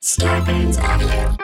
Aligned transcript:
Starburns 0.00 0.80
Audio. 0.80 1.34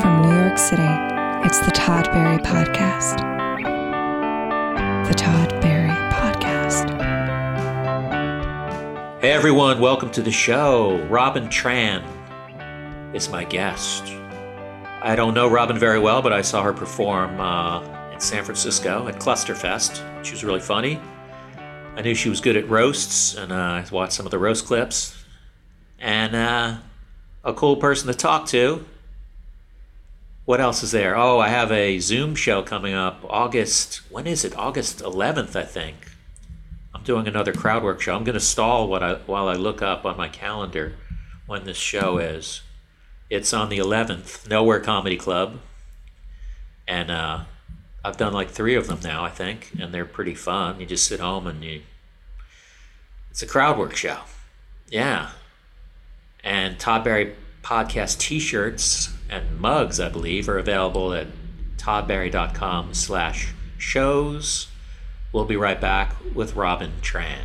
From 0.00 0.22
New 0.22 0.34
York 0.34 0.56
City, 0.56 0.82
it's 1.46 1.58
the 1.58 1.70
Todd 1.72 2.06
Barry 2.06 2.38
Podcast. 2.38 3.18
The 5.06 5.14
Todd 5.14 5.50
Barry 5.60 5.90
Podcast. 6.14 6.88
Hey 9.20 9.32
everyone, 9.32 9.78
welcome 9.78 10.10
to 10.12 10.22
the 10.22 10.32
show. 10.32 11.06
Robin 11.10 11.48
Tran 11.48 12.02
is 13.14 13.28
my 13.28 13.44
guest. 13.44 14.04
I 15.02 15.16
don't 15.16 15.34
know 15.34 15.48
Robin 15.50 15.78
very 15.78 15.98
well, 15.98 16.22
but 16.22 16.32
I 16.32 16.40
saw 16.40 16.62
her 16.62 16.72
perform 16.72 17.38
uh, 17.38 17.82
in 18.10 18.20
San 18.20 18.42
Francisco 18.42 19.06
at 19.06 19.16
Clusterfest. 19.16 20.24
She 20.24 20.32
was 20.32 20.42
really 20.42 20.60
funny. 20.60 20.98
I 21.96 22.02
knew 22.02 22.14
she 22.14 22.28
was 22.28 22.40
good 22.40 22.56
at 22.56 22.68
roasts, 22.68 23.34
and 23.34 23.52
uh, 23.52 23.54
I 23.54 23.84
watched 23.90 24.14
some 24.14 24.26
of 24.26 24.30
the 24.30 24.38
roast 24.38 24.66
clips. 24.66 25.24
And 25.98 26.34
uh, 26.34 26.78
a 27.44 27.52
cool 27.52 27.76
person 27.76 28.06
to 28.06 28.14
talk 28.14 28.46
to. 28.48 28.84
What 30.44 30.60
else 30.60 30.82
is 30.82 30.92
there? 30.92 31.16
Oh, 31.16 31.38
I 31.38 31.48
have 31.48 31.70
a 31.70 31.98
Zoom 31.98 32.34
show 32.34 32.62
coming 32.62 32.94
up 32.94 33.24
August. 33.28 34.00
When 34.10 34.26
is 34.26 34.44
it? 34.44 34.56
August 34.56 35.00
11th, 35.00 35.54
I 35.54 35.64
think. 35.64 35.96
I'm 36.94 37.02
doing 37.02 37.28
another 37.28 37.52
crowd 37.52 37.82
work 37.82 38.00
show. 38.00 38.14
I'm 38.14 38.24
going 38.24 38.34
to 38.34 38.40
stall 38.40 38.88
what 38.88 39.02
I, 39.02 39.14
while 39.26 39.48
I 39.48 39.54
look 39.54 39.82
up 39.82 40.04
on 40.04 40.16
my 40.16 40.28
calendar 40.28 40.96
when 41.46 41.64
this 41.64 41.76
show 41.76 42.18
is. 42.18 42.62
It's 43.28 43.52
on 43.52 43.68
the 43.68 43.78
11th, 43.78 44.48
Nowhere 44.48 44.80
Comedy 44.80 45.16
Club. 45.16 45.60
And 46.88 47.10
uh, 47.10 47.44
I've 48.02 48.16
done 48.16 48.32
like 48.32 48.50
three 48.50 48.74
of 48.76 48.86
them 48.86 49.00
now, 49.02 49.24
I 49.24 49.28
think, 49.28 49.72
and 49.78 49.92
they're 49.92 50.06
pretty 50.06 50.34
fun. 50.34 50.80
You 50.80 50.86
just 50.86 51.06
sit 51.06 51.20
home 51.20 51.46
and 51.46 51.62
you. 51.62 51.82
It's 53.30 53.42
a 53.42 53.46
crowd 53.46 53.78
work 53.78 53.94
show. 53.94 54.18
Yeah. 54.88 55.30
And 56.42 56.78
Todd 56.78 57.04
Barry 57.04 57.34
podcast 57.62 58.18
t 58.18 58.40
shirts 58.40 59.12
and 59.28 59.60
mugs, 59.60 60.00
I 60.00 60.08
believe, 60.08 60.48
are 60.48 60.58
available 60.58 61.12
at 61.12 61.26
toddbarry.com 61.76 62.94
slash 62.94 63.52
shows. 63.76 64.68
We'll 65.32 65.44
be 65.44 65.56
right 65.56 65.80
back 65.80 66.16
with 66.34 66.56
Robin 66.56 66.92
Tran. 67.02 67.44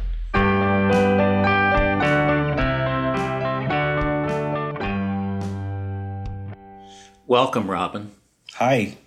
Welcome, 7.27 7.69
Robin. 7.69 8.11
Hi. 8.53 8.97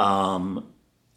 Um, 0.00 0.66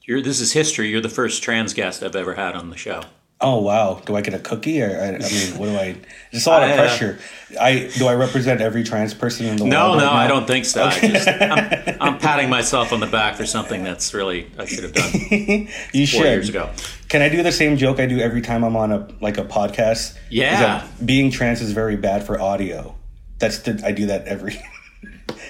you're, 0.04 0.22
this 0.22 0.40
is 0.42 0.52
history. 0.52 0.90
You're 0.90 1.02
the 1.02 1.10
first 1.10 1.42
trans 1.44 1.74
guest 1.74 2.04
I've 2.04 2.16
ever 2.16 2.34
had 2.36 2.56
on 2.56 2.70
the 2.70 2.78
show. 2.78 3.02
Oh 3.42 3.60
wow. 3.60 4.02
Do 4.06 4.16
I 4.16 4.22
get 4.22 4.34
a 4.34 4.40
cookie 4.40 4.82
or 4.82 4.90
I, 4.90 5.08
I 5.16 5.30
mean, 5.30 5.58
what 5.58 5.66
do 5.66 5.76
I? 5.76 5.98
It's 6.32 6.46
a 6.46 6.50
lot 6.50 6.64
of 6.64 6.70
I, 6.70 6.74
uh, 6.74 6.78
pressure. 6.78 7.20
I 7.60 7.90
do 7.98 8.08
I 8.08 8.14
represent 8.16 8.62
every 8.62 8.84
trans 8.84 9.14
person 9.14 9.46
in 9.48 9.58
the 9.58 9.66
No, 9.66 9.88
world? 9.90 9.98
no, 10.00 10.06
right 10.06 10.26
I 10.26 10.28
don't 10.28 10.48
think 10.48 10.64
so. 10.66 10.84
I 10.86 11.00
just, 11.00 11.28
I'm, 11.28 11.98
I'm 12.14 12.18
patting 12.20 12.50
myself 12.50 12.94
on 12.94 13.00
the 13.02 13.08
back 13.08 13.36
for 13.36 13.46
something 13.46 13.84
that's 13.84 14.14
really 14.14 14.50
I 14.58 14.66
should 14.66 14.84
have 14.84 14.94
done 14.94 15.12
You 15.94 16.08
four 16.08 16.22
should. 16.22 16.24
years 16.24 16.48
ago. 16.50 16.70
Can 17.10 17.22
I 17.22 17.28
do 17.30 17.44
the 17.44 17.52
same 17.52 17.76
joke 17.76 18.00
I 18.00 18.06
do 18.06 18.20
every 18.20 18.42
time 18.42 18.64
I'm 18.64 18.78
on 18.78 18.92
a 18.94 19.08
like 19.20 19.38
a 19.38 19.44
podcast? 19.44 20.18
Yeah. 20.30 20.88
being 21.04 21.30
trans 21.30 21.62
is 21.62 21.72
very 21.74 21.98
bad 21.98 22.24
for 22.26 22.40
audio. 22.40 22.96
That's 23.40 23.60
the, 23.60 23.82
I 23.86 23.92
do 23.92 24.06
that 24.08 24.26
every. 24.26 24.62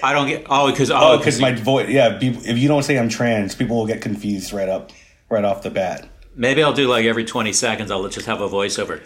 I 0.02 0.12
don't 0.12 0.28
get 0.28 0.46
oh 0.50 0.70
because 0.70 0.90
Oh, 0.90 1.14
oh 1.14 1.18
because 1.18 1.40
my 1.40 1.52
voice. 1.52 1.88
Yeah, 1.88 2.18
if 2.20 2.58
you 2.58 2.68
don't 2.68 2.82
say 2.82 2.98
I'm 2.98 3.08
trans, 3.08 3.54
people 3.54 3.76
will 3.76 3.86
get 3.86 4.00
confused 4.00 4.52
right 4.52 4.68
up, 4.68 4.90
right 5.30 5.44
off 5.44 5.62
the 5.62 5.70
bat. 5.70 6.08
maybe 6.36 6.62
I'll 6.62 6.72
do 6.72 6.88
like 6.88 7.04
every 7.06 7.24
20 7.24 7.52
seconds. 7.52 7.90
I'll 7.90 8.08
just 8.08 8.26
have 8.26 8.40
a 8.40 8.48
voiceover. 8.48 9.00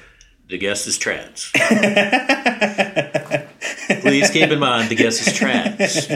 The 0.49 0.59
guest 0.59 0.87
is 0.87 0.97
trans. 0.97 1.51
Please 4.01 4.31
keep 4.31 4.51
in 4.51 4.59
mind 4.59 4.89
the 4.91 4.95
guest 4.95 5.27
is 5.27 5.35
trans. 5.35 6.09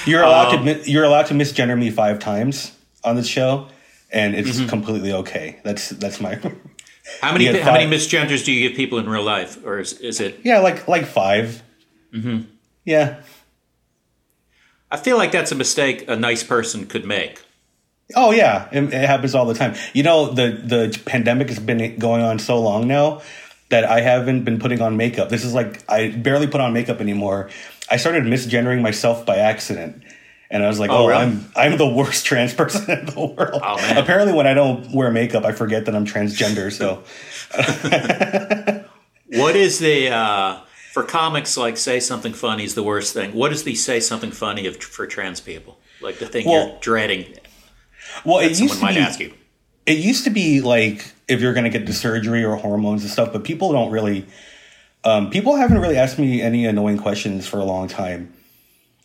You're 0.06 0.22
allowed 0.22 0.54
Um, 0.56 0.64
to 0.66 0.90
you're 0.90 1.04
allowed 1.04 1.26
to 1.26 1.34
misgender 1.34 1.78
me 1.78 1.90
five 1.90 2.18
times 2.18 2.72
on 3.04 3.16
this 3.16 3.26
show, 3.26 3.68
and 4.12 4.34
it's 4.34 4.58
Mm-hmm. 4.58 4.68
completely 4.68 5.12
okay. 5.12 5.58
That's 5.64 5.90
that's 5.90 6.20
my. 6.20 6.36
How 7.20 7.32
many 7.32 7.46
how 7.46 7.72
many 7.72 7.90
misgenders 7.94 8.44
do 8.44 8.52
you 8.52 8.68
give 8.68 8.76
people 8.76 8.98
in 8.98 9.08
real 9.08 9.22
life, 9.22 9.58
or 9.64 9.78
is, 9.78 9.94
is 10.00 10.20
it? 10.20 10.40
Yeah, 10.44 10.58
like 10.60 10.88
like 10.88 11.06
5 11.06 11.62
Mm-hmm. 12.14 12.40
Yeah. 12.90 13.22
I 14.90 14.96
feel 14.96 15.16
like 15.16 15.30
that's 15.30 15.52
a 15.52 15.54
mistake 15.54 16.04
a 16.08 16.16
nice 16.16 16.42
person 16.42 16.86
could 16.86 17.04
make. 17.04 17.40
Oh 18.16 18.32
yeah, 18.32 18.68
it, 18.72 18.82
it 18.92 19.06
happens 19.06 19.36
all 19.36 19.46
the 19.46 19.54
time. 19.54 19.76
You 19.92 20.02
know, 20.02 20.32
the 20.32 20.50
the 20.50 21.00
pandemic 21.06 21.48
has 21.48 21.60
been 21.60 21.96
going 21.98 22.22
on 22.22 22.40
so 22.40 22.60
long 22.60 22.88
now 22.88 23.22
that 23.68 23.84
I 23.84 24.00
haven't 24.00 24.42
been 24.44 24.58
putting 24.58 24.80
on 24.82 24.96
makeup. 24.96 25.28
This 25.28 25.44
is 25.44 25.54
like 25.54 25.88
I 25.88 26.08
barely 26.10 26.48
put 26.48 26.60
on 26.60 26.72
makeup 26.72 27.00
anymore. 27.00 27.50
I 27.88 27.98
started 27.98 28.24
misgendering 28.24 28.82
myself 28.82 29.24
by 29.24 29.36
accident. 29.36 30.02
And 30.52 30.64
I 30.64 30.66
was 30.66 30.80
like, 30.80 30.90
Oh, 30.90 31.04
"Oh, 31.04 31.06
really? 31.06 31.22
I'm 31.22 31.46
I'm 31.54 31.78
the 31.78 31.86
worst 31.86 32.26
trans 32.28 32.52
person 32.52 32.90
in 32.90 33.06
the 33.06 33.20
world." 33.20 33.62
Oh, 33.62 33.76
man. 33.76 33.96
Apparently, 33.96 34.32
when 34.32 34.48
I 34.48 34.54
don't 34.54 34.90
wear 34.90 35.12
makeup, 35.12 35.44
I 35.44 35.52
forget 35.52 35.84
that 35.84 35.94
I'm 35.94 36.04
transgender. 36.04 36.72
So, 36.72 37.04
What 39.32 39.54
is 39.54 39.78
the 39.78 40.10
uh, 40.10 40.58
for 40.92 41.02
comics 41.04 41.56
like 41.56 41.76
say 41.76 42.00
something 42.00 42.32
funny 42.32 42.64
is 42.64 42.74
the 42.74 42.82
worst 42.82 43.14
thing? 43.14 43.32
What 43.32 43.52
is 43.52 43.64
the 43.64 43.74
say 43.74 44.00
something 44.00 44.30
funny 44.30 44.66
of 44.66 44.76
for 44.82 45.06
trans 45.06 45.40
people? 45.40 45.78
Like 46.00 46.18
the 46.18 46.26
thing 46.26 46.46
Well, 46.46 46.68
you're 46.68 46.78
dreading 46.80 47.26
well, 48.24 48.38
it 48.38 48.58
used 48.58 48.74
to 48.74 48.82
might 48.82 48.94
be, 48.94 49.00
ask 49.00 49.20
you. 49.20 49.32
it 49.86 49.98
used 49.98 50.24
to 50.24 50.30
be 50.30 50.60
like 50.60 51.12
if 51.28 51.40
you're 51.40 51.52
going 51.52 51.64
to 51.64 51.70
get 51.70 51.86
the 51.86 51.92
surgery 51.92 52.44
or 52.44 52.56
hormones 52.56 53.02
and 53.02 53.10
stuff, 53.10 53.32
but 53.32 53.44
people 53.44 53.72
don't 53.72 53.90
really. 53.90 54.26
Um, 55.02 55.30
people 55.30 55.56
haven't 55.56 55.78
really 55.78 55.96
asked 55.96 56.18
me 56.18 56.42
any 56.42 56.66
annoying 56.66 56.98
questions 56.98 57.46
for 57.46 57.58
a 57.58 57.64
long 57.64 57.88
time. 57.88 58.32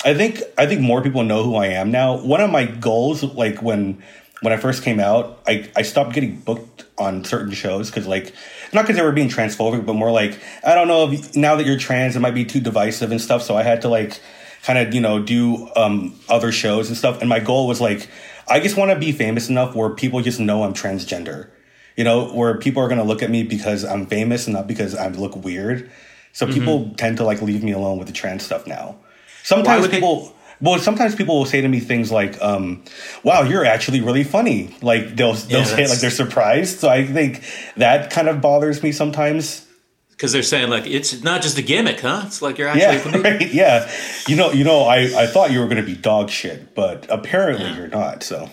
I 0.03 0.13
think 0.13 0.41
I 0.57 0.65
think 0.65 0.81
more 0.81 1.01
people 1.01 1.23
know 1.23 1.43
who 1.43 1.55
I 1.55 1.67
am 1.67 1.91
now. 1.91 2.17
One 2.17 2.41
of 2.41 2.49
my 2.49 2.65
goals, 2.65 3.23
like 3.23 3.61
when 3.61 4.03
when 4.45 4.53
I 4.53 4.57
first 4.57 4.83
came 4.83 4.99
out, 4.99 5.41
I, 5.47 5.69
I 5.75 5.81
stopped 5.81 6.13
getting 6.13 6.37
booked 6.39 6.85
on 6.97 7.25
certain 7.25 7.51
shows 7.51 7.89
because 7.89 8.07
like 8.07 8.31
not 8.71 8.83
because 8.83 8.95
they 8.95 9.01
were 9.01 9.11
being 9.11 9.27
transphobic, 9.27 9.85
but 9.85 9.93
more 9.93 10.11
like 10.11 10.39
I 10.63 10.75
don't 10.75 10.87
know 10.87 11.11
if 11.11 11.35
now 11.35 11.55
that 11.55 11.65
you're 11.65 11.77
trans, 11.77 12.15
it 12.15 12.19
might 12.19 12.35
be 12.35 12.45
too 12.45 12.59
divisive 12.61 13.11
and 13.11 13.19
stuff. 13.19 13.41
So 13.41 13.57
I 13.57 13.63
had 13.63 13.81
to 13.81 13.89
like 13.89 14.21
kind 14.63 14.79
of 14.79 14.93
you 14.93 15.01
know 15.01 15.21
do 15.21 15.69
um, 15.75 16.13
other 16.29 16.51
shows 16.51 16.87
and 16.87 16.95
stuff. 16.97 17.19
And 17.21 17.27
my 17.27 17.39
goal 17.39 17.67
was 17.67 17.81
like 17.81 18.07
I 18.47 18.59
just 18.59 18.77
want 18.77 18.91
to 18.91 18.99
be 18.99 19.11
famous 19.11 19.49
enough 19.49 19.75
where 19.75 19.89
people 19.89 20.21
just 20.21 20.39
know 20.39 20.63
I'm 20.63 20.73
transgender. 20.73 21.49
You 21.97 22.03
know, 22.03 22.27
where 22.27 22.57
people 22.57 22.83
are 22.83 22.87
going 22.87 22.99
to 22.99 23.05
look 23.05 23.23
at 23.23 23.31
me 23.31 23.43
because 23.43 23.83
I'm 23.83 24.05
famous 24.05 24.47
and 24.47 24.53
not 24.53 24.67
because 24.67 24.93
I 24.93 25.07
look 25.07 25.35
weird. 25.37 25.89
So 26.33 26.45
people 26.45 26.93
tend 26.97 27.17
to 27.17 27.23
like 27.23 27.41
leave 27.41 27.63
me 27.63 27.71
alone 27.71 27.97
with 27.97 28.07
the 28.07 28.13
trans 28.13 28.43
stuff 28.43 28.67
now. 28.67 28.97
Sometimes 29.43 29.81
would 29.81 29.91
they- 29.91 29.95
people 29.97 30.34
well, 30.61 30.79
sometimes 30.79 31.15
people 31.15 31.37
will 31.37 31.45
say 31.45 31.61
to 31.61 31.67
me 31.67 31.79
things 31.79 32.11
like, 32.11 32.41
um, 32.41 32.83
"Wow, 33.23 33.43
you're 33.43 33.65
actually 33.65 34.01
really 34.01 34.23
funny." 34.23 34.75
Like 34.81 35.15
they'll 35.15 35.33
they'll 35.33 35.59
Yeah, 35.59 35.65
say 35.65 35.83
it 35.83 35.89
like 35.89 35.99
they're 35.99 36.09
surprised. 36.09 36.79
So 36.79 36.89
I 36.89 37.05
think 37.05 37.43
that 37.77 38.11
kind 38.11 38.27
of 38.27 38.41
bothers 38.41 38.81
me 38.83 38.91
sometimes. 38.91 39.65
Because 40.11 40.31
they're 40.31 40.43
saying 40.43 40.69
like 40.69 40.85
it's 40.87 41.23
not 41.23 41.41
just 41.41 41.57
a 41.57 41.61
gimmick, 41.61 41.99
huh? 41.99 42.23
It's 42.25 42.41
like 42.41 42.57
you're 42.57 42.69
actually 42.69 43.21
Yeah, 43.21 43.21
right. 43.31 43.53
Yeah, 43.53 43.91
you 44.27 44.35
know, 44.35 44.51
you 44.51 44.63
know, 44.63 44.83
I 44.83 45.23
I 45.23 45.27
thought 45.27 45.51
you 45.51 45.59
were 45.59 45.67
going 45.67 45.77
to 45.77 45.83
be 45.83 45.95
dog 45.95 46.29
shit, 46.29 46.73
but 46.73 47.05
apparently 47.09 47.71
you're 47.73 47.89
not. 47.89 48.23
So 48.23 48.49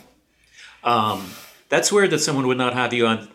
That's 1.69 1.91
weird 1.91 2.11
that 2.11 2.19
someone 2.19 2.47
would 2.49 2.59
not 2.59 2.75
have 2.75 2.93
you 2.93 3.07
on, 3.07 3.29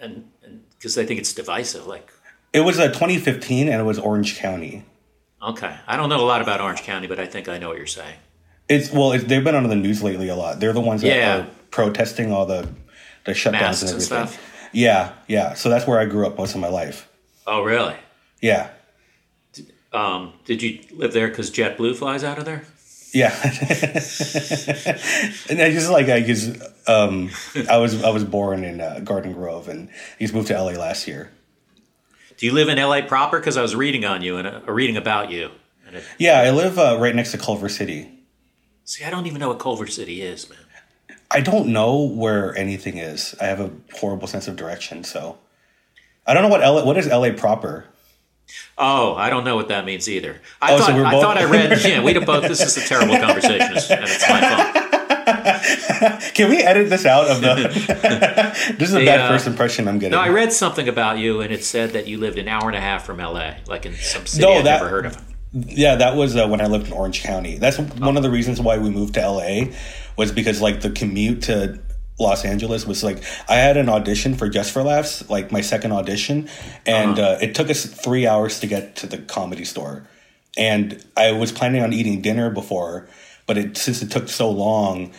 and 0.00 0.24
because 0.70 0.94
they 0.94 1.04
think 1.04 1.20
it's 1.20 1.32
divisive. 1.34 1.86
Like, 1.86 2.10
it 2.52 2.60
was 2.60 2.78
a 2.78 2.88
2015, 2.88 3.68
and 3.68 3.80
it 3.80 3.84
was 3.84 3.98
Orange 3.98 4.38
County. 4.38 4.84
Okay, 5.46 5.74
I 5.86 5.96
don't 5.96 6.08
know 6.08 6.20
a 6.20 6.26
lot 6.26 6.42
about 6.42 6.60
Orange 6.60 6.82
County, 6.82 7.06
but 7.06 7.18
I 7.20 7.26
think 7.26 7.48
I 7.48 7.58
know 7.58 7.68
what 7.68 7.78
you're 7.78 7.86
saying. 7.86 8.16
It's 8.68 8.90
well, 8.92 9.12
it, 9.12 9.28
they've 9.28 9.44
been 9.44 9.54
on 9.54 9.68
the 9.68 9.76
news 9.76 10.02
lately 10.02 10.28
a 10.28 10.36
lot. 10.36 10.58
They're 10.60 10.72
the 10.72 10.80
ones 10.80 11.02
that 11.02 11.08
Yeah. 11.16 11.36
are 11.38 11.46
protesting 11.70 12.32
all 12.32 12.46
the 12.46 12.68
the 13.24 13.32
shutdowns 13.32 13.52
Masks 13.52 13.82
and 13.82 13.90
and 13.92 14.02
everything. 14.02 14.26
stuff. 14.28 14.68
Yeah, 14.72 15.12
yeah. 15.28 15.54
So 15.54 15.68
that's 15.70 15.86
where 15.86 15.98
I 16.00 16.04
grew 16.06 16.26
up 16.26 16.36
most 16.36 16.54
of 16.54 16.60
my 16.60 16.68
life. 16.68 17.08
Oh, 17.46 17.62
really? 17.62 17.94
Yeah, 18.42 18.70
Um, 19.92 20.32
did 20.44 20.62
you 20.62 20.80
live 20.92 21.12
there 21.12 21.28
because 21.28 21.50
JetBlue 21.50 21.96
flies 21.96 22.22
out 22.24 22.38
of 22.38 22.44
there? 22.44 22.64
yeah. 23.14 23.30
and 25.48 25.62
I 25.62 25.70
just 25.72 25.90
like 25.90 26.08
I 26.08 26.20
just 26.20 26.60
um, 26.88 27.30
I 27.70 27.78
was 27.78 28.02
I 28.02 28.10
was 28.10 28.24
born 28.24 28.64
in 28.64 28.80
uh, 28.80 29.00
Garden 29.02 29.32
Grove 29.32 29.68
and 29.68 29.88
I 29.88 30.22
just 30.24 30.34
moved 30.34 30.48
to 30.48 30.54
LA 30.60 30.72
last 30.72 31.06
year. 31.08 31.30
Do 32.36 32.46
you 32.46 32.52
live 32.52 32.68
in 32.68 32.78
LA 32.78 33.02
proper? 33.02 33.38
Because 33.38 33.56
I 33.56 33.62
was 33.62 33.74
reading 33.74 34.04
on 34.04 34.22
you 34.22 34.36
and 34.36 34.46
uh, 34.46 34.60
reading 34.66 34.96
about 34.96 35.30
you. 35.30 35.50
It, 35.92 36.04
Yeah, 36.18 36.40
I 36.40 36.50
live 36.50 36.78
uh, 36.78 36.96
right 37.00 37.14
next 37.14 37.30
to 37.32 37.38
Culver 37.38 37.68
City. 37.68 38.10
see, 38.84 39.04
I 39.04 39.10
don't 39.10 39.26
even 39.26 39.40
know 39.40 39.48
what 39.48 39.58
Culver 39.58 39.86
City 39.86 40.22
is, 40.22 40.48
man. 40.50 40.58
I 41.30 41.40
don't 41.40 41.68
know 41.68 42.02
where 42.02 42.56
anything 42.56 42.98
is. 42.98 43.34
I 43.40 43.44
have 43.46 43.60
a 43.60 43.70
horrible 43.94 44.26
sense 44.28 44.46
of 44.48 44.56
direction, 44.56 45.02
so 45.04 45.38
I 46.26 46.34
don't 46.34 46.42
know 46.42 46.48
what 46.48 46.60
LA. 46.60 46.84
What 46.84 46.96
is 46.98 47.06
LA 47.08 47.30
proper? 47.32 47.86
Oh, 48.78 49.14
I 49.16 49.28
don't 49.28 49.42
know 49.44 49.56
what 49.56 49.68
that 49.68 49.84
means 49.84 50.08
either. 50.08 50.40
I 50.62 50.74
Oh, 50.74 50.78
so 50.78 50.84
thought 50.86 50.94
we're 50.94 51.04
I 51.04 51.10
both- 51.10 51.22
thought 51.22 51.36
I 51.38 51.44
read. 51.50 51.80
Yeah, 51.84 52.02
we 52.02 52.16
both. 52.18 52.42
This 52.46 52.60
is 52.60 52.76
a 52.76 52.86
terrible 52.86 53.16
conversation, 53.18 53.62
and 53.62 53.76
it's 53.76 54.28
my 54.28 54.40
fault. 54.40 54.85
Can 56.34 56.50
we 56.50 56.58
edit 56.58 56.90
this 56.90 57.06
out 57.06 57.28
of 57.30 57.40
the? 57.40 57.54
this 58.78 58.88
is 58.88 58.94
a 58.94 58.98
The, 59.00 59.04
bad 59.06 59.20
uh, 59.20 59.28
first 59.28 59.46
impression 59.46 59.86
I'm 59.88 59.98
getting. 59.98 60.12
No, 60.16 60.20
I 60.20 60.28
read 60.28 60.52
something 60.52 60.88
about 60.88 61.18
you, 61.18 61.40
and 61.40 61.52
it 61.52 61.64
said 61.64 61.90
that 61.92 62.06
you 62.08 62.18
lived 62.18 62.38
an 62.38 62.48
hour 62.48 62.66
and 62.68 62.76
a 62.76 62.80
half 62.80 63.04
from 63.06 63.20
L.A., 63.20 63.58
like 63.66 63.86
in 63.86 63.94
some 63.94 64.26
city 64.26 64.42
No, 64.44 64.54
I've 64.54 64.64
that- 64.64 64.78
never 64.82 64.88
heard 64.88 65.06
of. 65.06 65.22
Yeah, 65.52 65.96
that 65.96 66.16
was 66.16 66.36
uh, 66.36 66.46
when 66.48 66.60
I 66.60 66.66
lived 66.66 66.88
in 66.88 66.92
Orange 66.92 67.22
County. 67.22 67.56
That's 67.56 67.78
one 67.78 68.16
of 68.18 68.22
the 68.22 68.30
reasons 68.30 68.60
why 68.60 68.76
we 68.76 68.90
moved 68.90 69.14
to 69.14 69.26
LA 69.26 69.72
was 70.16 70.30
because 70.30 70.60
like 70.60 70.82
the 70.82 70.90
commute 70.90 71.42
to 71.44 71.78
Los 72.18 72.44
Angeles 72.44 72.84
was 72.86 73.02
like 73.02 73.22
I 73.48 73.54
had 73.54 73.78
an 73.78 73.88
audition 73.88 74.34
for 74.34 74.50
Just 74.50 74.72
for 74.72 74.82
Laughs, 74.82 75.26
like 75.30 75.52
my 75.52 75.62
second 75.62 75.92
audition, 75.92 76.50
and 76.84 77.18
uh, 77.18 77.38
it 77.40 77.54
took 77.54 77.70
us 77.70 77.86
three 77.86 78.26
hours 78.26 78.60
to 78.60 78.66
get 78.66 78.96
to 78.96 79.06
the 79.06 79.18
comedy 79.18 79.64
store. 79.64 80.06
And 80.58 81.02
I 81.16 81.32
was 81.32 81.52
planning 81.52 81.82
on 81.82 81.92
eating 81.94 82.20
dinner 82.20 82.50
before, 82.50 83.08
but 83.46 83.56
it 83.58 83.76
since 83.76 84.02
it 84.02 84.10
took 84.10 84.28
so 84.28 84.50
long, 84.50 85.12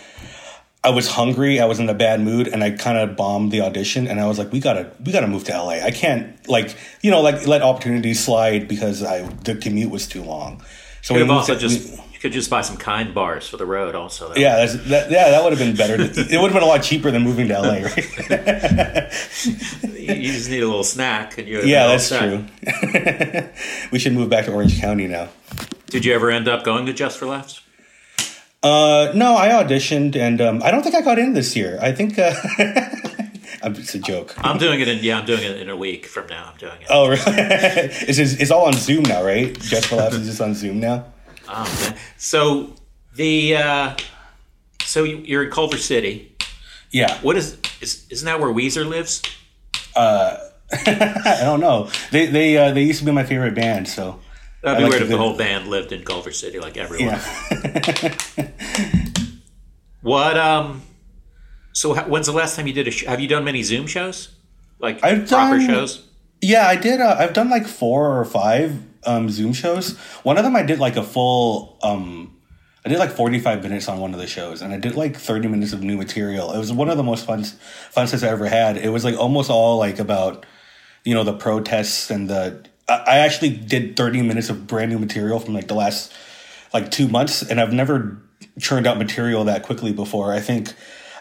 I 0.83 0.89
was 0.91 1.07
hungry. 1.09 1.59
I 1.59 1.65
was 1.65 1.79
in 1.79 1.89
a 1.89 1.93
bad 1.93 2.21
mood, 2.21 2.47
and 2.47 2.63
I 2.63 2.71
kind 2.71 2.97
of 2.97 3.15
bombed 3.17 3.51
the 3.51 3.61
audition. 3.61 4.07
And 4.07 4.19
I 4.19 4.27
was 4.27 4.37
like, 4.37 4.51
"We 4.51 4.59
gotta, 4.59 4.91
we 5.03 5.11
gotta 5.11 5.27
move 5.27 5.43
to 5.45 5.51
LA. 5.53 5.83
I 5.83 5.91
can't, 5.91 6.47
like, 6.47 6.75
you 7.01 7.11
know, 7.11 7.21
like 7.21 7.45
let 7.47 7.61
opportunities 7.61 8.23
slide 8.23 8.67
because 8.67 9.03
I 9.03 9.21
the 9.43 9.55
commute 9.55 9.91
was 9.91 10.07
too 10.07 10.23
long." 10.23 10.61
So 11.01 11.15
we've 11.15 11.29
also 11.29 11.53
to- 11.53 11.59
just 11.59 11.91
we- 11.97 12.03
you 12.13 12.19
could 12.21 12.31
just 12.33 12.49
buy 12.49 12.61
some 12.61 12.77
kind 12.77 13.13
bars 13.13 13.47
for 13.47 13.57
the 13.57 13.65
road. 13.65 13.93
Also, 13.93 14.29
That 14.29 14.39
yeah, 14.39 14.55
that's, 14.55 14.73
that, 14.89 15.11
yeah, 15.11 15.29
that 15.29 15.43
would 15.43 15.51
have 15.53 15.59
been 15.59 15.75
better. 15.75 15.93
it 16.01 16.41
would 16.41 16.51
have 16.51 16.53
been 16.53 16.63
a 16.63 16.65
lot 16.65 16.81
cheaper 16.81 17.11
than 17.11 17.21
moving 17.21 17.47
to 17.49 17.53
LA, 17.61 17.83
right? 17.83 17.97
you 19.93 20.13
you 20.15 20.31
just 20.33 20.49
need 20.49 20.63
a 20.63 20.65
little 20.67 20.83
snack, 20.83 21.37
and 21.37 21.47
you 21.47 21.61
yeah, 21.61 21.85
that's 21.85 22.09
true. 22.09 22.43
we 23.91 23.99
should 23.99 24.13
move 24.13 24.29
back 24.31 24.45
to 24.45 24.51
Orange 24.51 24.79
County 24.81 25.05
now. 25.07 25.29
Did 25.87 26.05
you 26.05 26.13
ever 26.15 26.31
end 26.31 26.47
up 26.47 26.63
going 26.63 26.87
to 26.87 26.93
Just 26.93 27.19
for 27.19 27.27
Laughs? 27.27 27.61
Uh, 28.63 29.11
no, 29.15 29.35
I 29.35 29.49
auditioned, 29.49 30.15
and 30.15 30.41
um, 30.41 30.61
I 30.63 30.71
don't 30.71 30.81
think 30.83 30.95
I 30.95 31.01
got 31.01 31.19
in 31.19 31.33
this 31.33 31.55
year. 31.55 31.77
I 31.81 31.91
think 31.91 32.17
uh, 32.17 32.33
it's 33.63 33.93
a 33.95 33.99
joke. 33.99 34.33
I'm 34.37 34.57
doing 34.57 34.79
it 34.81 34.87
in 34.87 34.99
yeah, 35.03 35.19
I'm 35.19 35.25
doing 35.25 35.43
it 35.43 35.57
in 35.61 35.69
a 35.69 35.75
week 35.75 36.05
from 36.07 36.27
now. 36.27 36.49
I'm 36.51 36.57
doing 36.57 36.81
it. 36.81 36.87
Oh, 36.89 37.07
really? 37.07 37.21
it's, 37.27 38.17
just- 38.17 38.41
it's 38.41 38.51
all 38.51 38.65
on 38.65 38.73
Zoom 38.73 39.03
now, 39.03 39.23
right? 39.23 39.57
Just 39.59 39.87
for 39.87 39.95
Laughs 39.97 40.15
is 40.15 40.27
just 40.27 40.41
on 40.41 40.53
Zoom 40.55 40.79
now. 40.79 41.05
Oh, 41.47 41.63
man. 41.81 41.97
So 42.17 42.73
the 43.15 43.55
uh, 43.57 43.95
so 44.83 45.03
you, 45.03 45.17
you're 45.17 45.43
in 45.43 45.51
Culver 45.51 45.77
City. 45.77 46.35
Yeah, 46.91 47.19
What 47.21 47.35
is 47.37 47.57
is 47.81 48.05
isn't 48.09 48.25
that 48.25 48.39
where 48.39 48.49
Weezer 48.49 48.87
lives? 48.87 49.21
Uh, 49.95 50.37
I 50.71 51.39
don't 51.41 51.59
know. 51.59 51.89
They 52.11 52.25
they 52.27 52.57
uh, 52.57 52.71
they 52.71 52.83
used 52.83 52.99
to 52.99 53.05
be 53.05 53.11
my 53.11 53.23
favorite 53.23 53.55
band, 53.55 53.87
so 53.87 54.19
That'd 54.73 54.77
be 54.79 54.83
like 54.83 54.91
weird 54.91 55.03
if 55.03 55.09
the 55.09 55.17
whole 55.17 55.37
band 55.37 55.67
lived 55.67 55.91
in 55.91 56.03
Culver 56.03 56.31
City, 56.31 56.59
like 56.59 56.77
everyone. 56.77 57.19
yeah. 58.37 58.51
What 60.01 60.37
um? 60.37 60.83
So 61.73 61.93
when's 62.05 62.27
the 62.27 62.31
last 62.31 62.55
time 62.55 62.67
you 62.67 62.73
did 62.73 62.87
a? 62.87 62.91
Sh- 62.91 63.05
have 63.05 63.19
you 63.19 63.27
done 63.27 63.43
many 63.43 63.63
Zoom 63.63 63.87
shows? 63.87 64.29
Like 64.79 65.03
I've 65.03 65.27
proper 65.27 65.57
done- 65.57 65.67
shows? 65.67 66.07
Yeah, 66.41 66.67
I 66.67 66.75
did. 66.75 67.01
Uh, 67.01 67.15
I've 67.19 67.33
done 67.33 67.49
like 67.49 67.65
four 67.67 68.19
or 68.19 68.23
five 68.23 68.79
um, 69.05 69.29
Zoom 69.29 69.53
shows. 69.53 69.97
One 70.23 70.37
of 70.37 70.43
them 70.43 70.55
I 70.55 70.63
did 70.63 70.79
like 70.79 70.95
a 70.95 71.03
full. 71.03 71.77
Um, 71.81 72.37
I 72.85 72.89
did 72.89 72.99
like 72.99 73.11
forty 73.11 73.39
five 73.39 73.63
minutes 73.63 73.89
on 73.89 73.99
one 73.99 74.13
of 74.13 74.19
the 74.19 74.27
shows, 74.27 74.61
and 74.61 74.71
I 74.71 74.77
did 74.77 74.95
like 74.95 75.17
thirty 75.17 75.47
minutes 75.47 75.73
of 75.73 75.81
new 75.83 75.97
material. 75.97 76.51
It 76.53 76.59
was 76.59 76.71
one 76.71 76.89
of 76.89 76.97
the 76.97 77.03
most 77.03 77.25
fun 77.25 77.43
fun 77.43 78.07
sets 78.07 78.23
I 78.23 78.29
ever 78.29 78.45
had. 78.47 78.77
It 78.77 78.89
was 78.89 79.03
like 79.03 79.17
almost 79.17 79.49
all 79.49 79.77
like 79.77 79.97
about 79.99 80.45
you 81.03 81.13
know 81.15 81.23
the 81.23 81.33
protests 81.33 82.09
and 82.11 82.29
the. 82.29 82.65
I 82.89 83.17
actually 83.19 83.49
did 83.49 83.95
thirty 83.95 84.21
minutes 84.21 84.49
of 84.49 84.67
brand 84.67 84.91
new 84.91 84.99
material 84.99 85.39
from 85.39 85.53
like 85.53 85.67
the 85.67 85.75
last 85.75 86.13
like 86.73 86.91
two 86.91 87.07
months, 87.07 87.41
and 87.41 87.59
I've 87.59 87.73
never 87.73 88.21
churned 88.59 88.87
out 88.87 88.97
material 88.97 89.45
that 89.45 89.63
quickly 89.63 89.91
before. 89.91 90.33
I 90.33 90.39
think 90.39 90.73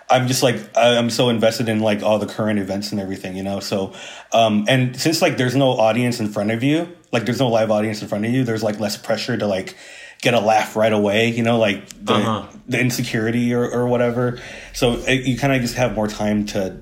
I'm 0.09 0.29
just 0.29 0.43
like 0.43 0.57
I'm 0.77 1.11
so 1.11 1.29
invested 1.29 1.69
in 1.69 1.81
like 1.81 2.03
all 2.03 2.19
the 2.19 2.27
current 2.27 2.59
events 2.59 2.93
and 2.93 3.01
everything, 3.01 3.37
you 3.37 3.43
know. 3.43 3.61
So, 3.61 3.95
um, 4.33 4.65
and 4.69 4.99
since 4.99 5.21
like 5.21 5.37
there's 5.37 5.57
no 5.57 5.71
audience 5.71 6.21
in 6.21 6.29
front 6.29 6.53
of 6.53 6.63
you, 6.63 6.89
like 7.11 7.25
there's 7.25 7.41
no 7.41 7.49
live 7.49 7.71
audience 7.71 8.03
in 8.03 8.09
front 8.09 8.25
of 8.25 8.31
you, 8.31 8.45
there's 8.45 8.63
like 8.63 8.79
less 8.79 8.97
pressure 8.97 9.37
to 9.37 9.47
like 9.47 9.77
get 10.23 10.35
a 10.35 10.41
laugh 10.41 10.77
right 10.77 10.93
away, 10.93 11.29
you 11.29 11.43
know, 11.43 11.59
like 11.59 11.89
the, 12.05 12.15
Uh-huh. 12.15 12.47
the 12.69 12.81
insecurity 12.81 13.53
or, 13.53 13.69
or 13.69 13.87
whatever. 13.87 14.41
So 14.73 14.93
it, 14.93 15.27
you 15.27 15.37
kind 15.37 15.53
of 15.53 15.61
just 15.61 15.75
have 15.75 15.95
more 15.95 16.09
time 16.09 16.47
to 16.47 16.81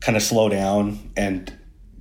kind 0.00 0.16
of 0.16 0.22
slow 0.22 0.48
down 0.48 1.10
and 1.16 1.52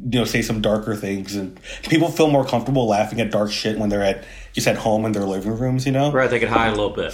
you 0.03 0.19
know 0.19 0.25
say 0.25 0.41
some 0.41 0.61
darker 0.61 0.95
things 0.95 1.35
and 1.35 1.59
people 1.83 2.09
feel 2.09 2.29
more 2.29 2.45
comfortable 2.45 2.87
laughing 2.87 3.21
at 3.21 3.29
dark 3.31 3.51
shit 3.51 3.77
when 3.77 3.89
they're 3.89 4.03
at 4.03 4.23
just 4.53 4.67
at 4.67 4.75
home 4.77 5.05
in 5.05 5.11
their 5.11 5.25
living 5.25 5.57
rooms 5.57 5.85
you 5.85 5.91
know? 5.91 6.11
Right, 6.11 6.29
they 6.29 6.39
could 6.39 6.49
hide 6.49 6.69
a 6.69 6.75
little 6.75 6.89
bit. 6.89 7.13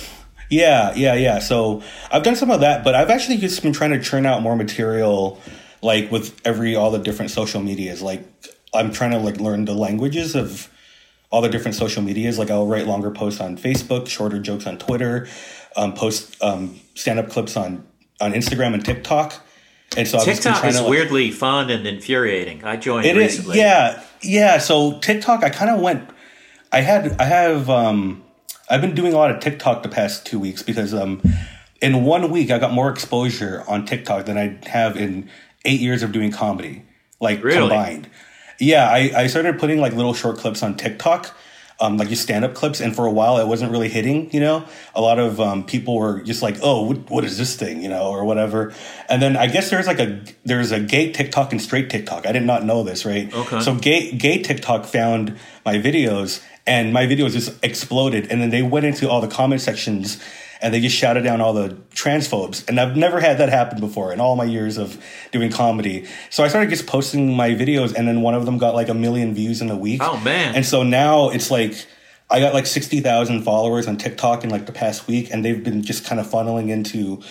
yeah 0.49 0.93
yeah 0.95 1.13
yeah. 1.13 1.39
So 1.39 1.83
i've 2.11 2.23
done 2.23 2.35
some 2.35 2.49
of 2.51 2.61
that 2.61 2.83
but 2.83 2.95
i've 2.95 3.09
actually 3.09 3.37
just 3.37 3.61
been 3.61 3.73
trying 3.73 3.91
to 3.91 3.99
churn 4.01 4.25
out 4.25 4.41
more 4.41 4.55
material 4.55 5.41
like 5.81 6.11
with 6.11 6.39
every 6.45 6.75
all 6.75 6.91
the 6.91 6.99
different 6.99 7.31
social 7.31 7.61
medias. 7.61 8.01
Like 8.01 8.25
i'm 8.73 8.91
trying 8.91 9.11
to 9.11 9.17
like 9.19 9.39
learn 9.39 9.65
the 9.65 9.73
languages 9.73 10.35
of 10.35 10.69
all 11.29 11.41
the 11.41 11.49
different 11.49 11.75
social 11.75 12.01
medias. 12.01 12.39
Like 12.39 12.49
i'll 12.49 12.67
write 12.67 12.87
longer 12.87 13.11
posts 13.11 13.41
on 13.41 13.57
facebook 13.57 14.07
shorter 14.07 14.39
jokes 14.39 14.65
on 14.65 14.77
twitter 14.77 15.27
um, 15.75 15.93
post 15.93 16.41
um, 16.41 16.79
stand-up 16.95 17.29
clips 17.29 17.55
on 17.57 17.85
on 18.19 18.33
instagram 18.33 18.73
and 18.73 18.83
tiktok 18.83 19.33
and 19.95 20.07
so 20.07 20.17
I've 20.19 20.25
just 20.25 20.43
been 20.43 20.53
TikTok 20.53 20.69
is 20.69 20.75
to, 20.77 20.81
like- 20.81 20.89
weirdly 20.89 21.31
fun 21.31 21.69
and 21.69 21.87
infuriating. 21.87 22.63
I 22.63 22.75
joined 22.77 23.05
it 23.05 23.15
is, 23.17 23.37
recently. 23.37 23.59
yeah, 23.59 24.03
yeah. 24.21 24.57
So 24.57 24.99
TikTok, 24.99 25.43
I 25.43 25.49
kind 25.49 25.71
of 25.71 25.79
went. 25.81 26.09
I 26.71 26.81
had, 26.81 27.15
I 27.19 27.23
have, 27.25 27.69
um, 27.69 28.23
I've 28.69 28.81
been 28.81 28.93
doing 28.95 29.13
a 29.13 29.17
lot 29.17 29.31
of 29.31 29.39
TikTok 29.39 29.83
the 29.83 29.89
past 29.89 30.25
two 30.25 30.39
weeks 30.39 30.61
because, 30.61 30.93
um, 30.93 31.21
in 31.81 32.03
one 32.03 32.29
week 32.31 32.51
I 32.51 32.59
got 32.59 32.73
more 32.73 32.89
exposure 32.89 33.63
on 33.67 33.85
TikTok 33.85 34.25
than 34.25 34.37
I 34.37 34.57
have 34.67 34.97
in 34.97 35.29
eight 35.63 35.79
years 35.79 36.03
of 36.03 36.11
doing 36.11 36.31
comedy, 36.31 36.83
like 37.21 37.43
Really? 37.43 37.59
combined. 37.59 38.09
Yeah, 38.59 38.89
I, 38.89 39.11
I 39.15 39.27
started 39.27 39.59
putting 39.59 39.79
like 39.79 39.93
little 39.93 40.13
short 40.13 40.37
clips 40.39 40.61
on 40.63 40.75
TikTok, 40.75 41.33
um, 41.79 41.97
like 41.97 42.09
just 42.09 42.23
stand 42.23 42.43
up 42.43 42.55
clips, 42.55 42.79
and 42.81 42.95
for 42.95 43.05
a 43.05 43.11
while 43.11 43.37
it 43.37 43.47
wasn't 43.47 43.71
really 43.71 43.89
hitting. 43.89 44.31
You 44.31 44.39
know, 44.39 44.65
a 44.95 45.01
lot 45.01 45.19
of 45.19 45.39
um, 45.39 45.65
people 45.65 45.95
were 45.95 46.21
just 46.21 46.41
like, 46.41 46.57
"Oh, 46.61 46.83
what, 46.83 47.09
what 47.09 47.23
is 47.23 47.37
this 47.37 47.55
thing?" 47.55 47.81
You 47.81 47.89
know, 47.89 48.09
or 48.09 48.25
whatever. 48.25 48.73
And 49.09 49.21
then 49.21 49.37
I 49.37 49.47
guess 49.47 49.69
there's 49.69 49.87
like 49.87 49.99
a 49.99 50.21
there's 50.43 50.71
a 50.71 50.79
gay 50.79 51.11
TikTok 51.11 51.51
and 51.51 51.61
straight 51.61 51.89
TikTok. 51.89 52.25
I 52.25 52.31
did 52.31 52.43
not 52.43 52.65
know 52.65 52.83
this, 52.83 53.05
right? 53.05 53.33
Okay. 53.33 53.61
So 53.61 53.75
gay 53.75 54.11
gay 54.11 54.41
TikTok 54.41 54.85
found 54.85 55.37
my 55.65 55.75
videos, 55.75 56.43
and 56.65 56.93
my 56.93 57.05
videos 57.05 57.31
just 57.31 57.63
exploded, 57.63 58.31
and 58.31 58.41
then 58.41 58.49
they 58.49 58.63
went 58.63 58.85
into 58.85 59.09
all 59.09 59.21
the 59.21 59.27
comment 59.27 59.61
sections. 59.61 60.21
And 60.61 60.73
they 60.73 60.79
just 60.79 60.95
shouted 60.95 61.23
down 61.23 61.39
all 61.39 61.53
the 61.53 61.77
transphobes. 61.93 62.67
And 62.67 62.79
I've 62.79 62.97
never 62.97 63.19
had 63.19 63.37
that 63.37 63.49
happen 63.49 63.79
before 63.79 64.11
in 64.11 64.19
all 64.19 64.35
my 64.35 64.43
years 64.43 64.77
of 64.77 65.01
doing 65.31 65.51
comedy. 65.51 66.07
So 66.29 66.43
I 66.43 66.47
started 66.47 66.69
just 66.69 66.87
posting 66.87 67.35
my 67.35 67.51
videos, 67.51 67.93
and 67.93 68.07
then 68.07 68.21
one 68.21 68.33
of 68.33 68.45
them 68.45 68.57
got 68.57 68.73
like 68.73 68.89
a 68.89 68.93
million 68.93 69.33
views 69.33 69.61
in 69.61 69.69
a 69.69 69.77
week. 69.77 70.01
Oh, 70.03 70.19
man. 70.21 70.55
And 70.55 70.65
so 70.65 70.83
now 70.83 71.29
it's 71.29 71.51
like 71.51 71.73
I 72.29 72.39
got 72.39 72.53
like 72.53 72.65
sixty 72.65 72.99
thousand 72.99 73.43
followers 73.43 73.87
on 73.87 73.97
TikTok 73.97 74.43
in 74.43 74.49
like 74.49 74.65
the 74.65 74.73
past 74.73 75.07
week, 75.07 75.29
and 75.31 75.45
they've 75.45 75.63
been 75.63 75.83
just 75.83 76.05
kind 76.05 76.19
of 76.19 76.27
funneling 76.27 76.69
into 76.69 77.21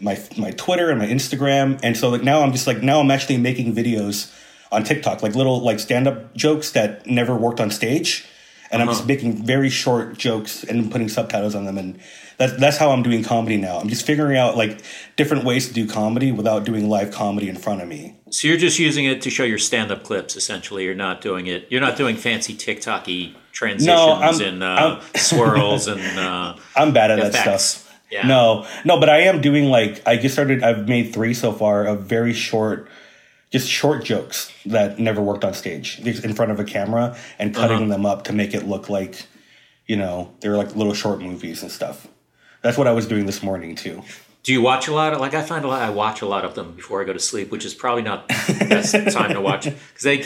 my 0.00 0.20
my 0.36 0.50
Twitter 0.52 0.90
and 0.90 0.98
my 0.98 1.06
Instagram. 1.06 1.78
And 1.82 1.96
so 1.96 2.08
like 2.08 2.22
now 2.22 2.42
I'm 2.42 2.52
just 2.52 2.66
like 2.66 2.82
now 2.82 3.00
I'm 3.00 3.10
actually 3.10 3.36
making 3.36 3.74
videos 3.74 4.34
on 4.72 4.84
TikTok, 4.84 5.22
like 5.22 5.34
little 5.34 5.60
like 5.60 5.78
stand 5.78 6.08
up 6.08 6.34
jokes 6.34 6.72
that 6.72 7.06
never 7.06 7.36
worked 7.36 7.60
on 7.60 7.70
stage. 7.70 8.26
And 8.72 8.80
I'm 8.80 8.88
just 8.88 9.06
making 9.06 9.44
very 9.44 9.68
short 9.68 10.16
jokes 10.16 10.62
and 10.62 10.92
putting 10.92 11.08
subtitles 11.08 11.56
on 11.56 11.64
them, 11.64 11.76
and 11.76 11.98
that's 12.36 12.52
that's 12.54 12.76
how 12.76 12.92
I'm 12.92 13.02
doing 13.02 13.24
comedy 13.24 13.56
now. 13.56 13.78
I'm 13.78 13.88
just 13.88 14.06
figuring 14.06 14.36
out 14.36 14.56
like 14.56 14.80
different 15.16 15.44
ways 15.44 15.66
to 15.68 15.74
do 15.74 15.88
comedy 15.88 16.30
without 16.30 16.64
doing 16.64 16.88
live 16.88 17.10
comedy 17.10 17.48
in 17.48 17.56
front 17.56 17.82
of 17.82 17.88
me. 17.88 18.16
So 18.30 18.46
you're 18.46 18.56
just 18.56 18.78
using 18.78 19.06
it 19.06 19.22
to 19.22 19.30
show 19.30 19.42
your 19.42 19.58
stand-up 19.58 20.04
clips. 20.04 20.36
Essentially, 20.36 20.84
you're 20.84 20.94
not 20.94 21.20
doing 21.20 21.48
it. 21.48 21.66
You're 21.68 21.80
not 21.80 21.96
doing 21.96 22.16
fancy 22.16 22.54
TikTok-y 22.54 23.34
transitions 23.50 24.40
I'm- 24.40 24.40
and 24.40 24.62
uh, 24.62 24.66
I'm- 24.66 25.00
swirls 25.16 25.88
and 25.88 26.00
uh, 26.18 26.54
I'm 26.76 26.92
bad 26.92 27.10
at 27.10 27.32
that 27.32 27.60
stuff. 27.60 27.86
Yeah. 28.10 28.26
No, 28.26 28.66
no, 28.84 28.98
but 28.98 29.08
I 29.08 29.22
am 29.22 29.40
doing 29.40 29.66
like 29.66 30.02
I 30.06 30.16
just 30.16 30.34
started. 30.34 30.62
I've 30.62 30.88
made 30.88 31.12
three 31.12 31.34
so 31.34 31.52
far 31.52 31.86
of 31.86 32.04
very 32.04 32.32
short, 32.32 32.88
just 33.50 33.68
short 33.68 34.04
jokes 34.04 34.52
that 34.66 34.98
never 34.98 35.20
worked 35.20 35.44
on 35.44 35.52
stage, 35.54 36.00
just 36.02 36.24
in 36.24 36.32
front 36.34 36.52
of 36.52 36.60
a 36.60 36.64
camera 36.64 37.16
and 37.38 37.54
cutting 37.54 37.78
Uh-huh. 37.78 37.86
them 37.88 38.06
up 38.06 38.24
to 38.24 38.32
make 38.32 38.54
it 38.54 38.66
look 38.66 38.88
like, 38.88 39.26
you 39.86 39.96
know, 39.96 40.30
they're 40.40 40.56
like 40.56 40.76
little 40.76 40.94
short 40.94 41.20
movies 41.20 41.62
and 41.62 41.70
stuff. 41.70 42.06
That's 42.62 42.78
what 42.78 42.86
I 42.86 42.92
was 42.92 43.06
doing 43.06 43.26
this 43.26 43.42
morning 43.42 43.74
too. 43.74 44.02
Do 44.42 44.52
you 44.52 44.62
watch 44.62 44.86
a 44.88 44.92
lot? 44.94 45.12
Of, 45.12 45.20
like 45.20 45.34
I 45.34 45.42
find 45.42 45.64
a 45.64 45.68
lot. 45.68 45.82
I 45.82 45.90
watch 45.90 46.22
a 46.22 46.26
lot 46.26 46.44
of 46.44 46.54
them 46.54 46.72
before 46.72 47.02
I 47.02 47.04
go 47.04 47.12
to 47.12 47.18
sleep, 47.18 47.50
which 47.50 47.64
is 47.64 47.74
probably 47.74 48.02
not 48.02 48.28
the 48.28 48.66
best 48.68 48.92
time 49.12 49.34
to 49.34 49.40
watch 49.40 49.64
because 49.64 50.02
they 50.02 50.24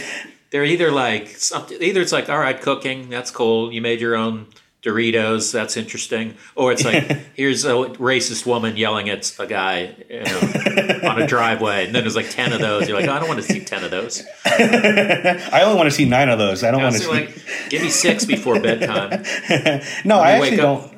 they're 0.50 0.64
either 0.64 0.92
like 0.92 1.28
something. 1.30 1.78
Either 1.82 2.00
it's 2.00 2.12
like 2.12 2.28
all 2.28 2.38
right, 2.38 2.60
cooking 2.60 3.08
that's 3.10 3.30
cool. 3.32 3.72
You 3.72 3.80
made 3.80 4.00
your 4.00 4.14
own 4.14 4.46
Doritos. 4.84 5.52
That's 5.52 5.76
interesting. 5.76 6.36
Or 6.54 6.70
it's 6.70 6.84
like 6.84 7.04
here's 7.34 7.64
a 7.64 7.72
racist 7.72 8.46
woman 8.46 8.76
yelling 8.76 9.08
at 9.08 9.34
a 9.38 9.46
guy 9.46 9.96
you 10.08 10.22
know, 10.22 11.08
on 11.08 11.22
a 11.22 11.26
driveway, 11.34 11.86
and 11.86 11.94
then 11.94 12.02
there's 12.02 12.16
like 12.16 12.30
ten 12.30 12.52
of 12.52 12.60
those. 12.60 12.88
You're 12.88 12.98
like, 12.98 13.08
oh, 13.08 13.12
I 13.12 13.18
don't 13.18 13.28
want 13.28 13.40
to 13.40 13.46
see 13.46 13.64
ten 13.64 13.82
of 13.82 13.90
those. 13.90 14.22
I 14.44 15.62
only 15.62 15.76
want 15.76 15.88
to 15.88 15.94
see 15.94 16.04
nine 16.04 16.28
of 16.28 16.38
those. 16.38 16.62
I 16.62 16.70
don't 16.70 16.82
want 16.82 16.94
to 16.96 17.00
see. 17.00 17.08
like, 17.08 17.34
give 17.70 17.82
me 17.82 17.88
six 17.88 18.24
before 18.24 18.60
bedtime. 18.60 19.24
no, 20.04 20.18
I 20.18 20.32
actually 20.32 20.56
don't. 20.56 20.92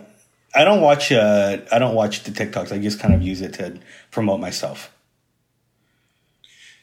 I 0.55 0.65
don't 0.65 0.81
watch 0.81 1.13
uh 1.13 1.59
I 1.71 1.79
don't 1.79 1.95
watch 1.95 2.25
the 2.25 2.33
TikToks. 2.33 2.73
I 2.73 2.79
just 2.79 2.99
kind 2.99 3.15
of 3.15 3.23
use 3.23 3.41
it 3.41 3.55
to 3.55 3.79
promote 4.11 4.41
myself. 4.41 4.93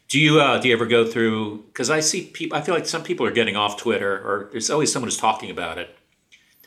Do 0.08 0.20
you 0.20 0.40
uh, 0.40 0.60
do 0.60 0.68
you 0.68 0.76
ever 0.76 0.86
go 0.86 1.06
through? 1.06 1.64
Because 1.64 1.90
I 1.90 2.00
see 2.00 2.26
people. 2.26 2.56
I 2.56 2.62
feel 2.62 2.76
like 2.76 2.86
some 2.86 3.04
people 3.04 3.26
are 3.26 3.32
getting 3.32 3.56
off 3.56 3.78
Twitter, 3.78 4.14
or 4.14 4.48
there's 4.52 4.70
always 4.70 4.94
someone 4.94 5.08
who's 5.08 5.18
talking 5.18 5.50
about 5.50 5.80
it. 5.80 5.98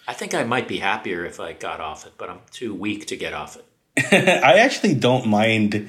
I 0.09 0.13
think 0.13 0.35
I 0.35 0.45
might 0.45 0.69
be 0.69 0.79
happier 0.79 1.25
if 1.25 1.41
I 1.41 1.53
got 1.53 1.81
off 1.81 2.07
it, 2.07 2.13
but 2.19 2.31
I'm 2.31 2.41
too 2.51 2.75
weak 2.75 3.07
to 3.09 3.17
get 3.17 3.33
off 3.33 3.57
it. 3.57 3.65
I 4.45 4.59
actually 4.59 4.95
don't 4.95 5.27
mind 5.27 5.89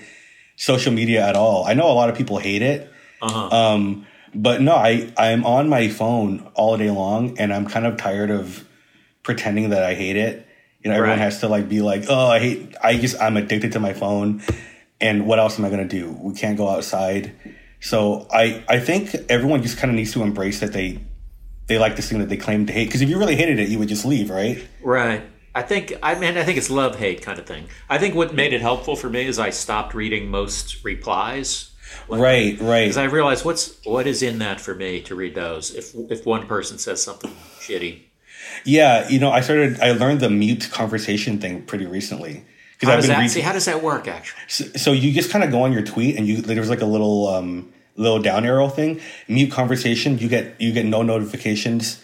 social 0.56 0.92
media 0.92 1.28
at 1.28 1.36
all. 1.36 1.66
I 1.66 1.74
know 1.74 1.90
a 1.92 1.94
lot 1.94 2.10
of 2.10 2.16
people 2.16 2.38
hate 2.40 2.62
it. 2.62 2.92
Uh-huh. 3.22 3.48
Um, 3.56 4.08
but 4.34 4.62
no, 4.62 4.74
I, 4.76 5.12
I'm 5.18 5.46
on 5.46 5.70
my 5.70 5.88
phone 5.90 6.50
all 6.56 6.78
day 6.78 6.90
long 6.90 7.38
and 7.40 7.54
I'm 7.54 7.68
kind 7.68 7.86
of 7.86 7.98
tired 7.98 8.32
of 8.32 8.68
pretending 9.24 9.70
that 9.70 9.84
I 9.84 9.94
hate 9.94 10.16
it. 10.16 10.48
You 10.84 10.90
know, 10.92 10.98
everyone 10.98 11.18
Right. 11.20 11.24
has 11.26 11.40
to 11.42 11.48
like 11.48 11.68
be 11.70 11.82
like, 11.82 12.06
oh, 12.10 12.28
I 12.28 12.40
hate, 12.40 12.76
I 12.84 12.98
just, 12.98 13.20
I'm 13.22 13.38
addicted 13.38 13.74
to 13.74 13.80
my 13.80 13.94
phone. 13.94 14.42
And 15.00 15.28
what 15.28 15.38
else 15.38 15.60
am 15.60 15.66
I 15.66 15.70
going 15.70 15.88
to 15.88 16.00
do? 16.00 16.10
We 16.12 16.34
can't 16.34 16.58
go 16.58 16.70
outside. 16.70 17.34
So 17.80 18.28
I, 18.32 18.64
I 18.68 18.80
think 18.80 19.14
everyone 19.30 19.62
just 19.62 19.78
kind 19.78 19.92
of 19.92 19.96
needs 19.96 20.14
to 20.14 20.24
embrace 20.24 20.60
that 20.62 20.74
they, 20.74 21.00
they 21.68 21.78
like 21.78 21.96
this 21.96 22.10
thing 22.10 22.20
that 22.20 22.30
they 22.30 22.38
claim 22.38 22.66
to 22.66 22.74
hate. 22.74 22.86
Because 22.86 23.02
if 23.02 23.10
you 23.10 23.18
really 23.18 23.36
hated 23.36 23.60
it, 23.60 23.70
you 23.70 23.80
would 23.80 23.90
just 23.90 24.06
leave, 24.06 24.30
right? 24.30 24.66
Right. 24.82 25.24
I 25.54 25.64
think 25.64 25.94
I 26.04 26.14
mean 26.16 26.38
I 26.38 26.44
think 26.44 26.58
it's 26.58 26.70
love 26.70 26.98
hate 26.98 27.22
kind 27.22 27.40
of 27.40 27.46
thing. 27.46 27.68
I 27.90 27.98
think 27.98 28.14
what 28.14 28.34
made 28.34 28.54
it 28.54 28.62
helpful 28.62 28.96
for 28.96 29.10
me 29.10 29.26
is 29.26 29.40
I 29.40 29.50
stopped 29.50 29.94
reading 29.94 30.30
most 30.30 30.84
replies. 30.84 31.72
Right, 32.08 32.60
right. 32.60 32.84
Because 32.84 32.98
I 32.98 33.06
realized 33.06 33.44
what's 33.44 33.84
what 33.86 34.06
is 34.08 34.22
in 34.22 34.40
that 34.40 34.62
for 34.62 34.76
me 34.76 35.02
to 35.02 35.16
read 35.16 35.36
those. 35.36 35.74
If 35.74 35.96
if 36.12 36.26
one 36.26 36.48
person 36.48 36.78
says 36.78 37.02
something 37.02 37.32
shitty, 37.60 38.02
Yeah, 38.66 39.10
you 39.10 39.20
know, 39.20 39.32
I 39.32 39.42
started. 39.42 39.80
I 39.80 39.92
learned 39.92 40.20
the 40.20 40.30
mute 40.30 40.70
conversation 40.72 41.40
thing 41.40 41.64
pretty 41.64 41.86
recently 41.88 42.46
how 42.86 42.92
I've 42.94 42.98
does 43.00 43.08
that 43.08 43.30
see? 43.30 43.42
How 43.42 43.54
does 43.54 43.66
that 43.66 43.82
work? 43.82 44.08
Actually, 44.08 44.42
So, 44.48 44.66
so 44.76 44.92
you 44.92 45.12
just 45.12 45.32
kind 45.32 45.44
of 45.44 45.52
go 45.52 45.64
on 45.64 45.74
your 45.74 45.82
tweet 45.82 46.16
and 46.16 46.28
you 46.28 46.42
there's 46.42 46.70
like 46.70 46.82
a 46.82 46.86
little 46.86 47.28
um 47.28 47.74
little 47.98 48.22
down 48.22 48.46
arrow 48.46 48.70
thing, 48.70 49.02
mute 49.28 49.52
conversation. 49.52 50.18
You 50.18 50.30
get 50.30 50.60
you 50.62 50.72
get 50.72 50.86
no 50.86 51.02
notifications. 51.02 52.02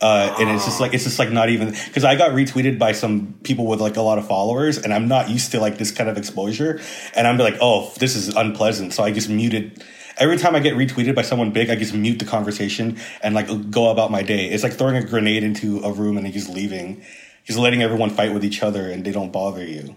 Uh, 0.00 0.34
and 0.40 0.50
it's 0.50 0.64
just 0.64 0.80
like 0.80 0.94
it's 0.94 1.04
just 1.04 1.20
like 1.20 1.30
not 1.30 1.48
even 1.48 1.70
because 1.70 2.02
I 2.02 2.16
got 2.16 2.32
retweeted 2.32 2.76
by 2.76 2.90
some 2.90 3.34
people 3.44 3.66
with 3.66 3.80
like 3.80 3.96
a 3.96 4.02
lot 4.02 4.18
of 4.18 4.26
followers, 4.26 4.78
and 4.78 4.92
I'm 4.92 5.06
not 5.06 5.30
used 5.30 5.52
to 5.52 5.60
like 5.60 5.78
this 5.78 5.92
kind 5.92 6.10
of 6.10 6.18
exposure, 6.18 6.80
and 7.14 7.24
I'm 7.28 7.38
like, 7.38 7.58
oh, 7.60 7.92
this 8.00 8.16
is 8.16 8.34
unpleasant. 8.34 8.94
So 8.94 9.04
I 9.04 9.12
just 9.12 9.28
muted. 9.28 9.84
Every 10.18 10.38
time 10.38 10.56
I 10.56 10.60
get 10.60 10.74
retweeted 10.74 11.14
by 11.14 11.22
someone 11.22 11.52
big, 11.52 11.70
I 11.70 11.76
just 11.76 11.94
mute 11.94 12.18
the 12.18 12.24
conversation 12.24 12.98
and 13.22 13.32
like 13.34 13.70
go 13.70 13.90
about 13.90 14.10
my 14.10 14.22
day. 14.22 14.46
It's 14.46 14.64
like 14.64 14.72
throwing 14.72 14.96
a 14.96 15.04
grenade 15.04 15.44
into 15.44 15.78
a 15.84 15.92
room 15.92 16.18
and 16.18 16.30
just 16.32 16.50
leaving, 16.50 17.04
just 17.44 17.58
letting 17.58 17.80
everyone 17.80 18.10
fight 18.10 18.34
with 18.34 18.44
each 18.44 18.60
other, 18.60 18.90
and 18.90 19.04
they 19.04 19.12
don't 19.12 19.30
bother 19.30 19.64
you. 19.64 19.94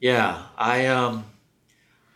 yeah. 0.00 0.42
I 0.58 0.86
um, 0.86 1.24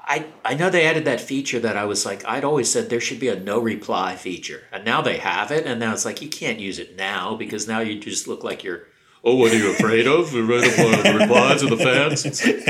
I 0.07 0.27
I 0.45 0.55
know 0.55 0.71
they 0.71 0.85
added 0.87 1.05
that 1.05 1.21
feature 1.21 1.61
that 1.61 1.77
I 1.77 1.85
was 1.85 2.05
like 2.05 2.25
I'd 2.27 2.45
always 2.45 2.71
said 2.71 2.91
there 2.91 3.01
should 3.01 3.21
be 3.21 3.29
a 3.29 3.39
no 3.39 3.59
reply 3.61 4.17
feature, 4.17 4.63
and 4.73 4.85
now 4.85 5.01
they 5.03 5.19
have 5.19 5.51
it, 5.51 5.67
and 5.67 5.79
now 5.81 5.93
it's 5.93 6.05
like 6.05 6.21
you 6.23 6.29
can't 6.29 6.59
use 6.59 6.79
it 6.79 6.97
now 6.97 7.37
because 7.37 7.69
now 7.69 7.81
you 7.81 7.99
just 8.01 8.27
look 8.29 8.43
like 8.45 8.65
you're. 8.65 8.87
Oh, 9.23 9.37
what 9.37 9.53
are 9.53 9.57
you 9.59 9.71
afraid 9.73 10.07
of? 10.07 10.29
Afraid 10.35 10.65
of 10.65 10.79
uh, 10.79 11.03
the 11.03 11.19
replies 11.21 11.63
of 11.63 11.69
the 11.69 11.77
fans? 11.77 12.25
It's 12.25 12.43
like, 12.47 12.67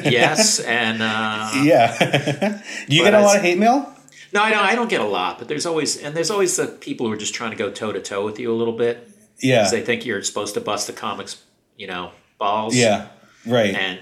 well, 0.00 0.10
yes, 0.10 0.58
and 0.60 1.02
uh, 1.02 1.50
Yeah. 1.62 2.62
Do 2.88 2.96
you 2.96 3.04
get 3.04 3.12
a 3.12 3.20
lot 3.20 3.36
of 3.36 3.42
hate 3.42 3.58
mail? 3.58 3.94
No, 4.32 4.42
I 4.42 4.50
don't. 4.50 4.64
I 4.64 4.74
don't 4.74 4.88
get 4.88 5.00
a 5.02 5.06
lot, 5.06 5.38
but 5.38 5.46
there's 5.48 5.66
always 5.66 6.02
and 6.02 6.16
there's 6.16 6.30
always 6.30 6.56
the 6.56 6.66
people 6.66 7.06
who 7.06 7.12
are 7.12 7.16
just 7.16 7.34
trying 7.34 7.50
to 7.50 7.56
go 7.56 7.70
toe 7.70 7.92
to 7.92 8.00
toe 8.00 8.24
with 8.24 8.38
you 8.38 8.50
a 8.52 8.56
little 8.56 8.76
bit 8.76 9.08
Yeah. 9.40 9.58
because 9.60 9.70
they 9.72 9.82
think 9.82 10.06
you're 10.06 10.22
supposed 10.22 10.54
to 10.54 10.60
bust 10.62 10.86
the 10.86 10.92
comics, 10.94 11.42
you 11.76 11.86
know, 11.86 12.12
balls. 12.38 12.74
Yeah. 12.74 13.08
Right. 13.46 13.74
And 13.74 14.00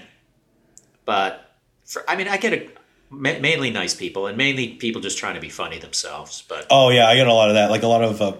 but 1.05 1.46
for, 1.87 2.03
I 2.07 2.15
mean, 2.15 2.27
I 2.27 2.37
get 2.37 2.53
a 2.53 2.69
ma- 3.09 3.39
mainly 3.39 3.71
nice 3.71 3.95
people 3.95 4.27
and 4.27 4.37
mainly 4.37 4.67
people 4.83 5.01
just 5.01 5.17
trying 5.17 5.35
to 5.35 5.41
be 5.41 5.49
funny 5.49 5.79
themselves. 5.79 6.43
But 6.47 6.67
oh 6.69 6.89
yeah, 6.89 7.07
I 7.07 7.15
get 7.15 7.27
a 7.27 7.33
lot 7.33 7.49
of 7.49 7.55
that. 7.55 7.71
Like 7.71 7.83
a 7.83 7.87
lot 7.87 8.03
of 8.03 8.21
uh, 8.21 8.33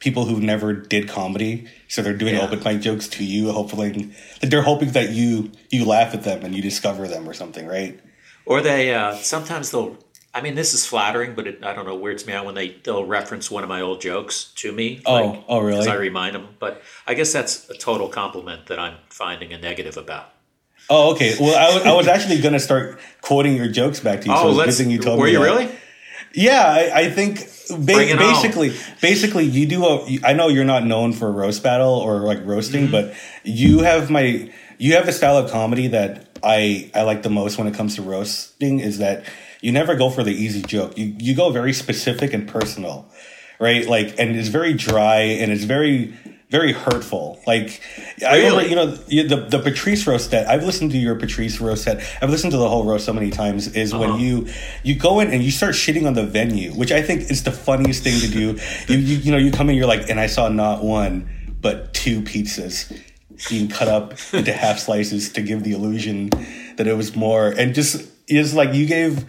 people 0.00 0.24
who 0.24 0.40
never 0.40 0.72
did 0.72 1.08
comedy, 1.08 1.68
so 1.88 2.02
they're 2.02 2.16
doing 2.16 2.34
Yeah. 2.34 2.42
open 2.44 2.60
mic 2.64 2.80
jokes 2.80 3.06
to 3.08 3.24
you, 3.24 3.52
hopefully 3.52 3.92
like 3.92 4.50
they're 4.50 4.62
hoping 4.62 4.90
that 4.92 5.10
you 5.10 5.52
you 5.70 5.84
laugh 5.84 6.14
at 6.14 6.24
them 6.24 6.44
and 6.44 6.54
you 6.56 6.62
discover 6.62 7.06
them 7.06 7.28
or 7.28 7.34
something, 7.34 7.66
right? 7.66 8.00
or 8.48 8.60
they 8.60 8.94
uh, 8.94 9.14
sometimes 9.16 9.70
they'll. 9.70 9.96
I 10.32 10.42
mean, 10.42 10.54
this 10.54 10.74
is 10.74 10.84
flattering, 10.84 11.34
but 11.34 11.46
it, 11.46 11.64
I 11.64 11.72
don't 11.72 11.86
know, 11.86 11.96
weirds 11.96 12.26
me 12.26 12.34
out 12.34 12.44
when 12.44 12.54
they 12.54 12.76
they'll 12.84 13.06
reference 13.06 13.50
one 13.50 13.62
of 13.62 13.70
my 13.70 13.80
old 13.80 14.02
jokes 14.02 14.52
to 14.56 14.70
me. 14.70 15.00
Oh, 15.06 15.42
oh, 15.48 15.60
really? 15.60 15.78
Because 15.80 15.88
I 15.88 15.94
remind 15.94 16.34
them. 16.34 16.48
But 16.58 16.82
I 17.06 17.14
guess 17.14 17.32
that's 17.32 17.68
a 17.70 17.74
total 17.74 18.08
compliment 18.08 18.66
that 18.66 18.78
I'm 18.78 18.98
finding 19.08 19.54
a 19.54 19.58
negative 19.58 19.96
about. 19.96 20.32
Oh, 20.88 21.12
okay. 21.14 21.34
Well, 21.40 21.56
I 21.56 21.74
wa- 21.84 21.90
I 21.92 21.94
was 21.96 22.06
actually 22.08 22.40
gonna 22.40 22.60
start 22.60 22.98
quoting 23.20 23.56
your 23.56 23.68
jokes 23.68 24.00
back 24.00 24.20
to 24.22 24.28
you. 24.28 24.34
so 24.36 24.42
Oh, 24.42 24.50
good 24.50 24.56
let's. 24.66 24.80
you 24.80 24.98
told 24.98 25.18
were 25.18 25.26
me 25.26 25.32
you 25.32 25.38
that. 25.38 25.44
really? 25.44 25.68
Yeah, 26.32 26.62
I, 26.64 27.00
I 27.02 27.10
think 27.10 27.40
ba- 27.70 27.76
Bring 27.94 28.08
it 28.10 28.12
on. 28.12 28.32
basically, 28.34 28.72
basically, 29.00 29.44
you 29.44 29.66
do 29.66 29.84
a. 29.86 30.18
I 30.22 30.32
know 30.34 30.48
you're 30.48 30.64
not 30.64 30.84
known 30.84 31.12
for 31.12 31.30
roast 31.32 31.62
battle 31.62 31.94
or 31.94 32.20
like 32.20 32.44
roasting, 32.44 32.84
Mm-hmm. 32.88 32.92
but 32.92 33.14
you 33.44 33.80
have 33.80 34.10
my. 34.10 34.50
You 34.78 34.94
have 34.96 35.08
a 35.08 35.12
style 35.12 35.38
of 35.38 35.50
comedy 35.50 35.88
that 35.88 36.28
I 36.42 36.90
I 36.94 37.02
like 37.02 37.22
the 37.22 37.30
most 37.30 37.56
when 37.58 37.66
it 37.66 37.74
comes 37.74 37.96
to 37.96 38.02
roasting. 38.02 38.80
Is 38.80 38.98
that 38.98 39.24
you 39.62 39.72
never 39.72 39.94
go 39.96 40.10
for 40.10 40.22
the 40.22 40.32
easy 40.32 40.60
joke. 40.62 40.96
You 40.98 41.16
you 41.18 41.34
go 41.34 41.50
very 41.50 41.72
specific 41.72 42.34
and 42.34 42.46
personal, 42.46 43.10
right? 43.58 43.88
Like, 43.88 44.14
and 44.20 44.36
it's 44.36 44.48
very 44.48 44.74
dry 44.74 45.20
and 45.40 45.50
it's 45.50 45.64
very 45.64 46.14
very 46.48 46.72
hurtful. 46.72 47.40
Like, 47.46 47.80
I 48.26 48.38
remember, 48.38 48.66
you 48.66 48.76
know, 48.76 48.86
the 48.86 49.46
the 49.48 49.58
Patrice 49.58 50.06
roast 50.06 50.30
that 50.30 50.48
I've 50.48 50.64
listened 50.64 50.92
to 50.92 50.98
your 50.98 51.16
Patrice 51.16 51.60
roast 51.60 51.84
set. 51.84 52.02
I've 52.22 52.30
listened 52.30 52.52
to 52.52 52.56
the 52.58 52.68
whole 52.68 52.84
roast 52.84 53.04
so 53.04 53.12
many 53.12 53.30
times. 53.30 53.68
Is 53.74 53.92
Uh-huh. 53.92 54.12
when 54.12 54.20
you 54.20 54.46
you 54.84 54.94
go 54.94 55.20
in 55.20 55.30
and 55.32 55.42
you 55.42 55.50
start 55.50 55.74
shitting 55.74 56.06
on 56.06 56.14
the 56.14 56.24
venue, 56.24 56.72
which 56.72 56.92
I 56.92 57.02
think 57.02 57.30
is 57.30 57.42
the 57.42 57.50
funniest 57.52 58.04
thing 58.04 58.20
to 58.20 58.28
do. 58.28 58.58
you, 58.92 58.98
you 58.98 59.16
you 59.18 59.32
know 59.32 59.38
you 59.38 59.50
come 59.50 59.68
in, 59.70 59.76
you're 59.76 59.86
like, 59.88 60.08
and 60.08 60.20
I 60.20 60.26
saw 60.28 60.48
not 60.48 60.84
one 60.84 61.28
but 61.60 61.92
two 61.94 62.20
pizzas 62.20 62.92
being 63.48 63.66
cut 63.68 63.88
up 63.88 64.14
into 64.32 64.52
half 64.64 64.78
slices 64.78 65.32
to 65.32 65.42
give 65.42 65.64
the 65.64 65.72
illusion 65.72 66.30
that 66.76 66.86
it 66.86 66.96
was 66.96 67.16
more, 67.16 67.48
and 67.48 67.74
just 67.74 68.06
it's 68.28 68.54
like 68.54 68.72
you 68.74 68.86
gave. 68.86 69.24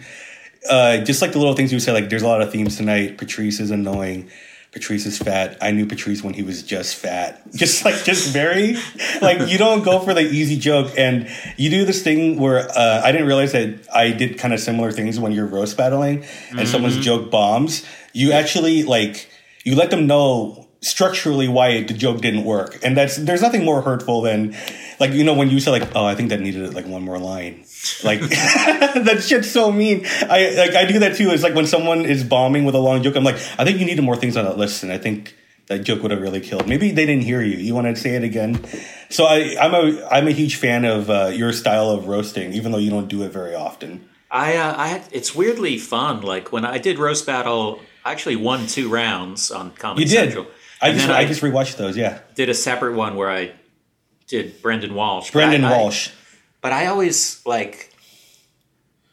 Uh, 0.68 0.98
just 0.98 1.22
like 1.22 1.32
the 1.32 1.38
little 1.38 1.54
things 1.54 1.72
you 1.72 1.80
say, 1.80 1.92
like 1.92 2.10
there's 2.10 2.22
a 2.22 2.26
lot 2.26 2.42
of 2.42 2.50
themes 2.52 2.76
tonight. 2.76 3.16
Patrice 3.16 3.58
is 3.60 3.70
annoying. 3.70 4.28
Patrice 4.72 5.06
is 5.06 5.18
fat. 5.18 5.56
I 5.62 5.70
knew 5.70 5.86
Patrice 5.86 6.22
when 6.22 6.34
he 6.34 6.42
was 6.42 6.62
just 6.62 6.96
fat. 6.96 7.42
Just 7.54 7.84
like, 7.84 8.04
just 8.04 8.32
very, 8.32 8.76
like, 9.22 9.48
you 9.48 9.56
don't 9.56 9.82
go 9.82 10.00
for 10.00 10.12
the 10.12 10.20
easy 10.20 10.58
joke. 10.58 10.92
And 10.98 11.28
you 11.56 11.70
do 11.70 11.86
this 11.86 12.02
thing 12.02 12.38
where 12.38 12.68
uh, 12.70 13.00
I 13.02 13.10
didn't 13.10 13.26
realize 13.26 13.52
that 13.52 13.88
I 13.92 14.10
did 14.10 14.38
kind 14.38 14.52
of 14.52 14.60
similar 14.60 14.92
things 14.92 15.18
when 15.18 15.32
you're 15.32 15.46
roast 15.46 15.76
battling 15.76 16.24
and 16.50 16.68
someone's 16.68 16.98
joke 16.98 17.30
bombs. 17.30 17.86
You 18.12 18.32
actually, 18.32 18.82
like, 18.82 19.30
you 19.64 19.74
let 19.74 19.90
them 19.90 20.06
know 20.06 20.68
structurally 20.82 21.48
why 21.48 21.82
the 21.82 21.94
joke 21.94 22.20
didn't 22.20 22.44
work. 22.44 22.78
And 22.84 22.96
that's, 22.96 23.16
there's 23.16 23.42
nothing 23.42 23.64
more 23.64 23.80
hurtful 23.80 24.20
than, 24.20 24.54
like, 25.00 25.12
you 25.12 25.24
know, 25.24 25.34
when 25.34 25.48
you 25.48 25.58
say, 25.58 25.70
like, 25.70 25.96
oh, 25.96 26.04
I 26.04 26.14
think 26.14 26.28
that 26.28 26.40
needed, 26.40 26.74
like, 26.74 26.86
one 26.86 27.02
more 27.02 27.18
line. 27.18 27.64
Like, 28.02 28.20
that 28.30 29.24
shit's 29.26 29.50
so 29.50 29.70
mean. 29.70 30.06
I, 30.22 30.54
like, 30.56 30.74
I 30.74 30.84
do 30.84 30.98
that 31.00 31.16
too. 31.16 31.30
It's 31.30 31.42
like 31.42 31.54
when 31.54 31.66
someone 31.66 32.04
is 32.04 32.24
bombing 32.24 32.64
with 32.64 32.74
a 32.74 32.78
long 32.80 33.02
joke, 33.02 33.16
I'm 33.16 33.24
like, 33.24 33.36
I 33.58 33.64
think 33.64 33.78
you 33.78 33.86
needed 33.86 34.02
more 34.02 34.16
things 34.16 34.36
on 34.36 34.44
that 34.44 34.58
list. 34.58 34.82
And 34.82 34.92
I 34.92 34.98
think, 34.98 35.34
that 35.68 35.84
joke 35.84 36.02
would 36.02 36.10
have 36.10 36.20
really 36.20 36.40
killed. 36.40 36.66
Maybe 36.66 36.90
they 36.90 37.06
didn't 37.06 37.24
hear 37.24 37.42
you. 37.42 37.56
You 37.58 37.74
want 37.74 37.86
to 37.86 37.96
say 37.96 38.16
it 38.16 38.24
again? 38.24 38.64
So 39.10 39.24
I, 39.24 39.54
I'm 39.60 39.74
a 39.74 40.06
I'm 40.10 40.26
a 40.26 40.30
huge 40.30 40.56
fan 40.56 40.84
of 40.84 41.10
uh, 41.10 41.26
your 41.26 41.52
style 41.52 41.90
of 41.90 42.08
roasting, 42.08 42.52
even 42.54 42.72
though 42.72 42.78
you 42.78 42.90
don't 42.90 43.08
do 43.08 43.22
it 43.22 43.30
very 43.30 43.54
often. 43.54 44.08
I, 44.30 44.56
uh, 44.56 44.74
I 44.76 44.88
had, 44.88 45.04
it's 45.12 45.34
weirdly 45.34 45.78
fun. 45.78 46.22
Like 46.22 46.52
when 46.52 46.64
I 46.64 46.78
did 46.78 46.98
roast 46.98 47.26
battle, 47.26 47.80
I 48.04 48.12
actually 48.12 48.36
won 48.36 48.66
two 48.66 48.88
rounds 48.88 49.50
on 49.50 49.70
Comedy 49.72 50.04
You 50.04 50.08
did. 50.08 50.32
Central. 50.32 50.46
I 50.80 50.92
just 50.92 51.08
I, 51.08 51.18
I 51.20 51.24
just 51.24 51.42
rewatched 51.42 51.76
those. 51.76 51.96
Yeah, 51.96 52.20
did 52.34 52.48
a 52.48 52.54
separate 52.54 52.94
one 52.94 53.16
where 53.16 53.30
I 53.30 53.52
did 54.26 54.62
Brendan 54.62 54.94
Walsh. 54.94 55.32
Brendan 55.32 55.64
I- 55.64 55.74
I- 55.74 55.78
Walsh. 55.78 56.10
But 56.60 56.72
I 56.72 56.86
always 56.86 57.44
like 57.46 57.92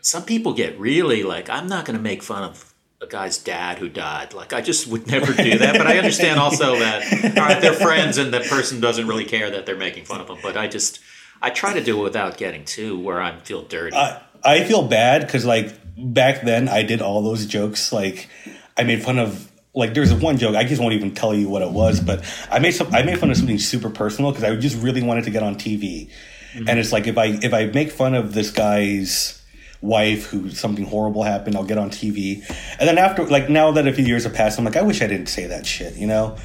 some 0.02 0.24
people 0.24 0.54
get 0.54 0.80
really 0.80 1.24
like 1.24 1.50
I'm 1.50 1.68
not 1.68 1.86
going 1.86 1.98
to 1.98 2.04
make 2.04 2.24
fun 2.24 2.44
of 2.44 2.74
a 3.02 3.08
guy's 3.08 3.38
dad 3.38 3.80
who 3.80 3.90
died. 3.90 4.34
Like 4.34 4.54
I 4.54 4.62
just 4.62 4.88
would 4.88 5.08
never 5.08 5.34
do 5.34 5.58
that. 5.60 5.78
but 5.78 5.88
I 5.88 5.98
understand 5.98 6.40
also 6.40 6.78
that 6.80 7.38
all 7.38 7.46
right, 7.46 7.62
they're 7.62 7.74
friends 7.74 8.18
and 8.18 8.34
that 8.34 8.46
person 8.46 8.80
doesn't 8.80 9.08
really 9.08 9.26
care 9.26 9.50
that 9.52 9.66
they're 9.66 9.78
making 9.78 10.06
fun 10.06 10.22
of 10.22 10.28
them. 10.28 10.38
But 10.42 10.58
I 10.58 10.68
just 10.68 11.00
I 11.42 11.50
try 11.50 11.74
to 11.74 11.84
do 11.84 12.00
it 12.00 12.04
without 12.04 12.38
getting 12.38 12.66
too 12.66 13.00
where 13.00 13.22
I 13.22 13.38
feel 13.40 13.64
dirty. 13.64 13.96
I, 13.96 14.22
I 14.44 14.64
feel 14.64 14.88
bad 14.88 15.22
because 15.22 15.46
like 15.46 15.74
back 15.98 16.44
then 16.44 16.70
I 16.70 16.84
did 16.84 17.02
all 17.02 17.22
those 17.22 17.46
jokes. 17.46 17.92
Like 17.92 18.30
I 18.78 18.84
made 18.84 19.04
fun 19.04 19.20
of 19.20 19.52
like 19.74 19.94
there's 19.94 20.14
one 20.14 20.38
joke 20.38 20.56
I 20.56 20.64
just 20.64 20.82
won't 20.82 20.94
even 20.94 21.14
tell 21.14 21.34
you 21.34 21.50
what 21.50 21.62
it 21.62 21.72
was, 21.72 22.00
but 22.00 22.24
I 22.50 22.60
made 22.60 22.72
some 22.72 22.94
I 22.94 23.04
made 23.04 23.20
fun 23.20 23.32
of 23.32 23.38
something 23.38 23.60
super 23.60 23.90
personal 23.90 24.32
because 24.32 24.44
I 24.44 24.56
just 24.56 24.82
really 24.82 25.04
wanted 25.04 25.26
to 25.26 25.32
get 25.32 25.44
on 25.44 25.56
TV. 25.56 26.10
Mm-hmm. 26.56 26.70
And 26.70 26.80
it's 26.80 26.92
like 26.92 27.08
if 27.08 27.18
I 27.18 27.38
if 27.42 27.54
I 27.54 27.66
make 27.66 27.92
fun 27.92 28.16
of 28.16 28.34
this 28.34 28.50
guy's 28.52 29.42
wife 29.82 30.28
who 30.28 30.50
something 30.50 30.86
horrible 30.86 31.24
happened, 31.24 31.56
I'll 31.56 31.66
get 31.66 31.78
on 31.78 31.90
TV. 31.90 32.38
And 32.80 32.88
then 32.88 32.98
after 32.98 33.26
like 33.26 33.50
now 33.50 33.72
that 33.72 33.88
a 33.88 33.94
few 33.94 34.06
years 34.06 34.24
have 34.24 34.34
passed, 34.34 34.58
I'm 34.58 34.66
like 34.66 34.78
I 34.78 34.82
wish 34.82 35.02
I 35.02 35.08
didn't 35.08 35.28
say 35.28 35.48
that 35.48 35.66
shit, 35.66 35.96
you 35.96 36.08
know. 36.08 36.38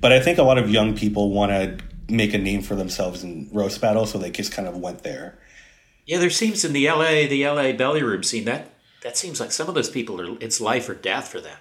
But 0.00 0.12
I 0.12 0.20
think 0.20 0.38
a 0.38 0.42
lot 0.42 0.58
of 0.58 0.70
young 0.70 0.96
people 0.96 1.32
want 1.32 1.50
to 1.50 1.78
make 2.08 2.32
a 2.32 2.38
name 2.38 2.62
for 2.62 2.74
themselves 2.74 3.22
in 3.22 3.50
roast 3.52 3.80
battle, 3.80 4.06
so 4.06 4.16
they 4.16 4.30
just 4.30 4.52
kind 4.52 4.66
of 4.66 4.76
went 4.76 5.02
there. 5.02 5.38
Yeah, 6.06 6.18
there 6.18 6.30
seems 6.30 6.64
in 6.64 6.72
the 6.72 6.88
LA, 6.88 7.26
the 7.28 7.44
LA 7.46 7.72
belly 7.72 8.02
room 8.02 8.22
scene 8.22 8.46
that 8.46 8.70
that 9.02 9.16
seems 9.16 9.40
like 9.40 9.52
some 9.52 9.68
of 9.68 9.74
those 9.74 9.90
people 9.90 10.20
are 10.20 10.38
it's 10.40 10.60
life 10.60 10.88
or 10.88 10.94
death 10.94 11.28
for 11.28 11.40
them. 11.40 11.56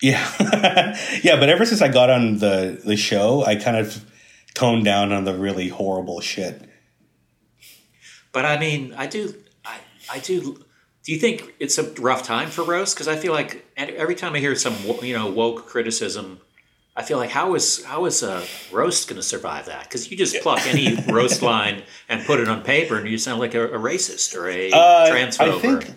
Yeah, 0.00 0.26
yeah. 1.22 1.38
But 1.38 1.50
ever 1.50 1.66
since 1.66 1.82
I 1.82 1.88
got 1.88 2.08
on 2.08 2.38
the 2.38 2.80
the 2.82 2.96
show, 2.96 3.44
I 3.44 3.56
kind 3.56 3.76
of 3.76 4.04
toned 4.54 4.84
down 4.84 5.12
on 5.12 5.24
the 5.24 5.34
really 5.34 5.68
horrible 5.68 6.20
shit. 6.20 6.69
But 8.32 8.44
I 8.44 8.58
mean, 8.58 8.94
I 8.96 9.06
do, 9.06 9.34
I, 9.64 9.78
I 10.10 10.18
do. 10.18 10.64
Do 11.02 11.12
you 11.12 11.18
think 11.18 11.54
it's 11.58 11.78
a 11.78 11.90
rough 12.00 12.22
time 12.22 12.50
for 12.50 12.62
roast? 12.62 12.94
Because 12.94 13.08
I 13.08 13.16
feel 13.16 13.32
like 13.32 13.66
every 13.76 14.14
time 14.14 14.34
I 14.34 14.38
hear 14.38 14.54
some 14.54 14.76
you 15.02 15.16
know 15.16 15.30
woke 15.30 15.66
criticism, 15.66 16.40
I 16.94 17.02
feel 17.02 17.18
like 17.18 17.30
how 17.30 17.54
is 17.54 17.84
how 17.84 18.04
is 18.04 18.22
a 18.22 18.44
roast 18.70 19.08
going 19.08 19.16
to 19.16 19.22
survive 19.22 19.66
that? 19.66 19.84
Because 19.84 20.10
you 20.10 20.16
just 20.16 20.40
pluck 20.42 20.66
any 20.66 20.96
roast 21.12 21.42
line 21.42 21.82
and 22.08 22.24
put 22.26 22.40
it 22.40 22.48
on 22.48 22.62
paper, 22.62 22.96
and 22.96 23.08
you 23.08 23.18
sound 23.18 23.40
like 23.40 23.54
a, 23.54 23.68
a 23.68 23.78
racist 23.78 24.36
or 24.36 24.48
a 24.48 24.70
uh, 24.70 25.10
transphobe. 25.10 25.56
I 25.56 25.58
think, 25.60 25.94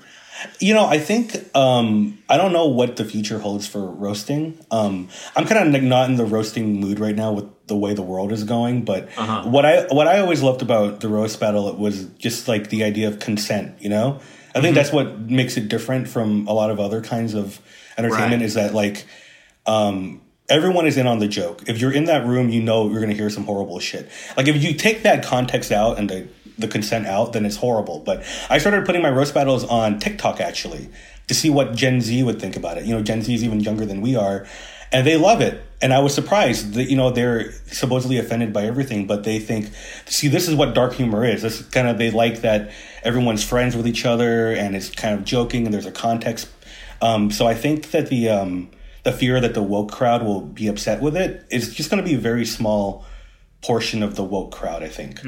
you 0.59 0.73
know, 0.73 0.85
I 0.85 0.99
think 0.99 1.35
um, 1.55 2.17
I 2.29 2.37
don't 2.37 2.53
know 2.53 2.67
what 2.67 2.95
the 2.95 3.05
future 3.05 3.39
holds 3.39 3.67
for 3.67 3.85
roasting. 3.85 4.57
Um, 4.71 5.09
I'm 5.35 5.45
kind 5.45 5.67
of 5.67 5.73
like 5.73 5.83
not 5.83 6.09
in 6.09 6.15
the 6.15 6.25
roasting 6.25 6.79
mood 6.79 6.99
right 6.99 7.15
now 7.15 7.31
with 7.31 7.67
the 7.67 7.75
way 7.75 7.93
the 7.93 8.01
world 8.01 8.31
is 8.31 8.43
going. 8.43 8.83
But 8.83 9.09
uh-huh. 9.17 9.49
what 9.49 9.65
I 9.65 9.85
what 9.87 10.07
I 10.07 10.19
always 10.19 10.41
loved 10.41 10.61
about 10.61 10.99
the 10.99 11.09
roast 11.09 11.39
battle 11.39 11.69
it 11.69 11.77
was 11.77 12.05
just 12.17 12.47
like 12.47 12.69
the 12.69 12.83
idea 12.83 13.07
of 13.07 13.19
consent. 13.19 13.81
You 13.81 13.89
know, 13.89 14.19
I 14.49 14.61
think 14.61 14.65
mm-hmm. 14.65 14.75
that's 14.75 14.91
what 14.91 15.19
makes 15.19 15.57
it 15.57 15.69
different 15.69 16.07
from 16.07 16.47
a 16.47 16.53
lot 16.53 16.71
of 16.71 16.79
other 16.79 17.01
kinds 17.01 17.33
of 17.33 17.59
entertainment. 17.97 18.41
Right. 18.41 18.41
Is 18.41 18.55
that 18.55 18.73
like 18.73 19.05
um, 19.65 20.21
everyone 20.49 20.87
is 20.87 20.97
in 20.97 21.07
on 21.07 21.19
the 21.19 21.27
joke. 21.27 21.63
If 21.67 21.79
you're 21.79 21.93
in 21.93 22.05
that 22.05 22.25
room, 22.25 22.49
you 22.49 22.61
know 22.61 22.89
you're 22.89 22.99
going 22.99 23.09
to 23.09 23.15
hear 23.15 23.29
some 23.29 23.45
horrible 23.45 23.79
shit. 23.79 24.09
Like 24.35 24.47
if 24.47 24.61
you 24.61 24.73
take 24.73 25.03
that 25.03 25.23
context 25.23 25.71
out 25.71 25.97
and 25.97 26.09
the 26.09 26.27
the 26.57 26.67
consent 26.67 27.07
out, 27.07 27.33
then 27.33 27.45
it's 27.45 27.57
horrible. 27.57 28.00
But 28.00 28.24
I 28.50 28.57
started 28.57 28.86
putting 28.86 29.01
my 29.01 29.10
roast 29.10 29.33
battles 29.33 29.63
on 29.63 30.00
TikTok 30.00 30.39
actually 30.39 30.89
to 31.27 31.33
see 31.33 31.50
what 31.50 31.75
Gen 31.75 32.01
Z 32.01 32.22
would 32.24 32.39
think 32.39 32.55
about 32.55 32.77
it. 32.77 32.86
You 32.86 32.95
know, 32.95 33.01
Gen 33.01 33.22
Z 33.22 33.33
is 33.33 33.43
even 33.43 33.60
younger 33.60 33.86
than 33.86 34.01
we 34.01 34.15
are, 34.15 34.45
and 34.91 35.05
they 35.07 35.17
love 35.17 35.41
it. 35.41 35.63
And 35.81 35.93
I 35.93 36.00
was 36.00 36.13
surprised 36.13 36.74
that 36.75 36.89
you 36.89 36.95
know 36.95 37.12
they're 37.12 37.51
supposedly 37.67 38.17
offended 38.17 38.53
by 38.53 38.65
everything, 38.65 39.07
but 39.07 39.24
they 39.24 39.39
think, 39.39 39.69
see, 40.05 40.27
this 40.27 40.48
is 40.48 40.55
what 40.55 40.74
dark 40.74 40.93
humor 40.93 41.25
is. 41.25 41.41
This 41.41 41.62
kind 41.62 41.88
of 41.88 41.98
they 41.98 42.12
like 42.12 42.41
that 42.41 42.72
everyone's 43.03 43.43
friends 43.43 43.75
with 43.75 43.88
each 43.88 44.05
other 44.05 44.53
and 44.53 44.75
it's 44.75 44.89
kind 44.89 45.13
of 45.13 45.25
joking 45.25 45.65
and 45.65 45.74
there's 45.74 45.86
a 45.86 45.91
context. 45.91 46.48
Um, 47.01 47.31
so 47.31 47.45
I 47.45 47.53
think 47.53 47.91
that 47.91 48.07
the 48.07 48.29
um, 48.29 48.69
the 49.03 49.12
fear 49.12 49.41
that 49.41 49.53
the 49.53 49.63
woke 49.63 49.91
crowd 49.91 50.24
will 50.24 50.41
be 50.41 50.67
upset 50.67 51.01
with 51.01 51.17
it 51.17 51.45
is 51.50 51.74
just 51.74 51.89
going 51.89 52.01
to 52.01 52.07
be 52.07 52.15
a 52.15 52.19
very 52.19 52.45
small 52.45 53.05
portion 53.62 54.03
of 54.03 54.15
the 54.15 54.24
woke 54.24 54.51
crowd. 54.53 54.83
I 54.83 54.89
think. 54.89 55.22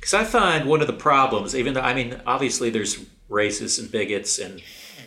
Because. 0.00 0.14
I 0.14 0.24
find 0.24 0.68
one 0.68 0.80
of 0.80 0.86
the 0.86 0.92
problems, 0.92 1.54
even 1.54 1.74
though 1.74 1.80
I 1.80 1.94
mean, 1.94 2.20
obviously 2.26 2.70
there's 2.70 3.04
racists 3.30 3.78
and 3.78 3.90
bigots 3.90 4.38
and 4.38 4.62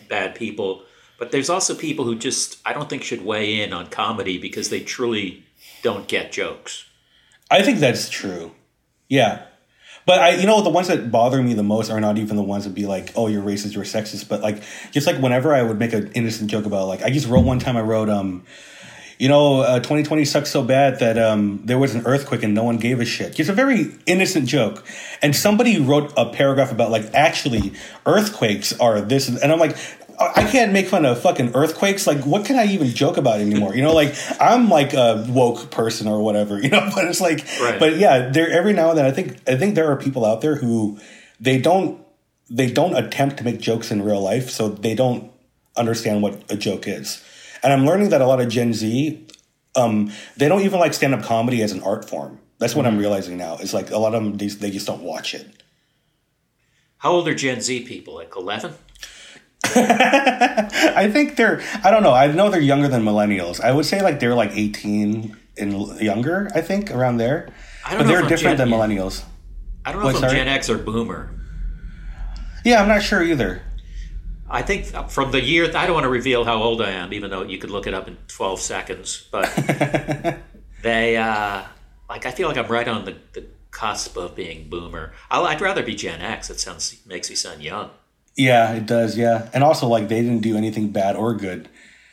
bad 0.08 0.34
people 0.34 0.84
but 1.22 1.30
there's 1.30 1.48
also 1.48 1.76
people 1.76 2.04
who 2.04 2.16
just 2.16 2.58
I 2.66 2.72
don't 2.72 2.90
think 2.90 3.04
should 3.04 3.24
weigh 3.24 3.62
in 3.62 3.72
on 3.72 3.86
comedy 3.86 4.38
because 4.38 4.70
they 4.70 4.80
truly 4.80 5.44
don't 5.84 6.08
get 6.08 6.32
jokes. 6.32 6.84
I 7.48 7.62
think 7.62 7.78
that's 7.78 8.10
true. 8.10 8.50
Yeah. 9.08 9.44
But 10.04 10.18
I, 10.18 10.30
you 10.30 10.46
know, 10.48 10.62
the 10.62 10.70
ones 10.70 10.88
that 10.88 11.12
bother 11.12 11.40
me 11.40 11.54
the 11.54 11.62
most 11.62 11.90
are 11.90 12.00
not 12.00 12.18
even 12.18 12.36
the 12.36 12.42
ones 12.42 12.64
that 12.64 12.74
be 12.74 12.86
like, 12.86 13.12
"Oh, 13.14 13.28
you're 13.28 13.40
racist, 13.40 13.74
you're 13.74 13.84
sexist." 13.84 14.28
But 14.28 14.40
like, 14.40 14.64
just 14.90 15.06
like 15.06 15.22
whenever 15.22 15.54
I 15.54 15.62
would 15.62 15.78
make 15.78 15.92
an 15.92 16.10
innocent 16.14 16.50
joke 16.50 16.66
about, 16.66 16.88
like, 16.88 17.02
I 17.02 17.10
just 17.10 17.28
wrote 17.28 17.44
one 17.44 17.60
time. 17.60 17.76
I 17.76 17.82
wrote, 17.82 18.08
um, 18.08 18.44
you 19.22 19.28
know, 19.28 19.60
uh, 19.60 19.76
2020 19.76 20.24
sucks 20.24 20.50
so 20.50 20.64
bad 20.64 20.98
that 20.98 21.16
um, 21.16 21.60
there 21.62 21.78
was 21.78 21.94
an 21.94 22.04
earthquake 22.06 22.42
and 22.42 22.54
no 22.54 22.64
one 22.64 22.76
gave 22.76 22.98
a 22.98 23.04
shit. 23.04 23.38
It's 23.38 23.48
a 23.48 23.52
very 23.52 23.94
innocent 24.04 24.48
joke, 24.48 24.84
and 25.22 25.36
somebody 25.36 25.78
wrote 25.78 26.12
a 26.16 26.30
paragraph 26.30 26.72
about 26.72 26.90
like, 26.90 27.04
actually, 27.14 27.72
earthquakes 28.04 28.72
are 28.80 29.00
this, 29.00 29.28
and 29.28 29.52
I'm 29.52 29.60
like, 29.60 29.76
I 30.18 30.42
can't 30.50 30.72
make 30.72 30.88
fun 30.88 31.06
of 31.06 31.22
fucking 31.22 31.54
earthquakes. 31.54 32.04
Like, 32.04 32.26
what 32.26 32.44
can 32.44 32.56
I 32.56 32.64
even 32.64 32.88
joke 32.88 33.16
about 33.16 33.38
anymore? 33.38 33.76
You 33.76 33.82
know, 33.82 33.94
like 33.94 34.12
I'm 34.40 34.68
like 34.68 34.92
a 34.92 35.24
woke 35.28 35.70
person 35.70 36.08
or 36.08 36.20
whatever. 36.20 36.58
You 36.62 36.70
know, 36.70 36.90
but 36.92 37.04
it's 37.04 37.20
like, 37.20 37.46
right. 37.60 37.78
but 37.78 37.98
yeah, 37.98 38.28
there 38.28 38.50
every 38.50 38.72
now 38.72 38.88
and 38.88 38.98
then 38.98 39.06
I 39.06 39.12
think 39.12 39.38
I 39.48 39.54
think 39.54 39.76
there 39.76 39.88
are 39.92 39.96
people 39.96 40.24
out 40.24 40.40
there 40.40 40.56
who 40.56 40.98
they 41.38 41.60
don't 41.60 42.04
they 42.50 42.72
don't 42.72 42.96
attempt 42.96 43.36
to 43.36 43.44
make 43.44 43.60
jokes 43.60 43.92
in 43.92 44.02
real 44.02 44.20
life, 44.20 44.50
so 44.50 44.68
they 44.68 44.96
don't 44.96 45.30
understand 45.76 46.24
what 46.24 46.42
a 46.50 46.56
joke 46.56 46.88
is. 46.88 47.22
And 47.62 47.72
I'm 47.72 47.86
learning 47.86 48.10
that 48.10 48.20
a 48.20 48.26
lot 48.26 48.40
of 48.40 48.48
Gen 48.48 48.74
Z, 48.74 49.26
um, 49.76 50.12
they 50.36 50.48
don't 50.48 50.62
even 50.62 50.80
like 50.80 50.94
stand 50.94 51.14
up 51.14 51.22
comedy 51.22 51.62
as 51.62 51.72
an 51.72 51.82
art 51.82 52.08
form. 52.08 52.40
That's 52.58 52.74
what 52.74 52.86
mm-hmm. 52.86 52.94
I'm 52.94 52.98
realizing 52.98 53.36
now. 53.36 53.56
It's 53.60 53.74
like 53.74 53.90
a 53.90 53.98
lot 53.98 54.14
of 54.14 54.22
them 54.22 54.36
they, 54.36 54.48
they 54.48 54.70
just 54.70 54.86
don't 54.86 55.02
watch 55.02 55.34
it. 55.34 55.62
How 56.98 57.12
old 57.12 57.26
are 57.26 57.34
Gen 57.34 57.60
Z 57.60 57.84
people? 57.84 58.14
Like 58.14 58.34
eleven? 58.36 58.74
I 59.64 61.08
think 61.12 61.36
they're. 61.36 61.62
I 61.82 61.90
don't 61.90 62.02
know. 62.02 62.12
I 62.12 62.26
know 62.28 62.50
they're 62.50 62.60
younger 62.60 62.88
than 62.88 63.02
millennials. 63.02 63.60
I 63.60 63.72
would 63.72 63.86
say 63.86 64.02
like 64.02 64.20
they're 64.20 64.34
like 64.34 64.52
eighteen 64.52 65.36
and 65.56 66.00
younger. 66.00 66.50
I 66.54 66.60
think 66.60 66.90
around 66.92 67.16
there. 67.16 67.52
I 67.84 67.90
don't 67.90 67.98
but 67.98 68.04
know 68.04 68.20
they're 68.20 68.28
different 68.28 68.58
Gen, 68.58 68.68
than 68.70 68.78
millennials. 68.78 69.24
I 69.84 69.92
don't 69.92 70.02
know 70.02 70.10
if 70.10 70.22
I'm 70.22 70.30
Gen 70.30 70.48
X 70.48 70.70
or 70.70 70.78
Boomer. 70.78 71.30
Yeah, 72.64 72.80
I'm 72.80 72.88
not 72.88 73.02
sure 73.02 73.22
either. 73.22 73.62
I 74.52 74.60
think 74.60 74.86
from 75.10 75.32
the 75.32 75.40
year 75.40 75.64
I 75.74 75.86
don't 75.86 75.94
want 75.94 76.04
to 76.04 76.10
reveal 76.10 76.44
how 76.44 76.62
old 76.62 76.82
I 76.82 76.90
am, 76.90 77.14
even 77.14 77.30
though 77.30 77.42
you 77.42 77.56
could 77.56 77.70
look 77.70 77.86
it 77.86 77.94
up 77.94 78.06
in 78.06 78.18
12 78.28 78.60
seconds. 78.60 79.26
But 79.32 79.46
they 80.82 81.16
uh, 81.16 81.62
like 82.08 82.26
I 82.26 82.30
feel 82.30 82.48
like 82.48 82.58
I'm 82.58 82.68
right 82.68 82.86
on 82.86 83.06
the, 83.06 83.16
the 83.32 83.46
cusp 83.70 84.18
of 84.18 84.36
being 84.36 84.68
Boomer. 84.68 85.14
i 85.30 85.40
would 85.40 85.60
rather 85.62 85.82
be 85.82 85.94
Gen 85.94 86.20
X. 86.20 86.50
It 86.50 86.60
sounds 86.60 86.94
makes 87.06 87.30
me 87.30 87.36
sound 87.36 87.62
young. 87.62 87.90
Yeah, 88.36 88.74
it 88.74 88.86
does. 88.86 89.16
Yeah, 89.16 89.48
and 89.54 89.64
also 89.64 89.88
like 89.88 90.08
they 90.08 90.20
didn't 90.20 90.42
do 90.42 90.56
anything 90.56 90.90
bad 90.90 91.16
or 91.16 91.34
good. 91.34 91.70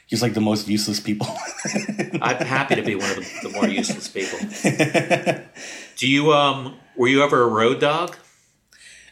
He's 0.08 0.22
like 0.22 0.34
the 0.34 0.42
most 0.42 0.68
useless 0.68 1.00
people. 1.00 1.28
I'm 2.22 2.38
happy 2.38 2.76
to 2.76 2.82
be 2.82 2.96
one 2.96 3.10
of 3.12 3.18
the, 3.18 3.40
the 3.44 3.50
more 3.50 3.68
useless 3.68 4.08
people. 4.08 4.40
do 5.98 6.10
you 6.10 6.32
um? 6.34 6.78
Were 6.96 7.10
you 7.10 7.22
ever 7.22 7.44
a 7.44 7.48
road 7.48 7.82
dog? 7.82 8.16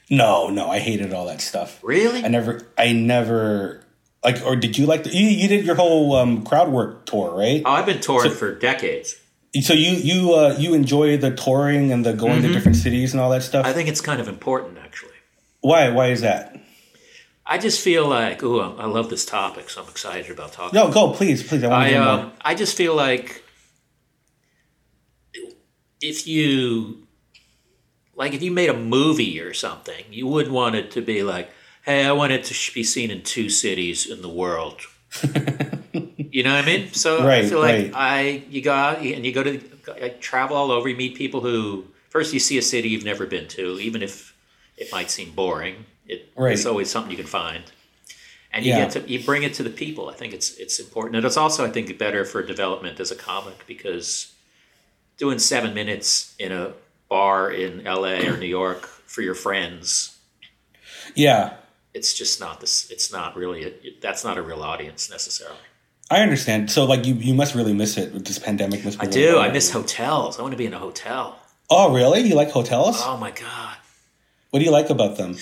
No, 0.09 0.49
no, 0.49 0.69
I 0.69 0.79
hated 0.79 1.13
all 1.13 1.25
that 1.25 1.41
stuff. 1.41 1.79
Really? 1.83 2.23
I 2.23 2.27
never, 2.27 2.67
I 2.77 2.93
never 2.93 3.83
like. 4.23 4.45
Or 4.45 4.55
did 4.55 4.77
you 4.77 4.85
like? 4.85 5.03
The, 5.03 5.15
you, 5.15 5.27
you 5.27 5.47
did 5.47 5.65
your 5.65 5.75
whole 5.75 6.15
um, 6.15 6.43
crowd 6.43 6.69
work 6.69 7.05
tour, 7.05 7.35
right? 7.35 7.61
Oh, 7.65 7.71
I've 7.71 7.85
been 7.85 7.99
touring 7.99 8.31
so, 8.31 8.35
for 8.35 8.55
decades. 8.55 9.19
So 9.61 9.73
you 9.73 9.91
you 9.91 10.33
uh, 10.33 10.55
you 10.57 10.73
enjoy 10.73 11.17
the 11.17 11.31
touring 11.35 11.91
and 11.91 12.05
the 12.05 12.13
going 12.13 12.39
mm-hmm. 12.39 12.47
to 12.47 12.53
different 12.53 12.77
cities 12.77 13.13
and 13.13 13.21
all 13.21 13.29
that 13.31 13.43
stuff. 13.43 13.65
I 13.65 13.73
think 13.73 13.89
it's 13.89 14.01
kind 14.01 14.21
of 14.21 14.27
important, 14.27 14.77
actually. 14.77 15.11
Why? 15.61 15.89
Why 15.89 16.07
is 16.07 16.21
that? 16.21 16.57
I 17.49 17.57
just 17.57 17.79
feel 17.79 18.05
like, 18.05 18.43
oh, 18.43 18.75
I 18.77 18.85
love 18.87 19.09
this 19.09 19.25
topic, 19.25 19.69
so 19.69 19.81
I'm 19.81 19.87
excited 19.87 20.29
about 20.29 20.51
talking. 20.51 20.77
No, 20.77 20.91
go, 20.91 21.13
please, 21.13 21.47
please. 21.47 21.63
I 21.63 21.67
want 21.67 21.87
I, 21.87 21.93
um, 21.95 22.33
I 22.41 22.55
just 22.55 22.75
feel 22.75 22.93
like 22.93 23.41
if 26.01 26.27
you, 26.27 27.06
like, 28.17 28.33
if 28.33 28.41
you 28.41 28.51
made 28.51 28.69
a 28.69 28.77
movie 28.77 29.39
or 29.39 29.53
something, 29.53 30.03
you 30.11 30.27
wouldn't 30.27 30.53
want 30.53 30.75
it 30.75 30.91
to 30.91 31.01
be 31.01 31.23
like, 31.23 31.49
hey, 31.83 32.05
I 32.05 32.11
want 32.11 32.33
it 32.33 32.43
to 32.45 32.73
be 32.73 32.83
seen 32.83 33.09
in 33.11 33.23
two 33.23 33.49
cities 33.49 34.09
in 34.09 34.21
the 34.21 34.29
world. 34.29 34.81
you 36.31 36.43
know 36.43 36.53
what 36.53 36.63
I 36.63 36.65
mean? 36.65 36.91
So 36.91 37.25
right, 37.25 37.45
I 37.45 37.47
feel 37.47 37.59
like 37.59 37.75
right. 37.75 37.91
I, 37.95 38.43
you 38.49 38.61
go 38.61 38.73
out 38.73 38.97
and 38.97 39.25
you 39.25 39.31
go 39.31 39.43
to, 39.43 39.61
I 40.03 40.09
travel 40.09 40.57
all 40.57 40.71
over, 40.71 40.89
you 40.89 40.97
meet 40.97 41.15
people 41.15 41.39
who, 41.39 41.85
first 42.09 42.33
you 42.33 42.39
see 42.41 42.57
a 42.57 42.61
city 42.61 42.89
you've 42.89 43.05
never 43.05 43.25
been 43.25 43.47
to, 43.49 43.79
even 43.79 44.03
if 44.03 44.35
it 44.75 44.91
might 44.91 45.09
seem 45.09 45.31
boring 45.31 45.85
it, 46.07 46.31
right. 46.35 46.53
It's 46.53 46.65
always 46.65 46.89
something 46.89 47.11
you 47.11 47.17
can 47.17 47.27
find, 47.27 47.63
and 48.51 48.65
you 48.65 48.71
yeah. 48.71 48.85
get 48.85 48.91
to 48.91 49.09
you 49.09 49.23
bring 49.23 49.43
it 49.43 49.53
to 49.55 49.63
the 49.63 49.69
people. 49.69 50.09
I 50.09 50.13
think 50.13 50.33
it's 50.33 50.55
it's 50.57 50.79
important, 50.79 51.15
and 51.17 51.25
it's 51.25 51.37
also 51.37 51.65
I 51.65 51.69
think 51.69 51.97
better 51.97 52.25
for 52.25 52.41
development 52.41 52.99
as 52.99 53.11
a 53.11 53.15
comic 53.15 53.65
because 53.67 54.33
doing 55.17 55.39
seven 55.39 55.73
minutes 55.73 56.35
in 56.39 56.51
a 56.51 56.73
bar 57.09 57.51
in 57.51 57.85
L.A. 57.85 58.27
or 58.27 58.37
New 58.37 58.47
York 58.47 58.85
for 58.85 59.21
your 59.21 59.35
friends. 59.35 60.17
Yeah, 61.15 61.55
it's 61.93 62.13
just 62.13 62.39
not 62.39 62.59
this. 62.59 62.89
It's 62.91 63.11
not 63.11 63.35
really. 63.35 63.65
A, 63.65 63.73
that's 64.01 64.23
not 64.23 64.37
a 64.37 64.41
real 64.41 64.61
audience 64.61 65.09
necessarily. 65.09 65.57
I 66.09 66.21
understand. 66.21 66.71
So, 66.71 66.85
like, 66.85 67.05
you 67.05 67.15
you 67.15 67.33
must 67.33 67.55
really 67.55 67.73
miss 67.73 67.97
it 67.97 68.13
with 68.13 68.25
this 68.25 68.39
pandemic. 68.39 68.85
I 68.99 69.05
do. 69.05 69.37
I 69.37 69.51
miss 69.51 69.71
hotels. 69.71 70.39
I 70.39 70.41
want 70.41 70.53
to 70.53 70.57
be 70.57 70.65
in 70.65 70.73
a 70.73 70.79
hotel. 70.79 71.39
Oh, 71.69 71.93
really? 71.93 72.21
You 72.21 72.35
like 72.35 72.51
hotels? 72.51 73.01
Oh 73.03 73.17
my 73.17 73.31
god. 73.31 73.77
What 74.51 74.59
do 74.59 74.65
you 74.65 74.71
like 74.71 74.89
about 74.89 75.17
them? 75.17 75.37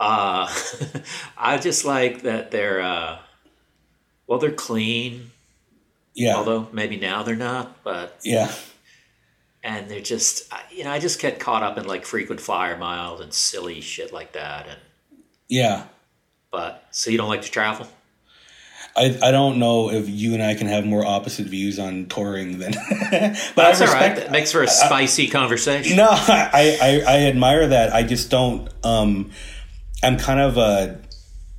Uh, 0.00 0.52
I 1.36 1.58
just 1.58 1.84
like 1.84 2.22
that 2.22 2.50
they're, 2.50 2.80
uh, 2.80 3.18
well, 4.26 4.38
they're 4.38 4.52
clean. 4.52 5.30
Yeah. 6.14 6.36
Although 6.36 6.68
maybe 6.72 6.96
now 6.96 7.22
they're 7.22 7.36
not, 7.36 7.82
but. 7.84 8.18
Yeah. 8.24 8.50
And 9.64 9.88
they're 9.90 10.00
just, 10.00 10.52
you 10.70 10.84
know, 10.84 10.90
I 10.92 11.00
just 11.00 11.20
get 11.20 11.40
caught 11.40 11.62
up 11.62 11.78
in 11.78 11.86
like 11.86 12.04
frequent 12.04 12.40
flyer 12.40 12.76
miles 12.76 13.20
and 13.20 13.32
silly 13.32 13.80
shit 13.80 14.12
like 14.12 14.32
that. 14.32 14.68
And. 14.68 14.78
Yeah. 15.48 15.86
But, 16.52 16.86
so 16.90 17.10
you 17.10 17.16
don't 17.18 17.28
like 17.28 17.42
to 17.42 17.50
travel? 17.50 17.88
I, 18.96 19.18
I 19.22 19.30
don't 19.32 19.58
know 19.58 19.90
if 19.90 20.08
you 20.08 20.34
and 20.34 20.42
I 20.42 20.54
can 20.54 20.68
have 20.68 20.84
more 20.84 21.04
opposite 21.04 21.46
views 21.46 21.78
on 21.78 22.06
touring 22.06 22.58
than. 22.58 22.72
but 23.10 23.54
That's 23.56 23.80
I 23.80 23.86
all 23.86 23.92
right. 23.92 24.14
That 24.14 24.30
makes 24.30 24.52
for 24.52 24.62
a 24.62 24.68
spicy 24.68 25.26
conversation. 25.26 25.96
No, 25.96 26.08
I, 26.10 26.78
I 26.80 27.02
I 27.06 27.16
admire 27.22 27.66
that. 27.68 27.92
I 27.92 28.04
just 28.04 28.30
don't. 28.30 28.68
Um, 28.84 29.32
I'm 30.02 30.16
kind 30.16 30.38
of 30.38 30.58
a 30.58 31.00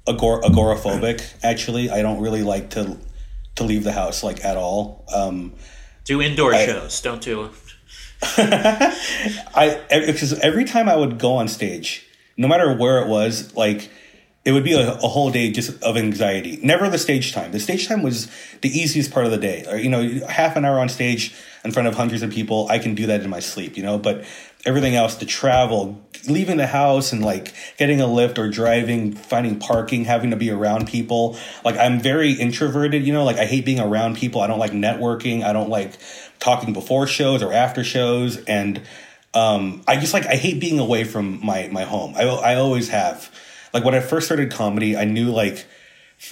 agor- 0.07 0.43
agoraphobic. 0.43 1.23
Actually, 1.43 1.89
I 1.89 2.01
don't 2.01 2.21
really 2.21 2.43
like 2.43 2.69
to 2.71 2.97
to 3.55 3.63
leave 3.65 3.83
the 3.83 3.91
house 3.91 4.23
like 4.23 4.45
at 4.45 4.55
all. 4.55 5.03
Um, 5.13 5.55
Do 6.05 6.21
indoor 6.21 6.53
shows. 6.53 7.01
Don't 7.01 7.21
do. 7.21 7.49
I 9.55 9.81
because 9.89 10.33
every 10.39 10.65
time 10.65 10.89
I 10.89 10.95
would 10.95 11.19
go 11.19 11.35
on 11.35 11.47
stage, 11.47 12.05
no 12.37 12.47
matter 12.47 12.73
where 12.75 12.99
it 12.99 13.07
was, 13.07 13.55
like 13.55 13.89
it 14.45 14.51
would 14.51 14.63
be 14.63 14.73
a, 14.73 14.93
a 14.93 15.07
whole 15.07 15.31
day 15.31 15.51
just 15.51 15.81
of 15.81 15.97
anxiety. 15.97 16.59
Never 16.61 16.87
the 16.87 16.99
stage 16.99 17.33
time. 17.33 17.51
The 17.51 17.59
stage 17.59 17.87
time 17.87 18.03
was 18.03 18.29
the 18.61 18.69
easiest 18.69 19.11
part 19.11 19.25
of 19.25 19.31
the 19.31 19.39
day. 19.39 19.65
Or, 19.67 19.75
you 19.75 19.89
know, 19.89 20.25
half 20.27 20.55
an 20.55 20.63
hour 20.63 20.79
on 20.79 20.87
stage 20.87 21.33
in 21.63 21.71
front 21.71 21.87
of 21.87 21.95
hundreds 21.95 22.21
of 22.21 22.29
people, 22.29 22.67
I 22.69 22.77
can 22.77 22.93
do 22.93 23.07
that 23.07 23.21
in 23.21 23.29
my 23.29 23.39
sleep. 23.39 23.75
You 23.75 23.81
know, 23.81 23.97
but 23.97 24.23
everything 24.65 24.95
else, 24.95 25.15
the 25.15 25.25
travel, 25.25 26.01
leaving 26.27 26.57
the 26.57 26.67
house 26.67 27.13
and 27.13 27.23
like 27.23 27.53
getting 27.77 28.01
a 28.01 28.07
lift 28.07 28.39
or 28.39 28.49
driving, 28.49 29.13
finding 29.13 29.59
parking, 29.59 30.05
having 30.05 30.31
to 30.31 30.35
be 30.35 30.49
around 30.49 30.87
people. 30.87 31.37
Like 31.63 31.77
I'm 31.77 31.99
very 31.99 32.33
introverted. 32.33 33.05
You 33.05 33.13
know, 33.13 33.23
like 33.23 33.37
I 33.37 33.45
hate 33.45 33.65
being 33.65 33.79
around 33.79 34.17
people. 34.17 34.41
I 34.41 34.47
don't 34.47 34.59
like 34.59 34.71
networking. 34.71 35.43
I 35.43 35.53
don't 35.53 35.69
like 35.69 35.97
talking 36.39 36.73
before 36.73 37.07
shows 37.07 37.43
or 37.43 37.53
after 37.53 37.83
shows 37.83 38.37
and 38.45 38.81
um, 39.35 39.83
I 39.85 39.97
just 39.97 40.13
like 40.13 40.25
I 40.25 40.35
hate 40.35 40.61
being 40.61 40.79
away 40.79 41.03
from 41.03 41.45
my 41.45 41.67
my 41.67 41.83
home. 41.83 42.13
I 42.15 42.23
I 42.23 42.55
always 42.55 42.89
have. 42.89 43.29
Like 43.73 43.83
when 43.83 43.93
I 43.93 43.99
first 43.99 44.25
started 44.25 44.49
comedy, 44.49 44.95
I 44.95 45.03
knew 45.03 45.31
like 45.31 45.65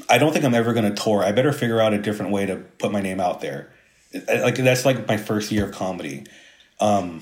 I 0.09 0.17
don't 0.17 0.31
think 0.31 0.45
I'm 0.45 0.53
ever 0.53 0.73
going 0.73 0.91
to 0.91 1.03
tour. 1.03 1.21
I 1.21 1.33
better 1.33 1.51
figure 1.51 1.81
out 1.81 1.93
a 1.93 1.97
different 1.97 2.31
way 2.31 2.45
to 2.45 2.55
put 2.55 2.93
my 2.93 3.01
name 3.01 3.19
out 3.19 3.41
there. 3.41 3.73
Like 4.13 4.55
that's 4.55 4.85
like 4.85 5.05
my 5.07 5.17
first 5.17 5.51
year 5.51 5.65
of 5.65 5.73
comedy. 5.73 6.25
Um, 6.79 7.21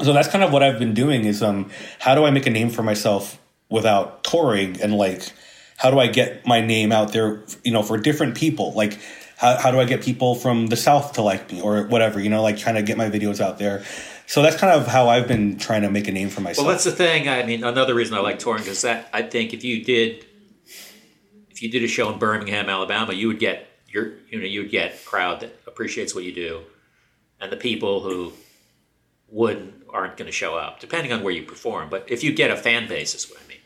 so 0.00 0.12
that's 0.12 0.28
kind 0.28 0.42
of 0.42 0.52
what 0.52 0.62
I've 0.62 0.78
been 0.78 0.94
doing 0.94 1.24
is 1.24 1.42
um 1.42 1.70
how 1.98 2.14
do 2.14 2.24
I 2.24 2.30
make 2.30 2.46
a 2.46 2.50
name 2.50 2.70
for 2.70 2.82
myself 2.82 3.40
without 3.68 4.24
touring 4.24 4.80
and 4.80 4.94
like 4.94 5.32
how 5.76 5.90
do 5.90 5.98
I 5.98 6.06
get 6.06 6.46
my 6.46 6.60
name 6.60 6.92
out 6.92 7.12
there, 7.12 7.42
you 7.64 7.72
know, 7.72 7.82
for 7.82 7.98
different 7.98 8.36
people? 8.36 8.72
Like 8.72 9.00
how, 9.36 9.56
how 9.56 9.70
do 9.72 9.80
I 9.80 9.84
get 9.84 10.02
people 10.02 10.36
from 10.36 10.68
the 10.68 10.76
south 10.76 11.14
to 11.14 11.22
like 11.22 11.50
me 11.50 11.60
or 11.60 11.82
whatever, 11.84 12.20
you 12.20 12.30
know, 12.30 12.40
like 12.40 12.56
trying 12.56 12.76
to 12.76 12.82
get 12.82 12.96
my 12.96 13.10
videos 13.10 13.40
out 13.40 13.58
there. 13.58 13.82
So 14.26 14.42
that's 14.42 14.56
kind 14.56 14.72
of 14.72 14.86
how 14.86 15.08
I've 15.08 15.26
been 15.26 15.58
trying 15.58 15.82
to 15.82 15.90
make 15.90 16.06
a 16.06 16.12
name 16.12 16.28
for 16.28 16.40
myself. 16.40 16.66
Well, 16.66 16.72
that's 16.72 16.84
the 16.84 16.92
thing. 16.92 17.28
I 17.28 17.42
mean, 17.42 17.64
another 17.64 17.94
reason 17.94 18.16
I 18.16 18.20
like 18.20 18.38
touring 18.38 18.64
is 18.64 18.82
that 18.82 19.10
I 19.12 19.22
think 19.22 19.52
if 19.52 19.64
you 19.64 19.84
did, 19.84 20.24
if 21.50 21.60
you 21.60 21.68
did 21.68 21.82
a 21.82 21.88
show 21.88 22.12
in 22.12 22.18
Birmingham, 22.20 22.68
Alabama, 22.68 23.12
you 23.12 23.26
would 23.26 23.40
get 23.40 23.66
your, 23.88 24.12
you 24.30 24.38
know, 24.38 24.46
you 24.46 24.62
would 24.62 24.70
get 24.70 24.94
a 24.94 25.04
crowd 25.04 25.40
that 25.40 25.60
appreciates 25.66 26.14
what 26.14 26.22
you 26.22 26.32
do, 26.32 26.62
and 27.40 27.50
the 27.50 27.56
people 27.56 28.00
who 28.00 28.32
wouldn't 29.28 29.81
aren't 29.92 30.16
going 30.16 30.26
to 30.26 30.32
show 30.32 30.56
up, 30.56 30.80
depending 30.80 31.12
on 31.12 31.22
where 31.22 31.32
you 31.32 31.42
perform. 31.42 31.88
But 31.90 32.06
if 32.10 32.24
you 32.24 32.32
get 32.32 32.50
a 32.50 32.56
fan 32.56 32.88
base, 32.88 33.14
is 33.14 33.30
what 33.30 33.40
I 33.44 33.48
mean. 33.48 33.58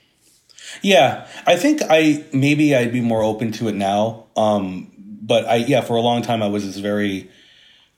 Yeah, 0.83 1.27
I 1.47 1.57
think 1.57 1.81
I 1.89 2.25
maybe 2.33 2.75
I'd 2.75 2.93
be 2.93 3.01
more 3.01 3.23
open 3.23 3.53
to 3.53 3.69
it 3.69 3.75
now. 3.75 4.27
Um, 4.37 4.91
but 5.23 5.47
I 5.47 5.57
yeah, 5.57 5.81
for 5.81 5.97
a 5.97 6.01
long 6.01 6.23
time 6.23 6.43
I 6.43 6.49
was 6.49 6.65
just 6.65 6.81
very 6.81 7.31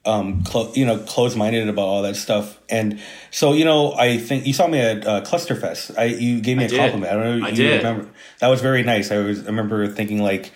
um, 0.04 0.42
clo- 0.44 0.72
you 0.74 0.86
know, 0.86 0.98
close 0.98 1.34
minded 1.36 1.68
about 1.68 1.82
all 1.86 2.02
that 2.02 2.16
stuff. 2.16 2.58
And 2.70 3.00
so, 3.30 3.52
you 3.52 3.64
know, 3.64 3.92
I 3.94 4.16
think 4.16 4.46
you 4.46 4.52
saw 4.52 4.66
me 4.66 4.78
at 4.80 5.06
uh, 5.06 5.20
Clusterfest. 5.22 5.98
I 5.98 6.04
you 6.04 6.40
gave 6.40 6.56
me 6.56 6.64
I 6.64 6.66
a 6.66 6.70
did. 6.70 6.78
compliment. 6.78 7.12
I 7.12 7.14
don't 7.14 7.40
know. 7.40 7.46
I 7.46 7.50
you 7.50 7.56
did. 7.56 7.76
remember 7.78 8.08
that 8.40 8.48
was 8.48 8.60
very 8.60 8.82
nice. 8.82 9.10
I 9.10 9.18
was 9.18 9.42
I 9.42 9.46
remember 9.46 9.86
thinking 9.88 10.22
like. 10.22 10.52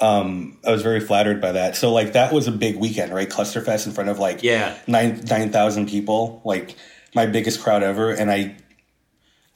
Um, 0.00 0.58
I 0.64 0.70
was 0.70 0.82
very 0.82 1.00
flattered 1.00 1.40
by 1.40 1.50
that. 1.50 1.74
So 1.74 1.92
like 1.92 2.12
that 2.12 2.32
was 2.32 2.46
a 2.46 2.52
big 2.52 2.76
weekend, 2.76 3.12
right? 3.12 3.28
Clusterfest 3.28 3.84
in 3.88 3.92
front 3.92 4.08
of 4.08 4.20
like 4.20 4.44
Yeah. 4.44 4.78
nine 4.86 5.24
nine 5.28 5.50
thousand 5.50 5.88
people, 5.88 6.40
like 6.44 6.76
my 7.20 7.26
biggest 7.26 7.60
crowd 7.64 7.82
ever, 7.82 8.06
and 8.20 8.30
I, 8.30 8.40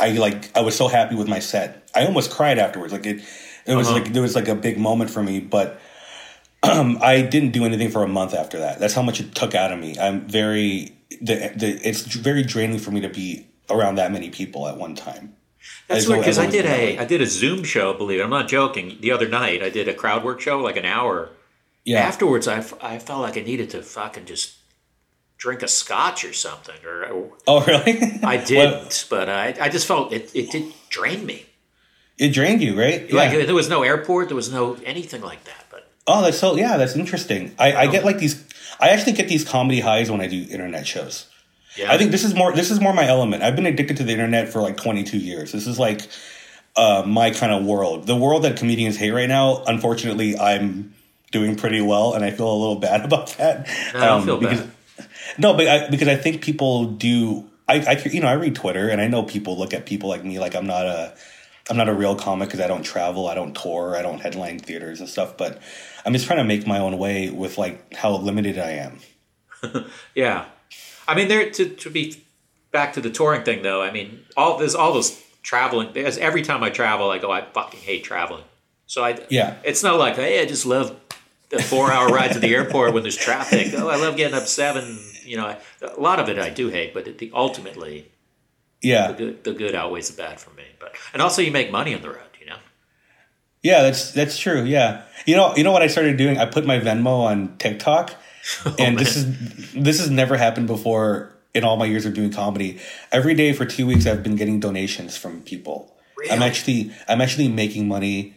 I 0.01 0.09
like 0.27 0.41
I 0.57 0.61
was 0.69 0.75
so 0.77 0.89
happy 0.89 1.15
with 1.21 1.29
my 1.29 1.39
set. 1.41 1.69
I 1.95 2.07
almost 2.07 2.31
cried 2.31 2.59
afterwards. 2.59 2.93
Like 2.93 3.07
it, 3.07 3.19
it 3.67 3.75
was 3.75 3.87
Uh-huh. 3.89 3.99
like 3.99 4.13
there 4.13 4.23
was 4.29 4.35
like 4.35 4.49
a 4.49 4.55
big 4.67 4.77
moment 4.79 5.11
for 5.11 5.23
me, 5.23 5.41
but 5.41 5.81
um, 6.63 6.99
I 7.13 7.23
didn't 7.23 7.53
do 7.59 7.65
anything 7.65 7.91
for 7.91 8.03
a 8.03 8.09
month 8.09 8.35
after 8.35 8.59
that. 8.65 8.79
That's 8.81 8.95
how 8.95 9.03
much 9.03 9.21
it 9.21 9.35
took 9.35 9.55
out 9.55 9.71
of 9.73 9.79
me. 9.79 9.91
I'm 9.99 10.19
very 10.41 10.93
the 11.29 11.35
the 11.63 11.69
it's 11.89 12.03
very 12.03 12.43
draining 12.43 12.79
for 12.79 12.91
me 12.91 13.01
to 13.03 13.09
be 13.09 13.47
around 13.71 13.95
that 13.97 14.11
many 14.13 14.31
people 14.31 14.67
at 14.69 14.77
one 14.77 14.95
time. 14.95 15.35
That's 15.89 16.09
weird 16.09 16.21
because 16.21 16.39
I 16.39 16.47
did 16.51 16.67
a. 16.67 16.99
I 16.99 17.05
did 17.05 17.21
a 17.23 17.27
Zoom 17.27 17.63
show. 17.65 17.93
Believe 17.95 18.19
it, 18.21 18.25
I'm 18.25 18.31
not 18.39 18.49
joking. 18.49 18.99
The 19.01 19.13
other 19.13 19.29
night, 19.29 19.63
I 19.63 19.71
did 19.71 19.87
a 19.89 19.95
crowd 19.95 20.25
work 20.25 20.41
show, 20.41 20.59
like 20.59 20.77
an 20.77 20.85
hour. 20.85 21.31
Yeah, 21.85 22.01
Afterwards, 22.13 22.47
I, 22.47 22.59
f- 22.59 22.75
I 22.81 22.99
felt 23.01 23.23
like 23.23 23.37
I 23.37 23.41
needed 23.41 23.71
to 23.71 23.83
fucking 23.83 24.27
just 24.27 24.55
drink 25.43 25.63
a 25.63 25.69
scotch 25.69 26.25
or 26.25 26.33
something. 26.33 26.79
Or 26.87 26.97
Oh 27.47 27.65
really? 27.65 27.95
I 28.35 28.37
didn't, 28.37 29.07
but 29.11 29.29
I 29.29 29.55
I 29.61 29.69
just 29.77 29.87
felt 29.87 30.13
it 30.13 30.31
it 30.35 30.51
did 30.55 30.65
drain 30.89 31.27
me. 31.27 31.39
it 32.25 32.31
drained 32.39 32.63
you, 32.63 32.79
right? 32.79 33.01
Like 33.13 33.33
Yeah. 33.33 33.45
there 33.49 33.55
was 33.63 33.69
no 33.69 33.83
airport, 33.83 34.29
there 34.29 34.37
was 34.37 34.53
no 34.53 34.77
anything 34.95 35.23
like 35.31 35.43
that. 35.51 35.63
But 35.71 35.83
Oh, 36.07 36.23
that's 36.23 36.39
so 36.39 36.57
yeah, 36.57 36.77
that's 36.77 36.95
interesting. 36.97 37.43
I, 37.59 37.69
I 37.83 37.87
get 37.95 38.05
like 38.05 38.19
these. 38.19 38.35
I 38.85 38.89
actually 38.95 39.13
get 39.21 39.29
these 39.29 39.45
comedy 39.55 39.81
highs 39.81 40.11
when 40.13 40.21
I 40.21 40.29
do 40.29 40.39
internet 40.57 40.87
shows. 40.87 41.27
yeah, 41.77 41.93
I 41.93 41.99
think 41.99 42.11
this 42.11 42.25
is 42.25 42.35
more 42.35 42.53
this 42.61 42.71
is 42.71 42.79
more 42.81 42.93
my 43.03 43.07
element. 43.17 43.43
I've 43.43 43.57
been 43.57 43.67
addicted 43.67 43.97
to 43.99 44.05
the 44.05 44.13
internet 44.13 44.49
for 44.53 44.61
like 44.63 44.77
22 44.77 45.19
years. 45.19 45.51
This 45.53 45.67
is 45.67 45.79
like 45.79 46.01
uh, 46.77 47.03
my 47.07 47.31
kind 47.31 47.53
of 47.53 47.65
world. 47.65 48.07
The 48.07 48.17
world 48.17 48.43
that 48.45 48.57
comedians 48.57 48.97
hate 48.97 49.11
right 49.13 49.29
now. 49.29 49.63
Unfortunately, 49.67 50.39
I'm 50.39 50.95
doing 51.31 51.57
pretty 51.57 51.81
well, 51.81 52.15
and 52.15 52.25
I 52.25 52.31
feel 52.31 52.51
a 52.51 52.59
little 52.63 52.81
bad 52.89 53.05
about 53.05 53.29
that. 53.39 53.67
No, 53.95 54.01
I 54.01 54.07
don't 54.07 54.21
Um, 54.21 54.25
feel 54.25 54.39
because, 54.39 54.61
bad. 54.61 54.71
No, 55.39 55.55
but 55.55 55.67
I, 55.69 55.89
because 55.89 56.09
I 56.09 56.17
think 56.17 56.43
people 56.43 56.85
do. 56.87 57.49
I, 57.69 57.77
I 57.77 58.03
you 58.09 58.21
know 58.21 58.29
I 58.29 58.35
read 58.35 58.55
Twitter, 58.55 58.89
and 58.89 59.01
I 59.01 59.07
know 59.09 59.23
people 59.23 59.59
look 59.59 59.73
at 59.73 59.87
people 59.87 60.09
like 60.09 60.25
me 60.25 60.39
like 60.39 60.55
I'm 60.55 60.67
not 60.67 60.87
a 60.87 61.15
I'm 61.71 61.77
not 61.77 61.89
a 61.89 61.95
real 61.95 62.17
comic 62.17 62.49
because 62.49 62.61
I 62.61 62.67
don't 62.67 62.83
travel, 62.83 63.29
I 63.29 63.35
don't 63.35 63.55
tour, 63.55 63.97
I 63.97 64.03
don't 64.03 64.21
headline 64.21 64.59
theaters 64.59 65.01
and 65.01 65.09
stuff. 65.09 65.37
But 65.37 65.61
I'm 66.05 66.13
just 66.13 66.27
trying 66.27 66.39
to 66.39 66.45
make 66.45 66.67
my 66.67 66.79
own 66.79 66.99
way 66.99 67.31
with 67.31 67.59
like 67.59 67.95
how 67.95 68.17
limited 68.17 68.59
I 68.59 68.71
am. 68.73 68.99
yeah. 70.15 70.47
I 71.07 71.15
mean, 71.15 71.29
there 71.29 71.51
to 71.51 71.69
to 71.69 71.91
be 71.91 72.23
back 72.73 72.95
to 72.95 73.01
the 73.01 73.11
touring 73.11 73.45
thing 73.45 73.63
though. 73.63 73.83
I 73.83 73.91
mean, 73.93 74.23
all 74.37 74.59
there's 74.59 74.75
all 74.75 74.93
those 74.93 75.23
traveling. 75.43 75.91
There's 75.93 76.19
every 76.19 76.43
time 76.43 76.63
I 76.63 76.71
travel, 76.71 77.11
I 77.11 77.19
go, 77.19 77.31
I 77.31 77.43
fucking 77.43 77.81
hate 77.81 78.05
traveling. 78.05 78.45
So 78.87 79.05
I 79.05 79.19
Yeah. 79.31 79.57
it's 79.65 79.83
not 79.83 79.99
like 79.99 80.17
hey, 80.17 80.41
I 80.43 80.47
just 80.47 80.67
love 80.67 80.97
the 81.51 81.63
four 81.63 81.93
hour 81.93 82.09
ride 82.09 82.33
to 82.33 82.41
the 82.41 82.55
airport 82.55 82.93
when 82.93 83.03
there's 83.03 83.17
traffic. 83.17 83.69
Oh, 83.77 83.89
I 83.89 83.97
love 83.97 84.17
getting 84.17 84.37
up 84.37 84.47
seven. 84.47 84.99
You 85.33 85.39
know, 85.39 85.57
a 85.81 85.99
lot 85.99 86.21
of 86.21 86.29
it 86.29 86.39
I 86.39 86.51
do 86.51 86.69
hate, 86.69 86.93
but 86.93 87.07
the, 87.07 87.31
ultimately 87.33 88.13
Yeah. 88.83 89.13
the 89.13 89.15
good, 89.15 89.45
the 89.45 89.55
good 89.55 89.75
outweighs 89.75 90.11
the 90.11 90.23
bad 90.23 90.39
for 90.39 90.51
me. 90.51 90.65
But 90.79 90.95
and 91.15 91.23
also 91.23 91.41
you 91.41 91.51
make 91.51 91.71
money 91.71 91.95
on 91.95 92.03
the 92.03 92.11
road. 92.11 92.33
You 92.39 92.45
know. 92.51 92.59
Yeah, 93.63 93.81
that's 93.81 94.13
that's 94.13 94.37
true. 94.37 94.63
Yeah, 94.65 95.05
you 95.25 95.35
know, 95.35 95.57
you 95.57 95.65
know 95.65 95.73
what 95.73 95.81
I 95.81 95.87
started 95.87 96.19
doing? 96.19 96.37
I 96.37 96.45
put 96.45 96.67
my 96.67 96.79
Venmo 96.81 97.25
on 97.25 97.57
TikTok, 97.57 98.15
oh, 98.67 98.77
and 98.79 98.99
this 98.99 99.17
is 99.17 99.25
this 99.73 100.01
has 100.01 100.11
never 100.11 100.37
happened 100.37 100.67
before 100.67 101.33
in 101.55 101.65
all 101.65 101.79
my 101.79 101.87
years 101.87 102.05
of 102.05 102.13
doing 102.13 102.31
comedy. 102.31 102.79
Every 103.11 103.33
day 103.33 103.55
for 103.55 103.65
two 103.65 103.87
weeks, 103.87 104.07
I've 104.07 104.23
been 104.23 104.37
getting 104.37 104.61
donations 104.61 105.17
from 105.17 105.41
people. 105.41 105.97
I'm 106.31 106.43
actually 106.43 106.93
I'm 107.09 107.23
actually 107.23 107.49
making 107.49 107.89
money 107.89 108.37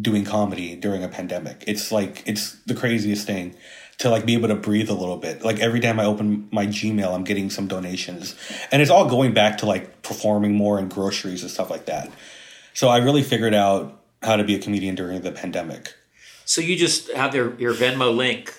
doing 0.00 0.24
comedy 0.24 0.76
during 0.76 1.04
a 1.04 1.08
pandemic. 1.08 1.62
It's 1.66 1.92
like 1.92 2.22
it's 2.24 2.56
the 2.64 2.74
craziest 2.74 3.26
thing 3.26 3.54
to 3.98 4.10
like 4.10 4.26
be 4.26 4.34
able 4.34 4.48
to 4.48 4.54
breathe 4.54 4.90
a 4.90 4.94
little 4.94 5.16
bit. 5.16 5.44
Like 5.44 5.60
every 5.60 5.80
time 5.80 6.00
I 6.00 6.04
open 6.04 6.48
my 6.50 6.66
Gmail, 6.66 7.14
I'm 7.14 7.24
getting 7.24 7.50
some 7.50 7.68
donations, 7.68 8.34
and 8.70 8.82
it's 8.82 8.90
all 8.90 9.08
going 9.08 9.32
back 9.34 9.58
to 9.58 9.66
like 9.66 10.02
performing 10.02 10.54
more 10.54 10.78
and 10.78 10.90
groceries 10.90 11.42
and 11.42 11.50
stuff 11.50 11.70
like 11.70 11.86
that. 11.86 12.10
So 12.74 12.88
I 12.88 12.98
really 12.98 13.22
figured 13.22 13.54
out 13.54 14.00
how 14.22 14.36
to 14.36 14.44
be 14.44 14.54
a 14.54 14.58
comedian 14.58 14.94
during 14.94 15.20
the 15.22 15.32
pandemic. 15.32 15.94
So 16.44 16.60
you 16.60 16.76
just 16.76 17.12
have 17.12 17.34
your 17.34 17.54
your 17.60 17.74
Venmo 17.74 18.14
link. 18.14 18.58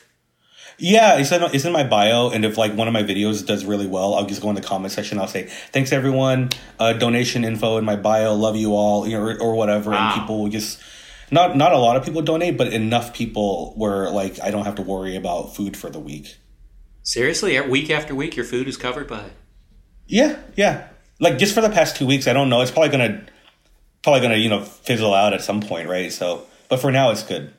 Yeah, 0.80 1.18
it's 1.20 1.32
in, 1.32 1.44
it's 1.44 1.66
in 1.66 1.72
my 1.72 1.84
bio, 1.84 2.30
and 2.32 2.44
if 2.44 2.58
like 2.58 2.74
one 2.74 2.88
of 2.88 2.94
my 2.94 3.04
videos 3.04 3.46
does 3.46 3.64
really 3.64 3.86
well, 3.86 4.16
I'll 4.16 4.26
just 4.26 4.42
go 4.42 4.50
in 4.50 4.56
the 4.56 4.62
comment 4.62 4.92
section. 4.92 5.20
I'll 5.20 5.28
say 5.28 5.44
thanks 5.72 5.92
everyone, 5.92 6.50
uh, 6.80 6.94
donation 6.94 7.44
info 7.44 7.78
in 7.78 7.86
my 7.86 7.96
bio, 7.96 8.34
love 8.34 8.56
you 8.56 8.74
all, 8.74 9.08
you 9.08 9.16
know, 9.16 9.24
or, 9.24 9.40
or 9.40 9.54
whatever, 9.56 9.92
Wow. 9.92 10.12
and 10.14 10.20
people 10.22 10.42
will 10.42 10.50
just 10.50 10.80
not 11.34 11.58
not 11.58 11.74
a 11.74 11.78
lot 11.78 11.98
of 11.98 12.06
people 12.06 12.22
donate, 12.22 12.58
but 12.58 12.72
enough 12.72 13.14
people 13.14 13.74
where 13.76 14.10
like 14.10 14.40
I 14.42 14.52
don't 14.52 14.66
have 14.66 14.76
to 14.76 14.82
worry 14.82 15.16
about 15.16 15.56
food 15.56 15.76
for 15.76 15.90
the 15.90 16.00
week. 16.00 16.38
Seriously, 17.02 17.60
week 17.62 17.90
after 17.90 18.16
week, 18.16 18.36
your 18.36 18.46
food 18.46 18.68
is 18.68 18.78
covered 18.78 19.08
by. 19.08 19.32
Yeah, 20.08 20.40
yeah. 20.56 20.88
Like 21.20 21.38
just 21.38 21.54
for 21.54 21.62
the 21.62 21.70
past 21.70 21.96
two 21.96 22.06
weeks, 22.06 22.28
I 22.28 22.34
don't 22.34 22.50
know. 22.50 22.62
It's 22.62 22.72
probably 22.72 22.90
gonna 22.90 23.26
probably 24.04 24.22
gonna 24.22 24.38
you 24.38 24.50
know 24.50 24.62
fizzle 24.62 25.14
out 25.14 25.34
at 25.34 25.42
some 25.42 25.62
point, 25.62 25.90
right? 25.90 26.12
So, 26.12 26.46
but 26.70 26.80
for 26.80 26.92
now, 26.92 27.12
it's 27.12 27.24
good. 27.24 27.54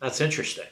That's 0.00 0.20
interesting. 0.20 0.66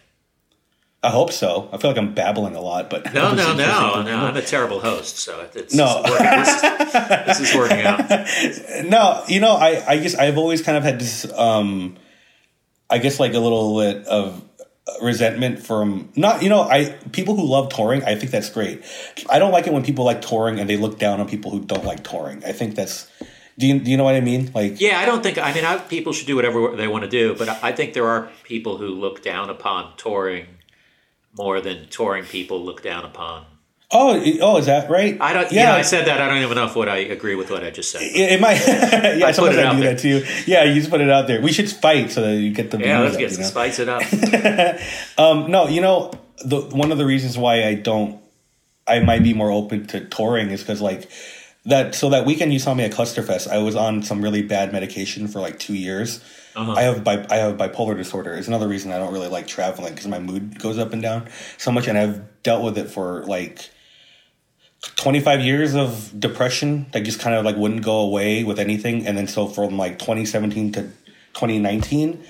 I 1.02 1.08
hope 1.10 1.32
so. 1.32 1.70
I 1.72 1.78
feel 1.78 1.90
like 1.90 1.98
I'm 1.98 2.12
babbling 2.12 2.54
a 2.54 2.60
lot, 2.60 2.90
but 2.90 3.14
No, 3.14 3.34
no, 3.34 3.54
no, 3.54 4.02
no. 4.02 4.16
I'm 4.16 4.36
a 4.36 4.42
terrible 4.42 4.80
host, 4.80 5.16
so 5.18 5.48
it's 5.54 5.74
No. 5.74 6.02
This 6.02 6.12
is, 6.12 6.62
working, 6.62 6.78
this, 6.78 6.92
this 7.26 7.40
is 7.40 7.56
working 7.56 7.80
out. 7.82 8.88
no, 8.88 9.24
you 9.26 9.40
know, 9.40 9.56
I, 9.56 9.82
I 9.86 9.98
just 10.00 10.18
I've 10.18 10.36
always 10.36 10.60
kind 10.60 10.76
of 10.76 10.84
had 10.84 10.98
this 10.98 11.30
um 11.32 11.96
I 12.90 12.98
guess 12.98 13.18
like 13.18 13.32
a 13.34 13.38
little 13.38 13.78
bit 13.78 14.06
of 14.06 14.44
resentment 15.00 15.60
from 15.64 16.10
not 16.16 16.42
you 16.42 16.48
know 16.48 16.62
I 16.62 16.90
people 17.12 17.34
who 17.34 17.46
love 17.46 17.70
touring. 17.70 18.04
I 18.04 18.14
think 18.14 18.30
that's 18.30 18.50
great. 18.50 18.82
I 19.30 19.38
don't 19.38 19.52
like 19.52 19.66
it 19.66 19.72
when 19.72 19.84
people 19.84 20.04
like 20.04 20.20
touring 20.20 20.60
and 20.60 20.68
they 20.68 20.76
look 20.76 20.98
down 20.98 21.20
on 21.20 21.28
people 21.28 21.50
who 21.50 21.60
don't 21.60 21.84
like 21.84 22.04
touring. 22.04 22.44
I 22.44 22.52
think 22.52 22.74
that's. 22.74 23.10
Do 23.58 23.66
you, 23.66 23.78
do 23.78 23.90
you 23.90 23.98
know 23.98 24.04
what 24.04 24.14
I 24.14 24.22
mean? 24.22 24.50
Like, 24.54 24.80
Yeah, 24.80 24.98
I 24.98 25.04
don't 25.04 25.22
think. 25.22 25.36
I 25.36 25.52
mean, 25.52 25.66
I, 25.66 25.76
people 25.76 26.14
should 26.14 26.26
do 26.26 26.34
whatever 26.34 26.74
they 26.76 26.88
want 26.88 27.04
to 27.04 27.10
do, 27.10 27.34
but 27.36 27.46
I 27.62 27.72
think 27.72 27.92
there 27.92 28.06
are 28.06 28.30
people 28.42 28.78
who 28.78 28.86
look 28.88 29.22
down 29.22 29.50
upon 29.50 29.92
touring 29.98 30.46
more 31.36 31.60
than 31.60 31.88
touring 31.88 32.24
people 32.24 32.62
look 32.64 32.82
down 32.82 33.04
upon. 33.04 33.46
oh, 33.92 34.22
oh, 34.40 34.56
is 34.58 34.66
that 34.66 34.88
right? 34.88 35.16
I 35.20 35.32
don't. 35.32 35.50
Yeah, 35.50 35.60
you 35.60 35.66
know, 35.66 35.74
I 35.78 35.82
said 35.82 36.06
that. 36.06 36.20
I 36.20 36.28
don't 36.28 36.42
even 36.42 36.54
know 36.54 36.66
if 36.66 36.76
what 36.76 36.88
I 36.88 36.98
agree 36.98 37.34
with 37.34 37.50
what 37.50 37.64
I 37.64 37.70
just 37.70 37.90
said. 37.90 38.02
It, 38.02 38.32
it 38.32 38.40
might. 38.40 38.54
yeah, 38.66 39.26
I 39.26 39.32
sometimes 39.32 39.58
I 39.58 39.74
do 39.74 39.80
there. 39.80 39.94
that 39.94 40.00
too. 40.00 40.24
Yeah, 40.46 40.64
you 40.64 40.74
just 40.74 40.90
put 40.90 41.00
it 41.00 41.10
out 41.10 41.26
there. 41.26 41.40
We 41.40 41.52
should 41.52 41.68
fight 41.70 42.10
so 42.12 42.22
that 42.22 42.36
you 42.36 42.52
get 42.52 42.70
the. 42.70 42.78
Yeah, 42.78 43.00
let's 43.00 43.16
views 43.16 43.36
get 43.36 43.38
you 43.38 43.44
some 43.44 43.64
know? 43.64 43.66
spice 43.66 43.78
it 43.78 43.88
up. 43.88 44.80
Um, 45.18 45.50
no, 45.50 45.66
you 45.68 45.80
know, 45.80 46.12
the 46.44 46.60
one 46.60 46.92
of 46.92 46.98
the 46.98 47.04
reasons 47.04 47.36
why 47.36 47.64
I 47.64 47.74
don't, 47.74 48.20
I 48.86 49.00
might 49.00 49.22
be 49.22 49.34
more 49.34 49.50
open 49.50 49.86
to 49.88 50.04
touring 50.04 50.50
is 50.50 50.60
because 50.60 50.80
like 50.80 51.10
that. 51.64 51.94
So 51.94 52.10
that 52.10 52.24
weekend 52.26 52.52
you 52.52 52.58
saw 52.58 52.74
me 52.74 52.84
at 52.84 52.92
Clusterfest, 52.92 53.48
I 53.48 53.58
was 53.58 53.76
on 53.76 54.02
some 54.02 54.22
really 54.22 54.42
bad 54.42 54.72
medication 54.72 55.28
for 55.28 55.40
like 55.40 55.58
two 55.58 55.74
years. 55.74 56.22
Uh-huh. 56.60 56.72
I 56.72 56.82
have 56.82 57.02
bi- 57.02 57.26
I 57.30 57.36
have 57.36 57.56
bipolar 57.56 57.96
disorder. 57.96 58.34
It's 58.34 58.48
another 58.48 58.68
reason 58.68 58.92
I 58.92 58.98
don't 58.98 59.12
really 59.12 59.28
like 59.28 59.46
traveling 59.46 59.94
because 59.94 60.06
my 60.08 60.18
mood 60.18 60.58
goes 60.58 60.78
up 60.78 60.92
and 60.92 61.00
down 61.00 61.28
so 61.58 61.72
much, 61.72 61.88
and 61.88 61.96
I've 61.96 62.42
dealt 62.42 62.62
with 62.64 62.78
it 62.78 62.90
for 62.90 63.24
like. 63.24 63.70
25 64.96 65.42
years 65.42 65.74
of 65.74 66.10
depression 66.18 66.86
that 66.92 67.00
just 67.02 67.20
kind 67.20 67.36
of 67.36 67.44
like 67.44 67.54
wouldn't 67.54 67.82
go 67.82 68.00
away 68.00 68.44
with 68.44 68.58
anything 68.58 69.06
and 69.06 69.18
then 69.18 69.28
so 69.28 69.46
from 69.46 69.76
like 69.76 69.98
2017 69.98 70.72
to 70.72 70.82
2019 71.34 72.24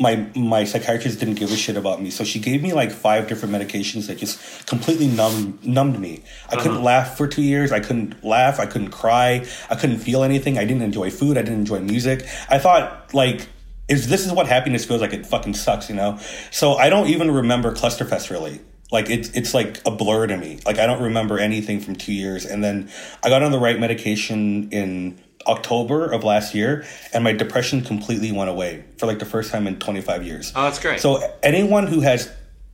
my 0.00 0.26
my 0.34 0.64
psychiatrist 0.64 1.20
didn't 1.20 1.34
give 1.34 1.52
a 1.52 1.56
shit 1.56 1.76
about 1.76 2.00
me. 2.00 2.10
So 2.10 2.24
she 2.24 2.40
gave 2.40 2.62
me 2.62 2.72
like 2.72 2.90
five 2.90 3.28
different 3.28 3.54
medications 3.54 4.06
that 4.06 4.16
just 4.16 4.66
completely 4.66 5.06
numbed 5.06 5.64
numbed 5.64 6.00
me. 6.00 6.24
I 6.48 6.56
couldn't 6.56 6.78
uh-huh. 6.78 6.82
laugh 6.82 7.16
for 7.18 7.28
two 7.28 7.42
years. 7.42 7.70
I 7.70 7.80
couldn't 7.80 8.24
laugh. 8.24 8.58
I 8.58 8.64
couldn't 8.64 8.90
cry. 8.90 9.46
I 9.68 9.74
couldn't 9.76 9.98
feel 9.98 10.22
anything. 10.22 10.58
I 10.58 10.64
didn't 10.64 10.82
enjoy 10.82 11.10
food. 11.10 11.36
I 11.36 11.42
didn't 11.42 11.60
enjoy 11.60 11.80
music. 11.80 12.26
I 12.48 12.58
thought 12.58 13.12
like 13.12 13.46
is 13.88 14.08
this 14.08 14.24
is 14.24 14.32
what 14.32 14.46
happiness 14.46 14.86
feels 14.86 15.02
like 15.02 15.12
it 15.12 15.26
fucking 15.26 15.52
sucks 15.52 15.90
you 15.90 15.96
know? 15.96 16.18
So 16.50 16.74
i 16.74 16.88
don't 16.88 17.08
even 17.08 17.30
remember 17.30 17.72
clusterfest 17.72 18.30
really. 18.30 18.60
Like 18.90 19.10
it's 19.10 19.28
it's 19.30 19.52
like 19.52 19.82
a 19.86 19.90
blur 19.90 20.26
to 20.28 20.36
me. 20.36 20.60
Like 20.64 20.78
I 20.78 20.86
don't 20.86 21.02
remember 21.02 21.38
anything 21.38 21.78
from 21.78 21.94
two 21.94 22.12
years. 22.14 22.46
And 22.46 22.64
then 22.64 22.90
I 23.22 23.28
got 23.28 23.42
on 23.42 23.52
the 23.52 23.58
right 23.58 23.78
medication 23.78 24.70
in 24.70 25.20
October 25.46 26.10
of 26.10 26.24
last 26.24 26.54
year, 26.54 26.84
and 27.12 27.24
my 27.24 27.32
depression 27.32 27.82
completely 27.82 28.32
went 28.32 28.50
away 28.50 28.84
for 28.98 29.06
like 29.06 29.18
the 29.18 29.24
first 29.24 29.50
time 29.50 29.66
in 29.66 29.78
25 29.78 30.24
years. 30.24 30.52
Oh, 30.54 30.62
that's 30.64 30.78
great. 30.80 31.00
So 31.00 31.22
anyone 31.42 31.86
who 31.86 32.00
has 32.00 32.30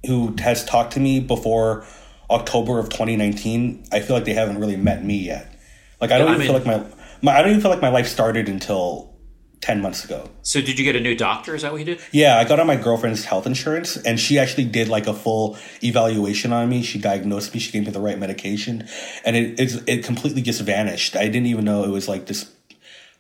who 0.07 0.35
has 0.39 0.65
talked 0.65 0.93
to 0.95 1.01
me 1.01 1.21
before 1.21 1.85
October 2.31 2.79
of 2.79 2.89
2019, 2.89 3.87
I 3.93 4.01
feel 4.01 4.17
like 4.17 4.25
they 4.25 4.35
haven't 4.35 4.59
really 4.59 4.77
met 4.77 5.05
me 5.05 5.19
yet. 5.19 5.53
Like 6.01 6.11
I 6.11 6.19
don't 6.19 6.29
I 6.29 6.35
even 6.35 6.47
feel 6.47 6.59
mean- 6.59 6.67
like 6.67 6.83
my, 6.83 7.33
my 7.33 7.39
I 7.39 7.43
don't 7.43 7.51
even 7.51 7.63
feel 7.63 7.71
like 7.71 7.83
my 7.83 7.89
life 7.89 8.09
started 8.09 8.49
until 8.49 9.17
10 9.63 9.81
months 9.81 10.05
ago. 10.05 10.29
So, 10.43 10.61
did 10.61 10.79
you 10.79 10.85
get 10.85 10.95
a 10.97 11.01
new 11.01 11.17
doctor? 11.17 11.55
Is 11.55 11.63
that 11.63 11.73
what 11.73 11.79
you 11.79 11.85
did? 11.85 12.01
Yeah, 12.13 12.39
I 12.39 12.45
got 12.45 12.61
on 12.61 12.67
my 12.67 12.77
girlfriend's 12.77 13.25
health 13.25 13.47
insurance, 13.47 13.97
and 13.97 14.21
she 14.21 14.39
actually 14.39 14.67
did 14.67 14.89
like 14.89 15.07
a 15.07 15.15
full 15.15 15.57
evaluation 15.83 16.53
on 16.53 16.69
me. 16.69 16.83
She 16.83 16.99
diagnosed 17.01 17.55
me. 17.55 17.59
She 17.59 17.73
gave 17.73 17.85
me 17.85 17.91
the 17.91 18.01
right 18.01 18.19
medication, 18.19 18.87
and 19.25 19.35
it 19.35 19.59
it's, 19.59 19.75
it 19.87 20.05
completely 20.05 20.43
just 20.43 20.61
vanished. 20.61 21.17
I 21.17 21.25
didn't 21.27 21.47
even 21.47 21.65
know 21.65 21.85
it 21.85 21.91
was 21.91 22.07
like 22.07 22.27
this 22.27 22.53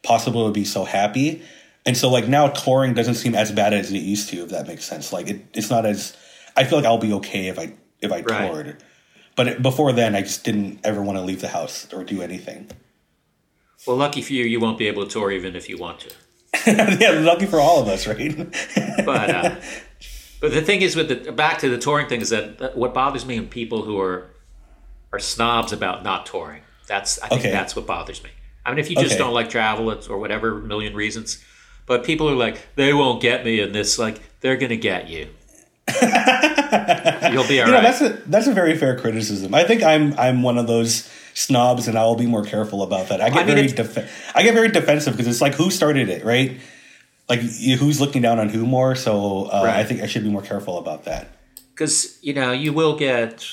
possible 0.03 0.47
to 0.47 0.53
be 0.53 0.65
so 0.65 0.85
happy. 0.85 1.43
And 1.85 1.97
so 1.97 2.11
like 2.11 2.27
now 2.29 2.49
touring 2.49 2.95
doesn't 2.95 3.15
seem 3.15 3.35
as 3.35 3.53
bad 3.53 3.73
as 3.73 3.93
it 3.93 3.99
used 3.99 4.29
to, 4.31 4.43
if 4.43 4.49
that 4.51 4.67
makes 4.67 4.85
sense. 4.85 5.13
Like 5.13 5.29
it, 5.29 5.47
it's 5.55 5.71
not 5.71 5.87
as 5.87 6.17
I 6.57 6.65
feel 6.65 6.79
like 6.79 6.87
I'll 6.87 6.99
be 6.99 7.13
okay 7.15 7.49
if 7.49 7.59
I 7.59 7.75
if 8.01 8.11
I 8.13 8.23
Right. 8.23 8.51
toured. 8.51 8.83
But 9.37 9.49
it, 9.49 9.63
before 9.63 9.93
then, 9.93 10.17
I 10.17 10.23
just 10.23 10.45
didn't 10.45 10.81
ever 10.83 11.03
want 11.03 11.19
to 11.19 11.23
leave 11.23 11.41
the 11.43 11.49
house 11.49 11.93
or 11.93 12.03
do 12.05 12.23
anything. 12.23 12.71
Well, 13.87 13.97
lucky 13.97 14.23
for 14.23 14.33
you, 14.33 14.45
you 14.45 14.59
won't 14.59 14.79
be 14.79 14.89
able 14.89 15.05
to 15.05 15.11
tour 15.11 15.31
even 15.31 15.55
if 15.55 15.69
you 15.69 15.77
want 15.79 16.01
to. 16.01 16.11
yeah, 17.01 17.11
lucky 17.21 17.47
for 17.47 17.61
all 17.61 17.81
of 17.83 17.89
us, 17.89 18.07
right? 18.07 18.35
But 19.05 19.31
uh, 19.31 19.57
but 20.41 20.53
the 20.53 20.63
thing 20.63 20.81
is, 20.83 20.97
with 20.97 21.09
the 21.09 21.31
back 21.33 21.59
to 21.59 21.69
the 21.69 21.79
touring 21.79 22.09
thing, 22.09 22.21
is 22.23 22.31
that 22.31 22.59
that 22.59 22.77
what 22.77 22.95
bothers 22.95 23.27
me 23.27 23.37
in 23.37 23.47
people 23.49 23.83
who 23.83 24.01
are 24.01 24.31
are 25.13 25.19
snobs 25.19 25.73
about 25.73 26.03
not 26.03 26.27
touring. 26.27 26.63
That's 26.89 27.21
I 27.23 27.29
think 27.29 27.43
Okay. 27.43 27.51
that's 27.51 27.77
what 27.77 27.87
bothers 27.87 28.25
me. 28.25 28.31
I 28.66 28.70
mean, 28.70 28.79
if 28.81 28.90
you 28.90 28.96
just 28.96 29.12
Okay. 29.12 29.18
don't 29.18 29.33
like 29.33 29.48
travel 29.48 29.90
it's- 29.90 30.09
or 30.09 30.18
whatever 30.18 30.57
million 30.57 30.94
reasons, 30.94 31.38
but 31.87 32.02
people 32.05 32.29
are 32.29 32.35
like, 32.35 32.59
they 32.74 32.92
won't 32.92 33.22
get 33.22 33.44
me 33.44 33.61
in 33.61 33.72
this. 33.72 33.98
Like, 33.98 34.20
they're 34.40 34.57
gonna 34.57 34.76
get 34.76 35.09
you. 35.09 35.29
You'll 37.33 37.46
be 37.46 37.61
all 37.61 37.68
you 37.68 37.72
right. 37.74 37.83
know, 37.83 37.83
that's 37.83 38.00
a 38.00 38.09
that's 38.26 38.46
a 38.46 38.52
very 38.52 38.76
fair 38.76 38.98
criticism. 38.98 39.55
I 39.55 39.64
think 39.64 39.83
I'm 39.83 40.18
I'm 40.18 40.42
one 40.42 40.59
of 40.59 40.66
those 40.66 41.09
snobs, 41.35 41.87
and 41.88 41.96
I 41.98 42.05
will 42.05 42.16
be 42.16 42.26
more 42.26 42.44
careful 42.44 42.83
about 42.83 43.09
that. 43.09 43.20
I 43.20 43.29
get 43.31 43.42
I 43.42 43.44
mean, 43.46 43.55
very 43.55 43.68
def- 43.68 44.33
I 44.37 44.42
get 44.42 44.55
very 44.55 44.68
defensive 44.68 45.14
because 45.14 45.29
it's 45.29 45.40
like 45.40 45.55
who 45.55 45.70
started 45.70 46.09
it, 46.09 46.24
right? 46.24 46.59
Like 47.29 47.40
you, 47.42 47.76
who's 47.76 48.00
looking 48.00 48.22
down 48.22 48.38
on 48.38 48.48
who 48.48 48.66
more? 48.66 48.94
So 48.94 49.44
uh, 49.46 49.62
I 49.74 49.85
think 49.85 50.00
I 50.02 50.07
should 50.07 50.22
be 50.24 50.29
more 50.31 50.42
careful 50.42 50.79
about 50.79 51.05
that. 51.05 51.29
because 51.74 52.18
you 52.22 52.35
know 52.35 52.52
you 52.52 52.72
will 52.72 52.96
get 52.96 53.46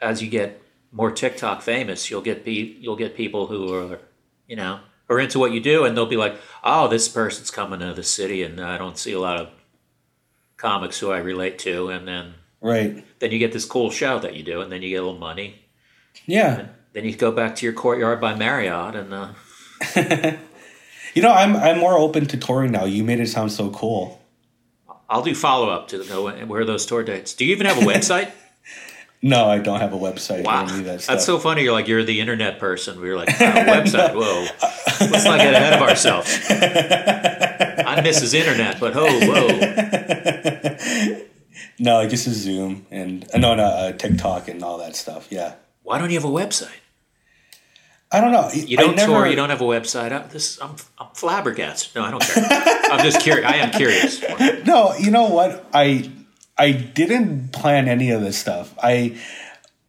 as 0.00 0.22
you 0.22 0.28
get 0.28 0.60
more 0.92 1.10
TikTok 1.10 1.62
famous, 1.62 2.10
you'll 2.10 2.22
get 2.22 2.44
be 2.44 2.76
you'll 2.80 2.96
get 2.96 3.14
people 3.16 3.46
who 3.46 3.72
are 3.74 3.98
you 4.48 4.56
know 4.56 4.80
or 5.08 5.20
into 5.20 5.38
what 5.38 5.52
you 5.52 5.60
do, 5.60 5.84
and 5.84 5.96
they'll 5.96 6.06
be 6.06 6.16
like, 6.16 6.34
"Oh, 6.64 6.88
this 6.88 7.08
person's 7.08 7.50
coming 7.52 7.78
to 7.80 7.94
the 7.94 8.02
city, 8.02 8.42
and 8.42 8.60
I 8.60 8.76
don't 8.76 8.98
see 8.98 9.12
a 9.12 9.20
lot 9.20 9.40
of 9.40 9.48
comics 10.56 10.98
who 10.98 11.12
I 11.12 11.18
relate 11.18 11.58
to," 11.60 11.88
and 11.90 12.08
then 12.08 12.34
Right? 12.60 13.04
then 13.20 13.30
you 13.30 13.38
get 13.38 13.52
this 13.52 13.64
cool 13.64 13.90
show 13.90 14.18
that 14.18 14.34
you 14.34 14.42
do, 14.42 14.60
and 14.60 14.72
then 14.72 14.82
you 14.82 14.88
get 14.90 14.96
a 14.96 15.04
little 15.06 15.18
money. 15.18 15.62
Yeah. 16.26 16.66
Then 16.92 17.04
you 17.04 17.14
go 17.14 17.30
back 17.30 17.54
to 17.56 17.64
your 17.66 17.72
courtyard 17.74 18.20
by 18.20 18.34
Marriott, 18.34 18.96
and 18.96 19.14
uh, 19.14 19.28
You 21.14 21.22
know, 21.22 21.32
I'm 21.32 21.56
I'm 21.56 21.78
more 21.78 21.96
open 21.98 22.26
to 22.26 22.36
touring 22.36 22.72
now. 22.72 22.84
You 22.84 23.02
made 23.04 23.20
it 23.20 23.28
sound 23.28 23.50
so 23.52 23.70
cool. 23.70 24.20
I'll 25.08 25.22
do 25.22 25.34
follow 25.34 25.70
up 25.70 25.88
to 25.88 26.04
know 26.04 26.28
where 26.46 26.60
are 26.60 26.64
those 26.64 26.84
tour 26.84 27.02
dates. 27.02 27.32
Do 27.34 27.44
you 27.46 27.52
even 27.52 27.66
have 27.66 27.78
a 27.78 27.80
website? 27.92 28.30
No, 29.20 29.48
I 29.48 29.58
don't 29.58 29.80
have 29.80 29.92
a 29.92 29.96
website. 29.96 30.44
Wow, 30.44 30.66
that 30.66 31.00
that's 31.00 31.24
so 31.24 31.40
funny. 31.40 31.64
You're 31.64 31.72
like 31.72 31.88
you're 31.88 32.04
the 32.04 32.20
internet 32.20 32.60
person. 32.60 33.00
We 33.00 33.08
were 33.08 33.16
like, 33.16 33.28
wow, 33.40 33.52
website. 33.64 34.14
Whoa, 34.14 34.46
let's 35.10 35.24
not 35.24 35.38
get 35.38 35.54
ahead 35.54 35.72
of 35.72 35.82
ourselves. 35.82 36.38
I 36.50 38.00
miss 38.00 38.20
Mrs. 38.22 38.34
Internet, 38.34 38.78
but 38.78 38.92
oh, 38.94 39.06
whoa. 39.26 39.48
no, 41.80 42.08
just 42.08 42.28
a 42.28 42.30
Zoom 42.30 42.86
and 42.92 43.28
uh, 43.34 43.38
no, 43.38 43.56
no, 43.56 43.64
uh, 43.64 43.92
TikTok 43.92 44.46
and 44.48 44.62
all 44.62 44.78
that 44.78 44.94
stuff. 44.94 45.26
Yeah. 45.30 45.54
Why 45.82 45.98
don't 45.98 46.10
you 46.10 46.16
have 46.20 46.24
a 46.24 46.28
website? 46.28 46.68
I 48.12 48.20
don't 48.20 48.30
know. 48.30 48.48
You 48.52 48.76
don't 48.76 48.94
never, 48.96 49.12
tour. 49.12 49.26
You 49.26 49.36
don't 49.36 49.50
have 49.50 49.60
a 49.60 49.64
website. 49.64 50.12
I, 50.12 50.26
this, 50.28 50.60
I'm, 50.62 50.76
I'm 50.98 51.08
flabbergasted. 51.14 51.94
No, 51.96 52.04
I 52.04 52.10
don't 52.10 52.22
care. 52.22 52.46
I'm 52.90 53.04
just 53.04 53.20
curious. 53.20 53.46
I 53.46 53.56
am 53.56 53.70
curious. 53.72 54.22
No, 54.64 54.94
you 54.94 55.10
know 55.10 55.28
what? 55.28 55.66
I 55.74 56.10
I 56.58 56.72
didn't 56.72 57.52
plan 57.52 57.88
any 57.88 58.10
of 58.10 58.20
this 58.20 58.36
stuff. 58.36 58.74
I 58.82 59.16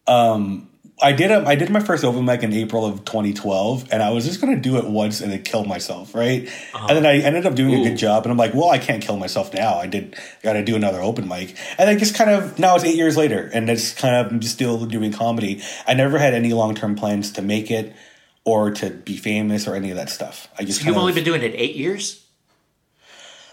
um 0.06 0.68
I 1.02 1.12
did 1.12 1.30
a, 1.30 1.46
I 1.46 1.54
did 1.54 1.70
my 1.70 1.80
first 1.80 2.04
open 2.04 2.26
mic 2.26 2.42
in 2.42 2.52
April 2.52 2.84
of 2.84 3.06
2012, 3.06 3.88
and 3.90 4.02
I 4.02 4.10
was 4.10 4.26
just 4.26 4.38
gonna 4.38 4.60
do 4.60 4.76
it 4.76 4.84
once 4.84 5.22
and 5.22 5.32
then 5.32 5.42
kill 5.42 5.64
myself, 5.64 6.14
right? 6.14 6.46
And 6.88 6.96
then 6.96 7.06
I 7.06 7.20
ended 7.20 7.46
up 7.46 7.54
doing 7.54 7.72
a 7.72 7.82
good 7.88 7.96
job, 7.96 8.24
and 8.24 8.30
I'm 8.30 8.36
like, 8.36 8.52
well, 8.52 8.68
I 8.68 8.76
can't 8.76 9.02
kill 9.02 9.16
myself 9.16 9.54
now. 9.54 9.76
I 9.76 9.86
did 9.86 10.14
got 10.42 10.52
to 10.54 10.62
do 10.62 10.76
another 10.76 11.00
open 11.00 11.26
mic, 11.26 11.56
and 11.78 11.88
I 11.88 11.96
just 11.96 12.14
kind 12.14 12.28
of 12.28 12.58
now 12.58 12.74
it's 12.76 12.84
eight 12.84 12.96
years 12.96 13.16
later, 13.16 13.50
and 13.54 13.70
it's 13.70 13.94
kind 13.94 14.14
of 14.14 14.30
I'm 14.30 14.40
just 14.40 14.52
still 14.54 14.84
doing 14.84 15.10
comedy. 15.10 15.62
I 15.86 15.94
never 15.94 16.18
had 16.18 16.34
any 16.34 16.52
long 16.52 16.74
term 16.74 16.96
plans 16.96 17.32
to 17.32 17.42
make 17.42 17.70
it 17.70 17.94
or 18.44 18.70
to 18.72 18.90
be 18.90 19.16
famous 19.16 19.66
or 19.66 19.74
any 19.74 19.90
of 19.90 19.96
that 19.96 20.10
stuff. 20.10 20.48
I 20.58 20.64
just 20.64 20.80
So 20.82 20.86
you've 20.86 20.98
only 20.98 21.14
been 21.14 21.24
doing 21.24 21.42
it 21.42 21.54
eight 21.54 21.76
years. 21.76 22.26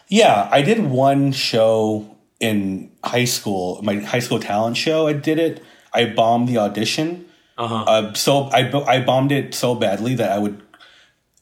yeah, 0.10 0.49
I 0.51 0.62
did 0.63 0.84
one 0.84 1.32
show 1.32 2.16
in 2.39 2.91
high 3.04 3.26
school, 3.26 3.82
my 3.82 3.95
high 3.95 4.19
school 4.19 4.39
talent 4.39 4.78
show. 4.78 5.08
I 5.08 5.13
did 5.13 5.39
it. 5.39 5.63
I 5.93 6.06
bombed 6.06 6.47
the 6.47 6.58
audition. 6.58 7.26
Uh-huh. 7.58 7.84
Uh, 7.88 8.13
so 8.13 8.43
I 8.45 8.69
I 8.88 9.04
bombed 9.04 9.32
it 9.32 9.56
so 9.56 9.73
badly 9.73 10.15
that 10.15 10.32
I 10.32 10.38
would 10.38 10.62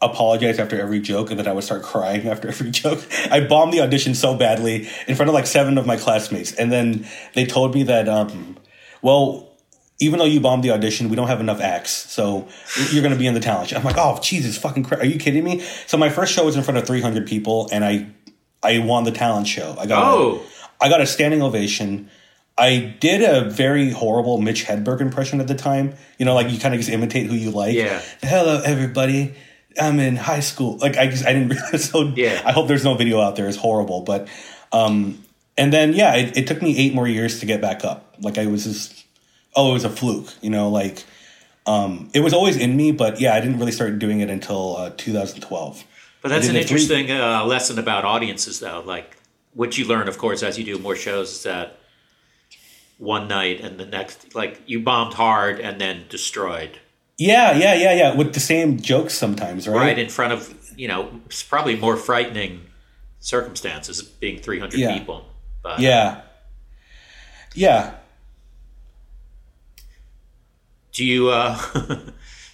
apologize 0.02 0.60
after 0.60 0.80
every 0.80 1.00
joke 1.00 1.32
and 1.32 1.40
then 1.40 1.48
I 1.48 1.54
would 1.54 1.64
start 1.64 1.84
crying 1.84 2.28
after 2.34 2.48
every 2.48 2.72
joke. 2.72 3.06
I 3.30 3.42
bombed 3.42 3.74
the 3.74 3.82
audition 3.82 4.16
so 4.16 4.36
badly 4.38 4.88
in 5.08 5.16
front 5.16 5.30
of 5.30 5.34
like 5.34 5.48
seven 5.48 5.78
of 5.78 5.86
my 5.86 5.98
classmates, 5.98 6.54
and 6.54 6.72
then 6.72 7.08
they 7.34 7.46
told 7.46 7.74
me 7.76 7.84
that, 7.84 8.08
um, 8.08 8.58
well. 9.02 9.52
Even 10.02 10.20
though 10.20 10.26
you 10.26 10.42
bombed 10.42 10.62
the 10.62 10.72
audition, 10.72 11.08
we 11.08 11.16
don't 11.16 11.30
have 11.30 11.40
enough 11.40 11.62
acts, 11.62 11.92
so 11.92 12.50
you're 12.92 13.02
going 13.02 13.14
to 13.14 13.18
be 13.18 13.28
in 13.28 13.34
the 13.34 13.40
talent 13.40 13.70
show. 13.70 13.78
I'm 13.78 13.84
like, 13.86 13.96
oh 13.98 14.20
Jesus, 14.22 14.58
fucking! 14.58 14.84
Christ. 14.84 15.02
Are 15.02 15.06
you 15.06 15.18
kidding 15.18 15.42
me? 15.42 15.62
So 15.88 15.96
my 15.96 16.10
first 16.10 16.34
show 16.34 16.44
was 16.44 16.58
in 16.58 16.64
front 16.64 16.78
of 16.78 16.86
300 16.86 17.26
people, 17.26 17.70
and 17.72 17.86
I 17.86 18.08
I 18.62 18.80
won 18.80 19.06
the 19.06 19.12
talent 19.12 19.48
show. 19.48 19.74
I 19.80 19.86
got 19.86 20.04
Oh. 20.04 20.42
I 20.82 20.90
got 20.90 21.02
a 21.02 21.06
standing 21.06 21.42
ovation. 21.42 22.10
I 22.58 22.96
did 23.00 23.22
a 23.22 23.50
very 23.50 23.90
horrible 23.92 24.40
Mitch 24.40 24.64
Hedberg 24.66 25.02
impression 25.02 25.42
at 25.42 25.48
the 25.48 25.56
time. 25.56 25.96
You 26.18 26.26
know, 26.26 26.34
like 26.34 26.50
you 26.52 26.60
kind 26.60 26.74
of 26.74 26.80
just 26.80 26.90
imitate 26.90 27.28
who 27.28 27.36
you 27.36 27.52
like. 27.52 27.74
Yeah. 27.76 28.02
Hello, 28.22 28.62
everybody. 28.64 29.34
I'm 29.80 30.00
in 30.00 30.16
high 30.16 30.40
school. 30.40 30.78
Like 30.78 30.96
I 30.98 31.08
just 31.08 31.26
I 31.26 31.34
didn't 31.34 31.50
realize. 31.56 31.90
So 31.90 32.14
Yeah. 32.16 32.42
I 32.46 32.52
hope 32.54 32.68
there's 32.68 32.84
no 32.86 32.96
video 32.96 33.20
out 33.20 33.36
there. 33.36 33.48
It's 33.48 33.58
horrible, 33.58 34.02
but 34.02 34.28
Um, 34.72 35.24
and 35.58 35.72
then 35.74 35.94
yeah, 35.94 36.16
it, 36.16 36.38
it 36.38 36.48
took 36.48 36.62
me 36.62 36.78
eight 36.78 36.94
more 36.94 37.08
years 37.08 37.40
to 37.42 37.46
get 37.46 37.62
back 37.62 37.84
up. 37.86 38.16
Like 38.22 38.38
I 38.38 38.46
was 38.46 38.64
just, 38.66 39.06
oh, 39.56 39.72
it 39.72 39.74
was 39.74 39.84
a 39.86 39.90
fluke, 39.90 40.28
you 40.42 40.50
know, 40.50 40.70
like 40.70 41.04
um, 41.66 42.10
it 42.14 42.20
was 42.22 42.34
always 42.34 42.58
in 42.58 42.76
me, 42.78 42.92
but 42.92 43.20
yeah, 43.20 43.34
I 43.34 43.40
didn't 43.42 43.58
really 43.60 43.72
start 43.72 43.98
doing 44.00 44.20
it 44.22 44.30
until 44.30 44.78
uh, 44.78 44.92
2012. 44.98 45.84
But 46.22 46.30
that's 46.30 46.48
an 46.48 46.54
did 46.54 46.62
it 46.62 46.68
three- 46.68 46.82
interesting 46.82 47.12
uh, 47.12 47.44
lesson 47.46 47.80
about 47.80 48.06
audiences, 48.06 48.60
though. 48.60 48.84
Like 48.86 49.18
what 49.56 49.78
you 49.78 49.86
learn, 49.86 50.08
of 50.08 50.18
course, 50.20 50.44
as 50.44 50.58
you 50.60 50.64
do 50.64 50.78
more 50.78 50.96
shows, 50.96 51.32
is 51.32 51.44
that 51.44 51.80
one 52.98 53.28
night 53.28 53.60
and 53.62 53.80
the 53.80 53.86
next, 53.86 54.36
like 54.36 54.62
you 54.68 54.80
bombed 54.82 55.14
hard 55.16 55.60
and 55.60 55.82
then 55.82 56.06
destroyed 56.10 56.80
Yeah, 57.18 57.52
yeah, 57.58 57.74
yeah, 57.74 57.94
yeah. 57.94 58.16
With 58.16 58.34
the 58.34 58.40
same 58.40 58.80
jokes 58.80 59.14
sometimes, 59.14 59.68
right? 59.68 59.76
right 59.76 60.00
in 60.00 60.10
front 60.10 60.32
of 60.34 60.54
you 60.78 60.88
know 60.88 61.10
probably 61.50 61.76
more 61.76 61.96
frightening 61.98 62.62
circumstances 63.20 64.02
being 64.04 64.38
300 64.40 64.78
Yeah. 64.80 64.98
people. 64.98 65.26
But 65.64 65.80
Yeah. 65.80 66.22
Yeah. 67.56 67.96
do 70.94 71.04
you? 71.06 71.30
uh 71.30 71.58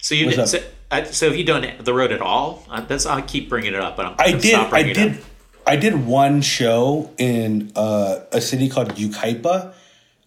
So 0.00 0.16
you 0.16 0.30
did, 0.30 0.48
so, 0.48 0.58
uh, 0.90 1.04
so 1.04 1.28
have 1.28 1.36
you 1.36 1.44
done 1.44 1.64
the 1.80 1.94
road 1.94 2.10
at 2.10 2.20
all? 2.20 2.64
Uh, 2.68 2.80
That's 2.80 3.06
I 3.06 3.20
keep 3.22 3.48
bringing 3.48 3.72
it 3.74 3.78
up, 3.80 3.96
but 3.96 4.06
I'm 4.06 4.14
I 4.18 4.32
did. 4.32 4.54
I 4.56 4.82
did. 4.82 5.18
I 5.66 5.76
did 5.76 6.06
one 6.06 6.42
show 6.42 7.10
in 7.18 7.72
uh, 7.76 8.20
a 8.32 8.40
city 8.40 8.68
called 8.68 8.94
Yucaipa. 8.96 9.72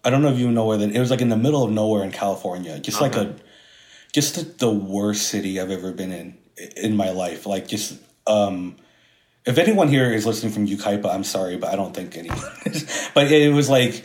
I 0.04 0.10
don't 0.10 0.22
know 0.22 0.32
if 0.32 0.38
you 0.38 0.50
know 0.50 0.66
where 0.66 0.78
that. 0.78 0.94
It 0.94 1.00
was 1.00 1.10
like 1.10 1.20
in 1.20 1.28
the 1.28 1.36
middle 1.36 1.64
of 1.64 1.70
nowhere 1.70 2.04
in 2.04 2.12
California. 2.12 2.78
Just 2.78 3.00
like 3.00 3.16
a, 3.16 3.34
just 4.12 4.36
the, 4.36 4.66
the 4.66 4.70
worst 4.70 5.28
city 5.28 5.60
I've 5.60 5.70
ever 5.70 5.92
been 5.92 6.12
in 6.12 6.38
in 6.76 6.96
my 6.96 7.10
life. 7.10 7.46
Like 7.46 7.68
just. 7.68 7.98
um 8.26 8.76
if 9.44 9.58
anyone 9.58 9.86
here 9.86 10.12
is 10.12 10.26
listening 10.26 10.52
from 10.52 10.66
Yucaipa, 10.66 11.06
I'm 11.06 11.22
sorry, 11.22 11.56
but 11.56 11.72
I 11.72 11.76
don't 11.76 11.94
think 11.94 12.16
anyone 12.16 12.40
is. 12.64 13.08
But 13.14 13.30
it 13.30 13.52
was 13.52 13.68
like 13.70 14.04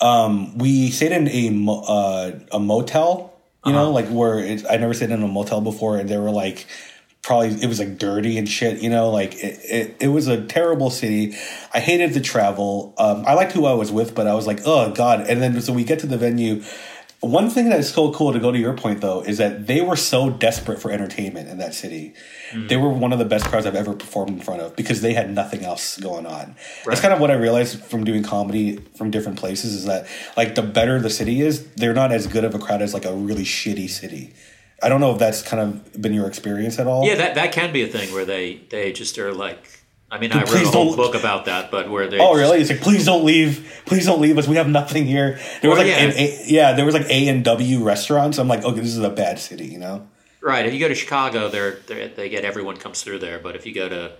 um, 0.00 0.58
we 0.58 0.90
stayed 0.90 1.12
in 1.12 1.28
a 1.28 1.50
mo- 1.50 1.82
uh, 1.82 2.38
a 2.50 2.58
motel, 2.58 3.32
you 3.64 3.72
know, 3.72 3.92
like 3.92 4.08
where 4.08 4.38
I 4.68 4.76
never 4.78 4.92
stayed 4.94 5.10
in 5.10 5.22
a 5.22 5.28
motel 5.28 5.60
before, 5.60 5.98
and 5.98 6.08
they 6.08 6.18
were 6.18 6.32
like 6.32 6.66
probably 7.22 7.50
it 7.62 7.66
was 7.66 7.78
like 7.78 7.98
dirty 7.98 8.38
and 8.38 8.48
shit, 8.48 8.80
you 8.82 8.90
know, 8.90 9.10
like 9.10 9.34
it, 9.34 9.58
it, 9.64 9.96
it 10.00 10.08
was 10.08 10.26
a 10.26 10.44
terrible 10.44 10.90
city. 10.90 11.36
I 11.74 11.80
hated 11.80 12.14
the 12.14 12.20
travel. 12.20 12.94
Um, 12.98 13.24
I 13.26 13.34
liked 13.34 13.52
who 13.52 13.66
I 13.66 13.74
was 13.74 13.92
with, 13.92 14.14
but 14.14 14.26
I 14.26 14.34
was 14.34 14.46
like, 14.46 14.60
oh 14.64 14.92
god. 14.92 15.28
And 15.28 15.42
then 15.42 15.60
so 15.60 15.72
we 15.72 15.84
get 15.84 15.98
to 16.00 16.06
the 16.06 16.18
venue. 16.18 16.62
One 17.20 17.50
thing 17.50 17.68
that's 17.68 17.90
so 17.90 18.12
cool 18.12 18.32
to 18.32 18.40
go 18.40 18.50
to 18.50 18.58
your 18.58 18.74
point 18.74 19.02
though 19.02 19.20
is 19.20 19.36
that 19.36 19.66
they 19.66 19.82
were 19.82 19.96
so 19.96 20.30
desperate 20.30 20.80
for 20.80 20.90
entertainment 20.90 21.50
in 21.50 21.58
that 21.58 21.74
city. 21.74 22.14
They 22.68 22.78
were 22.78 22.88
one 22.88 23.12
of 23.12 23.18
the 23.18 23.26
best 23.26 23.44
crowds 23.44 23.66
I've 23.66 23.76
ever 23.76 23.92
performed 23.92 24.30
in 24.30 24.40
front 24.40 24.62
of 24.62 24.74
because 24.74 25.02
they 25.02 25.12
had 25.12 25.30
nothing 25.30 25.62
else 25.62 25.98
going 25.98 26.24
on. 26.24 26.56
That's 26.86 27.02
kind 27.02 27.12
of 27.12 27.20
what 27.20 27.30
I 27.30 27.34
realized 27.34 27.84
from 27.84 28.04
doing 28.04 28.22
comedy 28.22 28.78
from 28.96 29.10
different 29.10 29.38
places 29.38 29.74
is 29.74 29.84
that 29.84 30.06
like 30.38 30.54
the 30.54 30.62
better 30.62 30.98
the 30.98 31.10
city 31.10 31.42
is, 31.42 31.66
they're 31.74 31.92
not 31.92 32.10
as 32.10 32.26
good 32.26 32.44
of 32.44 32.54
a 32.54 32.58
crowd 32.58 32.80
as 32.80 32.94
like 32.94 33.04
a 33.04 33.12
really 33.12 33.44
shitty 33.44 33.90
city. 33.90 34.32
I 34.82 34.88
don't 34.88 35.00
know 35.00 35.12
if 35.12 35.18
that's 35.18 35.42
kind 35.42 35.62
of 35.62 36.00
been 36.00 36.12
your 36.14 36.26
experience 36.26 36.78
at 36.78 36.86
all. 36.86 37.04
Yeah, 37.06 37.16
that 37.16 37.34
that 37.34 37.52
can 37.52 37.72
be 37.72 37.82
a 37.82 37.86
thing 37.88 38.12
where 38.12 38.24
they 38.24 38.60
they 38.70 38.92
just 38.92 39.18
are 39.18 39.32
like. 39.32 39.76
I 40.12 40.18
mean, 40.18 40.32
I 40.32 40.40
wrote 40.42 40.54
a 40.64 40.70
whole 40.70 40.96
book 40.96 41.14
about 41.14 41.44
that, 41.44 41.70
but 41.70 41.88
where 41.88 42.08
they. 42.08 42.18
Oh, 42.18 42.30
just- 42.32 42.40
really? 42.40 42.60
It's 42.60 42.70
like, 42.70 42.80
please 42.80 43.04
don't 43.04 43.24
leave. 43.24 43.82
Please 43.86 44.04
don't 44.06 44.20
leave 44.20 44.36
us. 44.38 44.48
We 44.48 44.56
have 44.56 44.68
nothing 44.68 45.06
here. 45.06 45.38
There 45.62 45.70
was 45.70 45.78
like, 45.78 45.86
yeah. 45.86 45.98
an 45.98 46.10
A, 46.16 46.44
yeah, 46.46 46.72
there 46.72 46.84
was 46.84 46.94
like 46.94 47.08
A 47.08 47.28
and 47.28 47.44
W 47.44 47.84
restaurants. 47.84 48.38
I'm 48.38 48.48
like, 48.48 48.64
okay, 48.64 48.80
this 48.80 48.88
is 48.88 48.98
a 48.98 49.08
bad 49.10 49.38
city, 49.38 49.66
you 49.66 49.78
know? 49.78 50.08
Right. 50.42 50.66
If 50.66 50.74
you 50.74 50.80
go 50.80 50.88
to 50.88 50.96
Chicago, 50.96 51.48
they're, 51.48 51.76
they're 51.86 52.08
they 52.08 52.28
get 52.28 52.44
everyone 52.44 52.76
comes 52.76 53.02
through 53.02 53.20
there. 53.20 53.38
But 53.38 53.54
if 53.54 53.66
you 53.66 53.72
go 53.72 53.88
to 53.88 54.14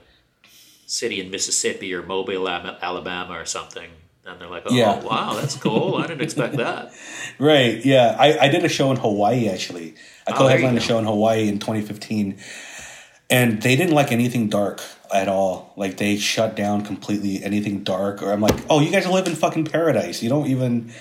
city 0.86 1.20
in 1.20 1.28
Mississippi 1.30 1.92
or 1.92 2.02
Mobile, 2.04 2.48
Alabama, 2.48 3.34
or 3.34 3.44
something, 3.44 3.90
then 4.22 4.38
they're 4.38 4.48
like, 4.48 4.64
oh 4.66 4.74
Yeah. 4.74 5.00
wow, 5.00 5.34
that's 5.34 5.56
cool. 5.56 5.96
I 5.96 6.06
didn't 6.06 6.22
expect 6.22 6.56
that. 6.58 6.92
Right. 7.38 7.82
Yeah. 7.86 8.16
I, 8.18 8.38
I 8.38 8.48
did 8.48 8.64
a 8.64 8.68
show 8.68 8.90
in 8.90 8.98
Hawaii 8.98 9.48
actually. 9.48 9.94
I 10.30 10.36
co-headlined 10.36 10.76
oh, 10.76 10.80
there 10.80 10.84
a 10.84 10.86
show 10.86 10.98
in 10.98 11.04
Hawaii 11.04 11.48
in 11.48 11.58
2015, 11.58 12.38
and 13.28 13.62
they 13.62 13.76
didn't 13.76 13.94
like 13.94 14.12
anything 14.12 14.48
dark 14.48 14.80
at 15.12 15.28
all. 15.28 15.72
Like 15.76 15.96
they 15.96 16.16
shut 16.16 16.56
down 16.56 16.84
completely 16.84 17.42
anything 17.42 17.84
dark. 17.84 18.22
Or 18.22 18.32
I'm 18.32 18.40
like, 18.40 18.58
oh, 18.68 18.80
you 18.80 18.90
guys 18.90 19.06
live 19.06 19.26
in 19.26 19.34
fucking 19.34 19.66
paradise. 19.66 20.22
You 20.22 20.28
don't 20.28 20.46
even. 20.48 20.92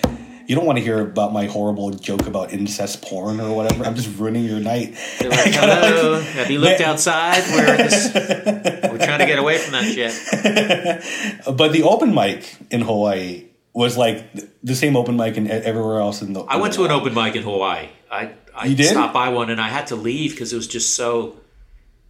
You 0.47 0.55
don't 0.55 0.65
want 0.65 0.79
to 0.79 0.83
hear 0.83 0.99
about 0.99 1.31
my 1.31 1.45
horrible 1.45 1.91
joke 1.91 2.25
about 2.25 2.51
incest 2.51 3.03
porn 3.03 3.39
or 3.39 3.55
whatever. 3.55 3.85
I'm 3.85 3.93
just 3.93 4.17
ruining 4.17 4.45
your 4.45 4.59
night. 4.59 4.97
They're 5.19 5.29
like, 5.29 5.53
hello, 5.53 6.19
have 6.19 6.49
you 6.49 6.57
looked 6.57 6.81
outside? 6.81 7.43
We're, 7.51 7.77
this, 7.77 8.11
we're 8.15 8.97
trying 8.97 9.19
to 9.19 9.27
get 9.27 9.37
away 9.37 9.59
from 9.59 9.73
that 9.73 9.93
shit. 9.93 11.45
But 11.55 11.71
the 11.71 11.83
open 11.83 12.15
mic 12.15 12.57
in 12.71 12.81
Hawaii 12.81 13.48
was 13.73 13.97
like 13.97 14.34
the 14.63 14.75
same 14.75 14.95
open 14.95 15.15
mic 15.15 15.38
e- 15.38 15.47
everywhere 15.49 15.99
else 15.99 16.21
in 16.21 16.34
the. 16.34 16.41
I 16.41 16.58
went 16.58 16.73
to 16.75 16.86
an 16.86 16.91
open 16.91 17.13
mic 17.13 17.36
in 17.36 17.43
Hawaii. 17.43 17.88
I, 18.12 18.32
I 18.55 18.65
You 18.65 18.75
did? 18.75 18.88
stopped 18.88 19.13
by 19.13 19.29
one 19.29 19.49
and 19.49 19.62
I 19.62 19.69
had 19.69 19.88
to 19.88 19.95
leave 19.95 20.32
because 20.32 20.51
it 20.53 20.55
was 20.55 20.67
just 20.67 20.95
so. 20.95 21.38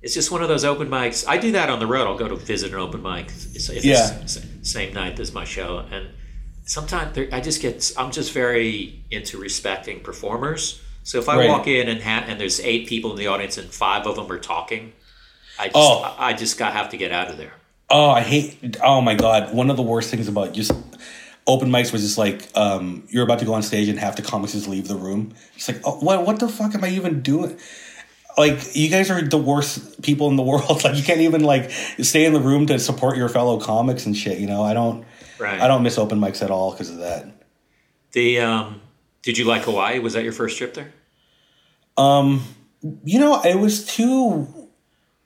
It's 0.02 0.13
just 0.13 0.32
one 0.32 0.41
of 0.41 0.48
those 0.48 0.63
open 0.63 0.88
mics. 0.88 1.26
I 1.28 1.38
do 1.38 1.52
that 1.52 1.69
on 1.69 1.80
the 1.80 1.88
road. 1.88 2.08
I'll 2.08 2.17
go 2.17 2.30
to 2.30 2.36
visit 2.38 2.72
an 2.74 2.80
open 2.80 3.02
mic. 3.02 3.26
It's, 3.28 3.69
Yeah. 3.84 4.08
the 4.22 4.41
same 4.63 4.93
night 4.93 5.19
as 5.19 5.34
my 5.34 5.43
show, 5.43 5.86
and 5.91 6.08
sometimes 6.65 7.17
I 7.34 7.41
just 7.41 7.62
get. 7.62 7.91
I'm 7.98 8.12
just 8.12 8.32
very 8.32 9.04
into 9.12 9.38
respecting 9.38 10.00
performers. 10.00 10.82
So 11.04 11.17
if 11.19 11.28
I 11.28 11.38
Right. 11.38 11.50
walk 11.50 11.67
in 11.67 11.89
and 11.89 12.02
ha- 12.02 12.24
and 12.28 12.39
there's 12.39 12.60
eight 12.62 12.88
people 12.88 13.12
in 13.12 13.17
the 13.17 13.28
audience 13.28 13.58
and 13.58 13.69
five 13.69 14.06
of 14.08 14.15
them 14.15 14.32
are 14.32 14.38
talking, 14.39 14.93
I 15.58 15.65
just 15.65 15.76
Oh. 15.76 16.15
I 16.17 16.30
I 16.30 16.34
just 16.34 16.58
got 16.58 16.72
have 16.74 16.89
to 16.91 16.98
get 16.98 17.12
out 17.12 17.30
of 17.30 17.38
there. 17.38 17.54
Oh, 17.89 18.10
I 18.12 18.22
hate. 18.22 18.78
Oh 18.84 19.02
my 19.02 19.15
god! 19.15 19.54
One 19.54 19.69
of 19.69 19.76
the 19.76 19.82
worst 19.84 20.10
things 20.12 20.28
about 20.30 20.54
just 20.54 20.72
open 21.50 21.70
mics 21.70 21.92
was 21.92 22.04
just 22.04 22.18
like 22.18 22.48
um, 22.56 23.04
you're 23.10 23.24
about 23.24 23.40
to 23.40 23.46
go 23.46 23.56
on 23.56 23.64
stage 23.64 23.90
and 23.90 24.00
half 24.00 24.16
the 24.16 24.22
comics 24.22 24.54
just 24.54 24.68
leave 24.68 24.88
the 24.88 24.96
room. 24.96 25.34
It's 25.56 25.68
like, 25.68 25.82
oh, 25.84 26.00
what? 26.00 26.26
What 26.26 26.40
the 26.40 26.48
fuck 26.48 26.76
am 26.76 26.84
I 26.84 26.90
even 26.90 27.22
doing? 27.22 27.58
Like 28.38 28.76
you 28.76 28.88
guys 28.88 29.10
are 29.10 29.22
the 29.22 29.38
worst 29.38 30.02
people 30.04 30.30
in 30.30 30.36
the 30.36 30.44
world. 30.52 30.84
Like 30.84 30.96
you 30.96 31.04
can't 31.04 31.22
even 31.22 31.44
like 31.44 31.72
stay 31.72 32.24
in 32.26 32.34
the 32.34 32.40
room 32.40 32.68
to 32.68 32.80
support 32.80 33.18
your 33.18 33.28
fellow 33.30 33.60
comics 33.60 34.06
and 34.06 34.16
shit. 34.16 34.38
You 34.38 34.48
know, 34.48 34.62
I 34.64 34.74
don't. 34.74 35.06
Right. 35.40 35.60
I 35.60 35.68
don't 35.68 35.84
miss 35.84 35.98
open 35.98 36.20
mics 36.20 36.44
at 36.44 36.52
all 36.52 36.72
because 36.72 36.90
of 36.92 37.00
that. 37.00 37.26
The 38.12 38.42
um, 38.42 38.82
did 39.24 39.38
you 39.38 39.46
like 39.46 39.64
Hawaii? 39.64 40.00
Was 40.00 40.14
that 40.14 40.24
your 40.24 40.34
first 40.34 40.58
trip 40.58 40.76
there? 40.76 40.94
Um, 41.98 42.44
you 43.04 43.20
know, 43.20 43.42
it 43.42 43.56
was 43.56 43.86
too. 43.86 44.48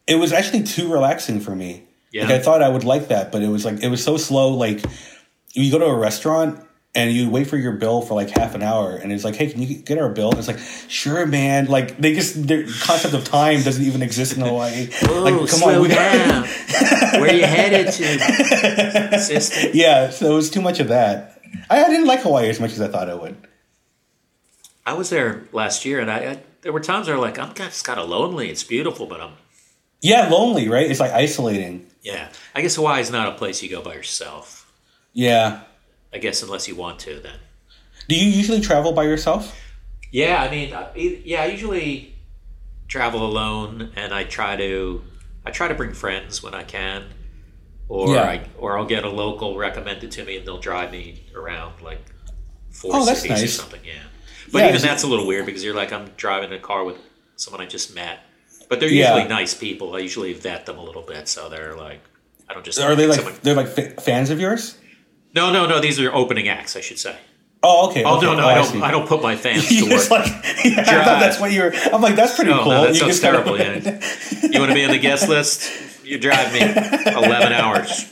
It 0.08 0.16
was 0.16 0.32
actually 0.32 0.64
too 0.64 0.92
relaxing 0.92 1.40
for 1.42 1.56
me. 1.56 1.84
Yeah. 2.12 2.24
Like 2.24 2.32
I 2.32 2.40
thought 2.40 2.62
I 2.62 2.70
would 2.70 2.84
like 2.84 3.08
that, 3.10 3.32
but 3.32 3.42
it 3.42 3.48
was 3.50 3.66
like 3.66 3.84
it 3.84 3.90
was 3.90 4.04
so 4.04 4.18
slow. 4.18 4.50
Like 4.50 4.84
you 5.54 5.72
go 5.72 5.80
to 5.80 5.86
a 5.86 5.96
restaurant 5.96 6.60
and 6.96 7.12
you 7.12 7.28
wait 7.30 7.48
for 7.48 7.58
your 7.58 7.72
bill 7.74 8.02
for 8.04 8.14
like 8.14 8.30
half 8.30 8.54
an 8.54 8.62
hour, 8.62 8.96
and 8.96 9.12
it's 9.12 9.24
like, 9.24 9.36
hey, 9.36 9.50
can 9.50 9.62
you 9.64 9.78
get 9.78 9.98
our 9.98 10.10
bill? 10.10 10.30
And 10.30 10.38
it's 10.38 10.48
like, 10.48 10.60
sure, 10.90 11.26
man. 11.26 11.66
Like 11.66 11.98
they 11.98 12.14
just 12.14 12.48
their 12.48 12.64
concept 12.82 13.14
of 13.16 13.24
time 13.24 13.64
doesn't 13.64 13.84
even 13.84 14.04
exist 14.04 14.36
in 14.38 14.42
Hawaii. 14.44 14.88
like, 15.02 15.34
Oh, 15.34 15.46
slow 15.48 15.88
down. 15.88 16.44
Where 17.20 17.34
you 17.34 17.46
headed 17.46 17.92
to, 17.94 19.20
sister? 19.20 19.70
yeah, 19.74 20.10
so 20.12 20.32
it 20.32 20.36
was 20.36 20.50
too 20.52 20.62
much 20.62 20.80
of 20.80 20.90
that. 20.90 21.40
I, 21.70 21.84
I 21.84 21.90
didn't 21.90 22.08
like 22.08 22.22
Hawaii 22.22 22.50
as 22.50 22.60
much 22.60 22.72
as 22.74 22.82
I 22.82 22.88
thought 22.88 23.10
I 23.10 23.16
would. 23.16 23.36
I 24.86 24.94
was 24.94 25.10
there 25.10 25.44
last 25.52 25.86
year, 25.86 26.00
and 26.00 26.12
I, 26.12 26.18
I 26.32 26.40
there 26.62 26.74
were 26.74 26.80
times 26.80 27.08
where 27.08 27.18
like 27.18 27.40
I'm 27.40 27.54
just 27.54 27.86
kind 27.86 28.00
of 28.00 28.10
lonely. 28.10 28.50
It's 28.50 28.64
beautiful, 28.64 29.06
but 29.08 29.20
I'm 29.22 29.34
Yeah, 30.02 30.28
lonely, 30.30 30.68
right? 30.70 30.90
It's 30.90 31.00
like 31.00 31.12
isolating. 31.12 31.88
yeah. 32.02 32.30
I 32.54 32.62
guess 32.62 32.76
Hawaii 32.76 33.02
is 33.02 33.10
not 33.12 33.30
a 33.30 33.36
place 33.36 33.64
you 33.64 33.70
go 33.70 33.82
by 33.82 33.94
yourself. 33.96 34.63
Yeah. 35.14 35.62
I 36.14 36.18
guess 36.18 36.44
unless 36.44 36.68
you 36.68 36.76
want 36.76 37.00
to, 37.00 37.20
then. 37.20 37.38
Do 38.08 38.16
you 38.16 38.30
usually 38.30 38.62
travel 38.62 38.92
by 38.92 39.04
yourself? 39.04 39.60
Yeah, 40.12 40.42
I 40.44 40.50
mean, 40.52 40.74
uh, 40.74 40.92
yeah. 40.96 41.42
I 41.44 41.46
usually 41.48 42.16
travel 42.88 43.26
alone, 43.26 43.92
and 43.96 44.14
I 44.14 44.24
try 44.26 44.56
to 44.56 45.02
I 45.46 45.52
try 45.52 45.68
to 45.68 45.74
bring 45.74 45.94
friends 45.94 46.44
when 46.44 46.54
I 46.54 46.64
can, 46.64 47.06
or 47.90 48.14
Yeah. 48.16 48.22
I 48.24 48.42
or 48.58 48.78
I'll 48.78 48.86
get 48.86 49.04
a 49.06 49.10
local 49.10 49.58
recommended 49.58 50.12
to 50.12 50.26
me, 50.26 50.38
and 50.38 50.46
they'll 50.46 50.60
drive 50.60 50.92
me 50.92 51.24
around 51.36 51.82
like 51.82 52.00
four 52.72 52.92
Oh, 52.96 53.06
cities 53.06 53.44
or 53.44 53.48
something. 53.48 53.82
Yeah, 53.84 53.94
but 54.52 54.60
Yeah, 54.60 54.70
even 54.70 54.82
that's 54.82 55.04
a 55.04 55.08
little 55.08 55.26
weird 55.26 55.46
because 55.48 55.64
you're 55.64 55.74
like 55.76 55.92
I'm 55.92 56.10
driving 56.18 56.50
in 56.52 56.56
a 56.58 56.62
car 56.62 56.84
with 56.84 56.98
someone 57.38 57.62
I 57.62 57.66
just 57.66 57.96
met, 57.96 58.20
but 58.70 58.80
they're 58.80 58.90
Yeah. 58.90 59.14
usually 59.16 59.30
nice 59.30 59.54
people. 59.56 59.96
I 59.96 60.00
usually 60.00 60.34
vet 60.34 60.66
them 60.68 60.78
a 60.78 60.84
little 60.84 61.02
bit, 61.02 61.28
so 61.28 61.50
they're 61.50 61.76
like 61.76 62.02
I 62.48 62.54
don't 62.54 62.64
just 62.66 62.80
Are 62.80 62.96
they 62.96 63.08
like 63.08 63.16
someone- 63.22 63.40
they're 63.42 63.56
like 63.56 63.70
fa- 63.70 64.00
fans 64.02 64.30
of 64.30 64.40
yours? 64.40 64.76
No 65.34 65.52
no 65.52 65.66
no 65.68 65.80
these 65.80 66.00
are 66.00 66.14
opening 66.14 66.48
acts 66.48 66.76
I 66.76 66.82
should 66.82 67.00
say. 67.00 67.16
Oh, 67.66 67.90
okay. 67.90 68.04
Oh 68.04 68.18
okay. 68.18 68.26
no 68.26 68.36
no 68.36 68.44
Oh, 68.44 68.48
I 68.48 68.56
don't 68.56 68.82
I 68.84 68.92
don't 68.92 69.08
put 69.08 69.22
my 69.22 69.36
fans 69.38 69.68
to 69.70 69.90
work. 69.90 70.10
like 70.12 70.26
yeah, 70.66 70.82
I 70.82 71.04
thought 71.06 71.20
that's 71.20 71.40
what 71.40 71.52
you 71.52 71.62
were. 71.64 71.74
I'm 71.94 72.02
like 72.02 72.16
that's 72.16 72.36
pretty 72.36 72.52
No, 72.52 72.64
cool. 72.64 72.72
no, 72.74 72.82
that 72.84 72.90
You 72.90 72.96
sounds 72.96 73.20
just 73.20 73.24
kinda- 73.24 73.44
terrible. 73.44 73.58
Yeah. 73.60 74.50
You 74.54 74.60
want 74.60 74.70
to 74.72 74.76
be 74.76 74.84
on 74.86 74.92
the 74.92 75.00
guest 75.00 75.30
list? 75.30 75.72
You 76.06 76.20
drive 76.20 76.52
me 76.54 76.60
11 76.60 77.54
hours. 77.54 78.06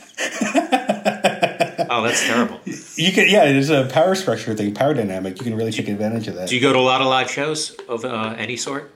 Oh, 1.94 2.02
that's 2.02 2.24
terrible. 2.26 2.58
You 2.96 3.12
can 3.12 3.28
yeah, 3.28 3.44
it's 3.44 3.68
a 3.68 3.84
power 3.92 4.14
structure 4.14 4.54
thing, 4.54 4.74
power 4.74 4.94
dynamic. 4.94 5.38
You 5.38 5.44
can 5.44 5.54
really 5.56 5.72
take 5.72 5.88
advantage 5.88 6.26
of 6.28 6.34
that. 6.36 6.48
Do 6.48 6.54
you 6.54 6.60
go 6.60 6.72
to 6.72 6.78
a 6.78 6.80
lot 6.80 7.00
of 7.02 7.06
live 7.08 7.30
shows 7.30 7.76
of 7.88 8.04
uh, 8.04 8.34
any 8.38 8.56
sort? 8.56 8.90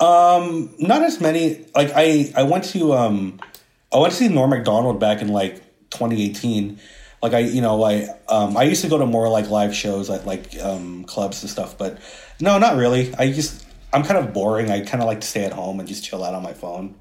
Um, 0.00 0.74
not 0.78 1.02
as 1.02 1.20
many. 1.20 1.66
Like 1.74 1.92
I, 1.94 2.32
I 2.36 2.42
went 2.42 2.64
to 2.64 2.94
um, 2.94 3.38
I 3.92 3.98
went 3.98 4.12
to 4.12 4.18
see 4.18 4.28
Norm 4.28 4.50
Macdonald 4.50 4.98
back 4.98 5.22
in 5.22 5.28
like 5.28 5.56
2018. 5.90 6.78
Like 7.22 7.34
I, 7.34 7.38
you 7.40 7.60
know, 7.60 7.82
I 7.84 8.08
um, 8.28 8.56
I 8.56 8.62
used 8.64 8.82
to 8.82 8.88
go 8.88 8.98
to 8.98 9.06
more 9.06 9.28
like 9.28 9.50
live 9.50 9.74
shows 9.74 10.08
at 10.10 10.26
like 10.26 10.58
um, 10.60 11.04
clubs 11.04 11.42
and 11.42 11.50
stuff, 11.50 11.76
but 11.76 11.98
no, 12.40 12.58
not 12.58 12.76
really. 12.76 13.14
I 13.16 13.30
just 13.32 13.66
I'm 13.92 14.02
kind 14.02 14.18
of 14.18 14.32
boring. 14.32 14.70
I 14.70 14.80
kind 14.80 15.02
of 15.02 15.06
like 15.06 15.20
to 15.20 15.26
stay 15.26 15.44
at 15.44 15.52
home 15.52 15.80
and 15.80 15.88
just 15.88 16.02
chill 16.04 16.24
out 16.24 16.32
on 16.34 16.42
my 16.42 16.54
phone. 16.54 16.94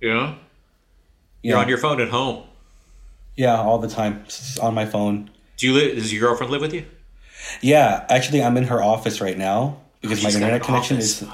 Yeah. 0.00 0.34
Yeah, 1.42 1.50
You're 1.52 1.58
on 1.58 1.68
your 1.68 1.78
phone 1.78 2.00
at 2.00 2.08
home. 2.08 2.44
yeah, 3.36 3.56
all 3.60 3.78
the 3.78 3.88
time 3.88 4.24
Just 4.26 4.58
on 4.60 4.74
my 4.74 4.86
phone. 4.86 5.30
Do 5.56 5.66
you 5.66 5.72
live? 5.74 5.94
Does 5.96 6.12
your 6.12 6.20
girlfriend 6.28 6.52
live 6.52 6.60
with 6.60 6.74
you? 6.74 6.84
Yeah, 7.60 8.04
actually, 8.08 8.42
I'm 8.42 8.56
in 8.56 8.64
her 8.64 8.82
office 8.82 9.20
right 9.20 9.38
now 9.38 9.80
because 10.00 10.22
my 10.22 10.30
internet 10.30 10.62
connection 10.62 10.96
office. 10.98 11.22
is. 11.22 11.28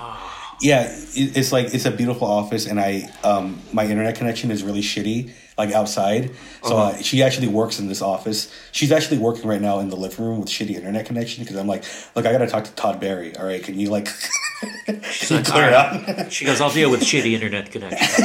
Yeah, 0.60 0.86
it's 1.14 1.52
like 1.52 1.74
it's 1.74 1.84
a 1.84 1.90
beautiful 1.90 2.26
office, 2.26 2.66
and 2.66 2.80
I 2.80 3.10
um 3.22 3.60
my 3.72 3.84
internet 3.84 4.14
connection 4.16 4.50
is 4.50 4.62
really 4.62 4.80
shitty, 4.82 5.30
like 5.58 5.72
outside. 5.72 6.30
So 6.62 6.76
Uh-huh. 6.76 6.96
uh, 6.98 7.02
she 7.02 7.22
actually 7.22 7.48
works 7.48 7.78
in 7.78 7.88
this 7.88 8.00
office. 8.00 8.50
She's 8.72 8.90
actually 8.92 9.18
working 9.18 9.46
right 9.48 9.60
now 9.60 9.80
in 9.80 9.88
the 9.90 9.96
living 9.96 10.24
room 10.24 10.40
with 10.40 10.48
shitty 10.48 10.74
internet 10.76 11.06
connection 11.06 11.44
because 11.44 11.56
I'm 11.56 11.66
like, 11.66 11.84
look, 12.14 12.24
I 12.26 12.32
gotta 12.32 12.46
talk 12.46 12.64
to 12.64 12.72
Todd 12.72 13.00
Barry. 13.00 13.36
All 13.36 13.44
right, 13.46 13.62
can 13.62 13.78
you 13.78 13.90
like 13.90 14.08
She's 15.10 15.30
like, 15.30 15.44
clear 15.44 15.68
"All 15.74 15.74
out? 15.74 16.32
She 16.32 16.44
goes, 16.46 16.60
I'll 16.60 16.70
deal 16.70 16.90
with 16.90 17.00
shitty 17.02 17.32
internet 17.32 17.70
connection. 17.70 18.24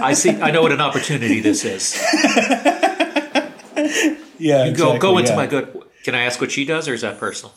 I 0.00 0.12
see. 0.14 0.30
I 0.30 0.50
know 0.52 0.62
what 0.62 0.72
an 0.72 0.80
opportunity 0.80 1.40
this 1.40 1.64
is. 1.64 1.94
yeah, 4.38 4.64
You 4.64 4.72
go 4.72 4.98
go 4.98 5.18
exactly, 5.18 5.18
into 5.18 5.30
yeah. 5.32 5.36
my 5.36 5.46
good. 5.46 5.82
Can 6.04 6.14
I 6.14 6.22
ask 6.22 6.40
what 6.40 6.50
she 6.50 6.64
does, 6.64 6.88
or 6.88 6.94
is 6.94 7.00
that 7.02 7.18
personal? 7.18 7.52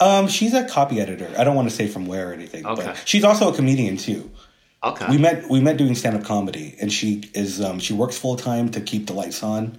Um, 0.00 0.28
she's 0.28 0.54
a 0.54 0.64
copy 0.64 1.00
editor. 1.00 1.30
I 1.36 1.44
don't 1.44 1.56
want 1.56 1.68
to 1.68 1.74
say 1.74 1.88
from 1.88 2.06
where 2.06 2.30
or 2.30 2.32
anything, 2.32 2.64
Okay. 2.64 2.84
but 2.86 3.02
she's 3.04 3.24
also 3.24 3.52
a 3.52 3.54
comedian 3.54 3.96
too. 3.96 4.30
Okay. 4.82 5.06
We 5.10 5.18
met 5.18 5.48
we 5.50 5.60
met 5.60 5.76
doing 5.76 5.94
stand 5.96 6.16
up 6.16 6.24
comedy, 6.24 6.76
and 6.80 6.92
she 6.92 7.24
is 7.34 7.60
um, 7.60 7.80
she 7.80 7.92
works 7.94 8.16
full 8.16 8.36
time 8.36 8.68
to 8.70 8.80
keep 8.80 9.06
the 9.08 9.12
lights 9.12 9.42
on. 9.42 9.76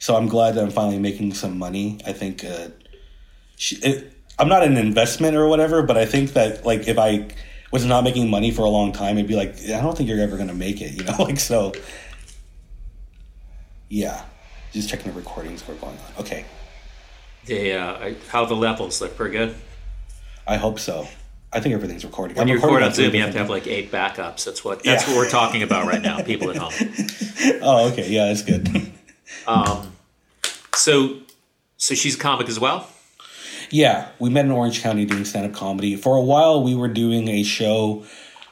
So 0.00 0.16
I'm 0.16 0.26
glad 0.26 0.56
that 0.56 0.64
I'm 0.64 0.72
finally 0.72 0.98
making 0.98 1.34
some 1.34 1.58
money. 1.58 2.00
I 2.04 2.12
think 2.12 2.44
uh, 2.44 2.68
she, 3.56 3.76
it, 3.76 4.12
I'm 4.40 4.48
not 4.48 4.64
an 4.64 4.76
investment 4.76 5.36
or 5.36 5.46
whatever, 5.46 5.82
but 5.84 5.96
I 5.96 6.06
think 6.06 6.32
that 6.32 6.66
like 6.66 6.88
if 6.88 6.98
I 6.98 7.28
was 7.70 7.84
not 7.86 8.02
making 8.02 8.28
money 8.30 8.50
for 8.50 8.62
a 8.62 8.68
long 8.68 8.92
time, 8.92 9.16
it'd 9.16 9.28
be 9.28 9.36
like 9.36 9.54
I 9.66 9.80
don't 9.80 9.96
think 9.96 10.08
you're 10.08 10.20
ever 10.20 10.36
gonna 10.36 10.54
make 10.54 10.80
it, 10.80 10.90
you 10.92 11.04
know, 11.08 11.22
like 11.22 11.38
so. 11.38 11.72
Yeah, 13.88 14.24
just 14.72 14.88
checking 14.88 15.12
the 15.12 15.16
recordings 15.18 15.66
were 15.68 15.74
going 15.74 15.96
on. 15.96 16.22
Okay, 16.24 16.44
the 17.46 17.72
uh, 17.74 18.14
how 18.28 18.44
the 18.44 18.54
levels 18.54 19.00
look 19.00 19.16
pretty 19.16 19.36
good. 19.36 19.54
I 20.46 20.56
hope 20.56 20.78
so. 20.80 21.06
I 21.52 21.60
think 21.60 21.74
everything's 21.74 22.04
recording. 22.04 22.36
When 22.36 22.44
I'm 22.44 22.48
you 22.48 22.54
recording 22.54 22.76
record 22.76 22.88
on 22.88 22.94
Zoom, 22.94 23.14
you 23.14 23.20
have 23.22 23.32
to 23.32 23.38
have 23.38 23.50
like 23.50 23.66
eight 23.66 23.92
backups. 23.92 24.44
That's 24.44 24.64
what 24.64 24.82
that's 24.82 25.06
Yeah. 25.06 25.10
what 25.14 25.18
we're 25.18 25.30
talking 25.30 25.62
about 25.62 25.86
right 25.86 26.00
now. 26.02 26.22
People 26.22 26.50
at 26.50 26.56
home. 26.56 26.72
Oh, 27.60 27.90
okay, 27.90 28.08
yeah, 28.08 28.26
that's 28.26 28.42
good. 28.42 28.68
Um, 29.46 29.92
so, 30.74 31.16
so 31.78 31.94
she's 31.94 32.14
a 32.14 32.18
comic 32.18 32.48
as 32.48 32.60
well. 32.60 32.86
Yeah, 33.70 34.08
we 34.20 34.30
met 34.30 34.44
in 34.44 34.50
Orange 34.52 34.82
County 34.82 35.04
doing 35.04 35.24
stand 35.24 35.46
up 35.46 35.52
comedy. 35.52 35.96
For 35.96 36.16
a 36.16 36.20
while, 36.22 36.62
we 36.62 36.74
were 36.76 36.86
doing 36.88 37.26
a 37.28 37.42
show 37.42 38.04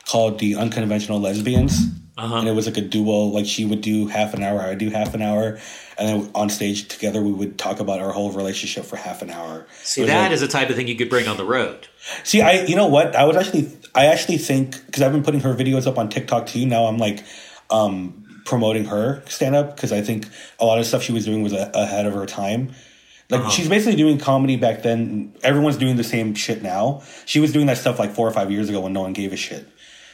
called 0.07 0.38
The 0.41 0.57
Unconventional 0.57 1.20
Lesbians. 1.20 1.78
Uh-huh. 2.20 2.36
And 2.36 2.48
it 2.48 2.52
was 2.52 2.66
like 2.66 2.76
a 2.76 2.82
duo. 2.82 3.24
Like 3.24 3.46
she 3.46 3.64
would 3.64 3.80
do 3.80 4.06
half 4.06 4.34
an 4.34 4.42
hour, 4.42 4.60
I 4.60 4.68
would 4.70 4.78
do 4.78 4.90
half 4.90 5.14
an 5.14 5.22
hour. 5.22 5.58
And 5.98 6.08
then 6.08 6.30
on 6.34 6.50
stage 6.50 6.88
together, 6.88 7.22
we 7.22 7.32
would 7.32 7.58
talk 7.58 7.80
about 7.80 8.00
our 8.00 8.12
whole 8.12 8.30
relationship 8.32 8.84
for 8.84 8.96
half 8.96 9.22
an 9.22 9.30
hour. 9.30 9.66
See, 9.82 10.04
that 10.04 10.24
like- 10.24 10.32
is 10.32 10.40
the 10.40 10.48
type 10.48 10.70
of 10.70 10.76
thing 10.76 10.88
you 10.88 10.96
could 10.96 11.10
bring 11.10 11.28
on 11.28 11.36
the 11.36 11.44
road. 11.44 11.88
See, 12.24 12.42
I 12.42 12.64
you 12.64 12.76
know 12.76 12.86
what? 12.86 13.16
I 13.16 13.24
was 13.24 13.36
actually 13.36 13.70
I 13.94 14.06
actually 14.06 14.38
think 14.38 14.84
because 14.86 15.02
I've 15.02 15.12
been 15.12 15.22
putting 15.22 15.40
her 15.40 15.54
videos 15.54 15.86
up 15.86 15.98
on 15.98 16.08
TikTok 16.08 16.46
too. 16.46 16.66
Now 16.66 16.86
I'm 16.86 16.98
like 16.98 17.24
um, 17.70 18.42
promoting 18.44 18.84
her 18.86 19.22
stand 19.26 19.54
up 19.54 19.74
because 19.74 19.92
I 19.92 20.02
think 20.02 20.26
a 20.58 20.64
lot 20.64 20.78
of 20.78 20.86
stuff 20.86 21.02
she 21.02 21.12
was 21.12 21.24
doing 21.24 21.42
was 21.42 21.52
a, 21.52 21.70
ahead 21.74 22.06
of 22.06 22.14
her 22.14 22.26
time. 22.26 22.72
Like 23.30 23.48
she's 23.52 23.68
basically 23.68 23.96
doing 23.96 24.18
comedy 24.18 24.56
back 24.56 24.82
then. 24.82 25.34
Everyone's 25.42 25.76
doing 25.76 25.96
the 25.96 26.04
same 26.04 26.34
shit 26.34 26.62
now. 26.62 27.02
She 27.26 27.38
was 27.38 27.52
doing 27.52 27.66
that 27.66 27.78
stuff 27.78 27.98
like 27.98 28.10
four 28.10 28.26
or 28.26 28.32
five 28.32 28.50
years 28.50 28.68
ago 28.68 28.80
when 28.80 28.92
no 28.92 29.02
one 29.02 29.12
gave 29.12 29.32
a 29.32 29.36
shit. 29.36 29.68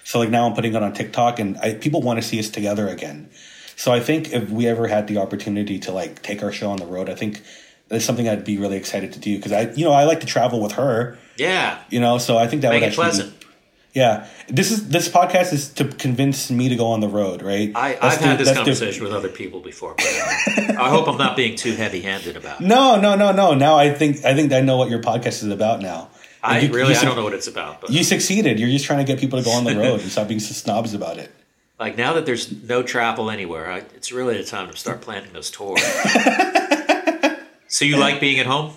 So 0.09 0.20
like 0.20 0.30
now 0.30 0.46
I'm 0.46 0.54
putting 0.54 0.72
it 0.74 0.82
on 0.82 0.92
TikTok 0.92 1.40
and 1.40 1.57
I, 1.59 1.74
people 1.74 2.00
want 2.00 2.22
to 2.22 2.26
see 2.26 2.38
us 2.38 2.48
together 2.48 2.86
again. 2.88 3.28
So 3.74 3.92
I 3.92 3.98
think 4.00 4.32
if 4.32 4.48
we 4.50 4.68
ever 4.68 4.86
had 4.86 5.09
the 5.09 5.18
opportunity 5.18 5.80
to 5.80 5.90
like 5.92 6.22
take 6.22 6.42
our 6.44 6.52
show 6.52 6.70
on 6.70 6.78
the 6.78 6.86
road, 6.86 7.11
I 7.11 7.14
think 7.16 7.42
that's 7.88 8.04
something 8.04 8.28
I'd 8.28 8.44
be 8.44 8.57
really 8.57 8.76
excited 8.76 9.12
to 9.14 9.18
do 9.18 9.36
because 9.36 9.50
I 9.52 9.62
you 9.72 9.84
know 9.84 9.92
I 9.92 10.04
like 10.04 10.20
to 10.20 10.26
travel 10.26 10.61
with 10.61 10.72
her 10.72 11.18
Yeah, 11.36 11.78
you 11.90 11.98
know 12.00 12.18
so 12.18 12.36
i 12.38 12.46
think 12.46 12.62
that 12.62 12.70
make 12.70 12.82
would 12.82 12.86
it 12.86 12.90
actually 12.90 13.04
pleasant. 13.04 13.40
Be, 13.40 13.46
yeah 13.94 14.26
this 14.48 14.70
is 14.72 14.88
this 14.88 15.09
podcast 15.09 15.52
is 15.52 15.68
to 15.74 15.84
convince 15.84 16.50
me 16.50 16.68
to 16.68 16.76
go 16.76 16.86
on 16.86 17.00
the 17.00 17.09
road 17.09 17.42
right 17.42 17.70
I, 17.74 17.96
I've 18.00 18.18
the- 18.20 18.26
had 18.26 18.38
this 18.38 18.48
that's 18.48 18.59
the- 18.59 18.64
conversation 18.64 19.02
with 19.04 19.12
other 19.12 19.28
people 19.28 19.61
before, 19.61 19.94
but 19.96 20.07
uh, 20.07 20.82
I 20.82 20.88
hope 20.90 21.07
I'm 21.09 21.16
not 21.18 21.36
being 21.36 21.54
too 21.57 21.72
heavy-handed 21.82 22.36
about. 22.36 22.61
it. 22.61 22.66
no 22.66 23.00
no 23.00 23.14
no 23.16 23.32
no 23.32 23.54
now 23.54 23.76
i 23.76 23.92
think 23.92 24.24
i 24.24 24.34
think 24.34 24.52
i 24.52 24.61
know 24.61 24.76
what 24.78 24.88
your 24.90 25.02
podcast 25.02 25.42
is 25.42 25.50
about 25.61 25.80
now 25.80 26.09
I 26.47 26.59
you- 26.61 26.72
really 26.72 26.92
you 26.94 26.99
I 27.01 27.05
don't 27.05 27.16
know 27.16 27.24
what 27.24 27.34
it's 27.34 27.47
about, 27.49 27.80
but 27.80 27.90
you 27.90 28.05
succeeded 28.05 28.59
you're 28.61 28.70
just 28.70 28.84
trying 28.84 28.99
to 28.99 29.11
get 29.11 29.18
people 29.20 29.38
to 29.38 29.44
go 29.44 29.53
on 29.53 29.64
the 29.64 29.76
road 29.76 30.01
and 30.05 30.11
stop 30.11 30.28
being 30.28 30.40
so 30.40 30.53
snobs 30.53 30.94
about 30.94 31.18
it 31.18 31.30
like 31.78 31.97
now 31.99 32.14
that 32.14 32.24
there's 32.24 32.51
no 32.62 32.82
travel 32.82 33.30
anywhere, 33.30 33.70
I, 33.70 33.78
it's 33.94 34.11
really 34.11 34.38
the 34.38 34.44
time 34.44 34.70
to 34.70 34.76
start 34.78 35.03
planning 35.03 35.30
those 35.34 35.51
tours. 35.51 35.82
so 37.68 37.84
you 37.84 37.99
like 37.99 38.18
being 38.20 38.38
at 38.38 38.47
home? 38.47 38.72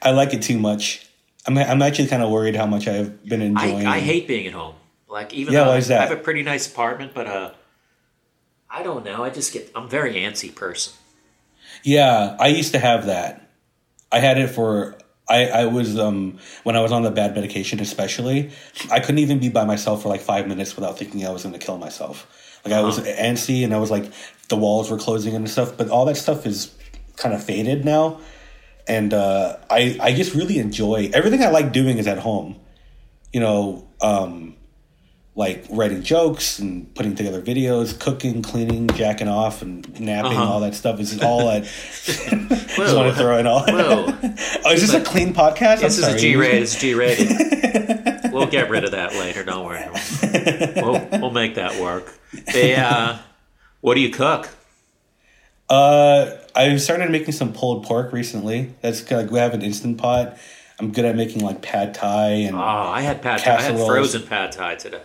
i 0.00 0.10
like 0.10 0.34
it 0.34 0.42
too 0.42 0.58
much 0.58 1.06
i'm, 1.46 1.56
I'm 1.56 1.80
actually 1.82 2.08
kind 2.08 2.22
of 2.22 2.30
worried 2.30 2.56
how 2.56 2.66
much 2.66 2.86
i've 2.88 3.24
been 3.24 3.40
enjoying 3.42 3.86
I 3.86 4.00
hate 4.00 4.26
being 4.28 4.46
at 4.46 4.52
home. 4.52 4.74
Like 5.08 5.32
even 5.32 5.54
Yeah, 5.54 5.64
though 5.64 5.70
why 5.70 5.76
is 5.76 5.88
that? 5.88 6.00
I 6.00 6.06
have 6.08 6.18
a 6.18 6.22
pretty 6.22 6.42
nice 6.42 6.66
apartment, 6.70 7.12
but 7.14 7.26
uh, 7.26 7.50
I 8.68 8.82
don't 8.82 9.04
know. 9.04 9.22
I 9.22 9.30
just 9.30 9.52
get 9.52 9.70
I'm 9.74 9.84
a 9.84 9.88
very 9.88 10.14
antsy 10.14 10.52
person. 10.52 10.92
Yeah, 11.84 12.36
I 12.40 12.48
used 12.48 12.72
to 12.72 12.80
have 12.80 13.06
that. 13.06 13.48
I 14.10 14.18
had 14.18 14.38
it 14.38 14.48
for 14.48 14.98
I 15.28 15.46
I 15.46 15.66
was 15.66 15.98
um 15.98 16.38
when 16.64 16.76
I 16.76 16.80
was 16.80 16.92
on 16.92 17.02
the 17.02 17.10
bad 17.10 17.34
medication 17.34 17.80
especially, 17.80 18.50
I 18.90 19.00
couldn't 19.00 19.20
even 19.20 19.38
be 19.38 19.48
by 19.48 19.64
myself 19.64 20.02
for 20.02 20.08
like 20.08 20.20
5 20.20 20.46
minutes 20.46 20.76
without 20.76 20.98
thinking 20.98 21.26
I 21.26 21.30
was 21.30 21.42
going 21.42 21.58
to 21.58 21.64
kill 21.64 21.78
myself. 21.78 22.26
Like 22.64 22.74
I 22.74 22.80
was 22.82 22.98
antsy 22.98 23.64
and 23.64 23.74
I 23.74 23.78
was 23.78 23.90
like 23.90 24.10
the 24.48 24.56
walls 24.56 24.90
were 24.90 24.98
closing 24.98 25.34
and 25.34 25.48
stuff, 25.48 25.76
but 25.76 25.88
all 25.88 26.04
that 26.06 26.16
stuff 26.16 26.46
is 26.46 26.74
kind 27.16 27.34
of 27.34 27.42
faded 27.42 27.84
now. 27.84 28.20
And 28.86 29.14
uh 29.14 29.56
I 29.70 29.98
I 30.00 30.14
just 30.14 30.34
really 30.34 30.58
enjoy 30.58 31.10
everything 31.14 31.42
I 31.42 31.48
like 31.48 31.72
doing 31.72 31.98
is 31.98 32.06
at 32.06 32.18
home. 32.18 32.60
You 33.32 33.40
know, 33.40 33.88
um 34.00 34.56
like 35.36 35.64
writing 35.68 36.02
jokes 36.02 36.60
and 36.60 36.94
putting 36.94 37.14
together 37.16 37.42
videos, 37.42 37.98
cooking, 37.98 38.40
cleaning, 38.40 38.86
jacking 38.88 39.26
off, 39.28 39.62
and 39.62 39.82
napping, 40.00 40.32
Uh-huh. 40.32 40.44
all 40.52 40.60
that 40.60 40.74
stuff 40.74 41.00
is 41.00 41.20
all 41.20 41.50
at. 41.50 41.64
just 42.04 42.30
want 42.30 43.12
to 43.12 43.14
throw 43.14 43.38
it 43.38 43.46
all. 43.46 43.64
Whoa. 43.66 44.06
oh, 44.64 44.72
is 44.72 44.80
this 44.80 44.94
a 44.94 45.00
clean 45.02 45.34
podcast? 45.34 45.80
This 45.80 45.98
is 45.98 46.06
a 46.06 46.16
G 46.16 46.36
rated. 46.36 46.62
It's 46.62 46.78
G 46.80 46.94
rated. 46.94 48.32
we'll 48.32 48.46
get 48.46 48.70
rid 48.70 48.84
of 48.84 48.92
that 48.92 49.14
later. 49.14 49.42
Don't 49.42 49.64
worry. 49.64 49.84
We'll, 50.76 51.20
we'll 51.20 51.30
make 51.32 51.56
that 51.56 51.80
work. 51.80 52.12
They, 52.52 52.76
uh, 52.76 53.18
what 53.80 53.94
do 53.94 54.00
you 54.00 54.10
cook? 54.10 54.48
Uh, 55.68 56.36
I 56.54 56.76
started 56.76 57.10
making 57.10 57.32
some 57.32 57.52
pulled 57.52 57.84
pork 57.84 58.12
recently. 58.12 58.74
That's 58.82 59.00
kind 59.00 59.22
of, 59.26 59.32
we 59.32 59.38
have 59.40 59.54
an 59.54 59.62
instant 59.62 59.98
pot. 59.98 60.38
I'm 60.78 60.92
good 60.92 61.04
at 61.04 61.16
making 61.16 61.42
like 61.44 61.60
pad 61.62 61.94
thai 61.94 62.28
and. 62.46 62.54
Oh, 62.56 62.60
I 62.60 63.00
had 63.00 63.20
pad 63.22 63.40
thai. 63.40 63.56
I 63.56 63.62
had 63.62 63.76
frozen 63.76 64.26
pad 64.26 64.52
thai 64.52 64.74
today. 64.76 65.00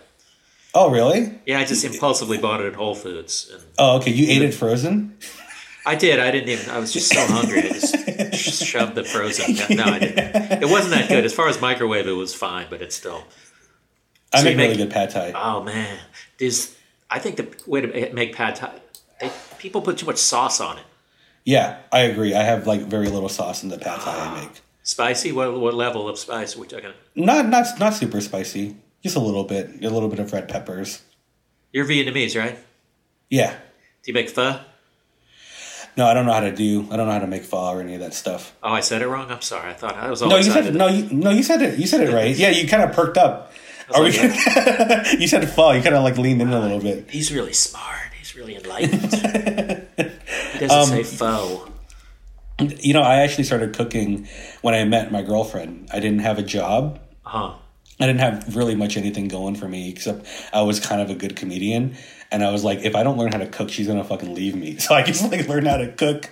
Oh, 0.74 0.90
really? 0.90 1.40
Yeah, 1.46 1.60
I 1.60 1.66
just 1.66 1.84
impulsively 1.84 2.38
bought 2.38 2.62
it 2.62 2.68
at 2.68 2.76
Whole 2.76 2.96
Foods. 2.96 3.50
And 3.54 3.64
Oh, 3.78 3.98
okay. 3.98 4.12
You 4.12 4.28
ate 4.30 4.42
it 4.42 4.54
frozen. 4.54 5.18
I 5.86 5.96
did. 5.96 6.20
I 6.20 6.30
didn't 6.32 6.50
even. 6.50 6.70
I 6.70 6.80
was 6.80 6.94
just 6.94 7.12
so 7.12 7.26
hungry. 7.26 7.70
I 7.70 8.30
just 8.32 8.64
shoved 8.66 8.96
the 8.96 9.04
frozen. 9.04 9.56
No, 9.76 9.86
I 9.86 10.00
didn't. 10.00 10.64
It 10.64 10.70
wasn't 10.70 10.94
that 10.94 11.10
good. 11.10 11.26
As 11.26 11.34
far 11.34 11.48
as 11.48 11.60
microwave, 11.60 12.08
it 12.08 12.12
was 12.12 12.36
fine, 12.36 12.68
but 12.70 12.82
it's 12.82 12.96
still. 12.96 13.24
I 14.34 14.40
So 14.40 14.44
make 14.44 14.58
you 14.58 14.62
really 14.62 14.78
good 14.78 14.92
pad 14.92 15.10
thai. 15.10 15.32
Oh 15.34 15.64
man, 15.64 15.98
there's. 16.38 16.76
I 17.10 17.18
think 17.18 17.38
the 17.38 17.48
way 17.66 17.82
to 17.82 18.14
make 18.14 18.36
pad 18.36 18.56
thai, 18.56 18.80
they, 19.20 19.32
people 19.58 19.82
put 19.82 19.98
too 19.98 20.06
much 20.06 20.18
sauce 20.18 20.62
on 20.62 20.78
it. 20.78 20.84
Yeah, 21.46 21.80
I 21.92 22.02
agree. 22.02 22.36
I 22.36 22.44
have 22.44 22.68
like 22.68 22.82
very 22.82 23.08
little 23.10 23.30
sauce 23.30 23.64
in 23.64 23.70
the 23.70 23.80
pad 23.80 24.02
thai 24.02 24.12
I 24.12 24.20
ah. 24.20 24.42
make. 24.42 24.62
Spicy? 24.84 25.32
What 25.32 25.60
what 25.60 25.74
level 25.74 26.08
of 26.08 26.20
spice 26.20 26.56
are 26.56 26.60
we 26.60 26.68
talking? 26.68 26.92
Not 27.16 27.48
not 27.48 27.80
not 27.80 27.94
super 27.94 28.22
spicy. 28.22 28.76
Just 29.04 29.16
a 29.16 29.20
little 29.20 29.44
bit. 29.44 29.84
A 29.84 29.90
little 29.90 30.10
bit 30.10 30.20
of 30.20 30.32
red 30.34 30.50
peppers. 30.50 31.02
You're 31.72 31.86
Vietnamese, 31.86 32.38
right? 32.40 32.58
Yeah. 33.30 33.52
Do 33.52 34.12
you 34.12 34.14
make 34.14 34.30
pho? 34.30 34.60
No, 35.98 36.06
I 36.06 36.14
don't 36.14 36.26
know 36.26 36.34
how 36.34 36.40
to 36.42 36.56
do. 36.56 36.88
I 36.92 36.98
don't 36.98 37.08
know 37.08 37.14
how 37.14 37.20
to 37.20 37.28
make 37.28 37.44
pho 37.44 37.58
or 37.74 37.82
any 37.82 37.94
of 37.96 38.00
that 38.02 38.14
stuff. 38.14 38.56
Oh, 38.64 38.72
I 38.72 38.80
said 38.80 39.02
it 39.02 39.08
wrong. 39.08 39.30
I'm 39.32 39.42
sorry. 39.42 39.70
I 39.70 39.74
thought 39.74 39.96
I 39.96 40.10
was 40.10 40.22
all 40.22 40.30
No, 40.30 40.38
you 40.38 40.44
said 40.44 40.74
no. 40.76 40.88
You, 40.88 41.08
no, 41.12 41.30
you 41.30 41.44
said 41.44 41.62
it. 41.62 41.78
You 41.80 41.88
said 41.88 42.08
it 42.08 42.14
right. 42.14 42.36
Yeah, 42.36 42.50
you 42.50 42.68
kind 42.68 42.84
of 42.84 42.94
perked 42.94 43.18
up. 43.18 43.52
Are 43.94 44.04
we? 44.04 44.12
like, 44.18 44.22
you 45.20 45.28
said 45.28 45.50
pho. 45.50 45.72
You 45.72 45.82
kind 45.82 45.96
of 45.96 46.04
like 46.04 46.18
leaned 46.18 46.42
in 46.42 46.50
a 46.50 46.60
little 46.60 46.80
bit. 46.80 47.10
He's 47.10 47.32
really 47.34 47.54
smart. 47.54 48.14
He's 48.18 48.36
really 48.36 48.56
enlightened. 48.56 49.14
he 50.54 50.60
doesn't 50.60 50.72
Um, 50.72 50.86
say 50.88 51.04
pho. 51.04 51.72
You 52.60 52.94
know, 52.94 53.02
I 53.02 53.18
actually 53.22 53.46
started 53.46 53.74
cooking 53.74 54.28
when 54.62 54.74
I 54.76 54.84
met 54.86 55.12
my 55.12 55.22
girlfriend. 55.22 55.90
I 55.94 56.00
didn't 56.00 56.20
have 56.20 56.38
a 56.40 56.44
job. 56.44 57.00
Huh. 57.24 57.56
I 58.00 58.06
didn't 58.08 58.22
have 58.22 58.56
really 58.56 58.76
much 58.76 58.96
anything 58.98 59.28
going 59.28 59.56
for 59.56 59.68
me 59.68 59.90
except 59.90 60.26
I 60.54 60.62
was 60.62 60.80
kind 60.80 61.02
of 61.02 61.10
a 61.10 61.16
good 61.16 61.36
comedian. 61.36 61.96
And 62.32 62.44
I 62.44 62.52
was 62.52 62.64
like, 62.64 62.80
if 62.80 62.96
I 62.96 63.04
don't 63.04 63.18
learn 63.18 63.32
how 63.32 63.40
to 63.40 63.48
cook, 63.48 63.70
she's 63.70 63.88
gonna 63.88 64.04
fucking 64.04 64.34
leave 64.34 64.56
me. 64.56 64.78
So 64.80 64.94
I 64.96 65.04
just 65.04 65.30
like 65.32 65.48
learn 65.48 65.66
how 65.66 65.78
to 65.78 65.92
cook. 65.92 66.30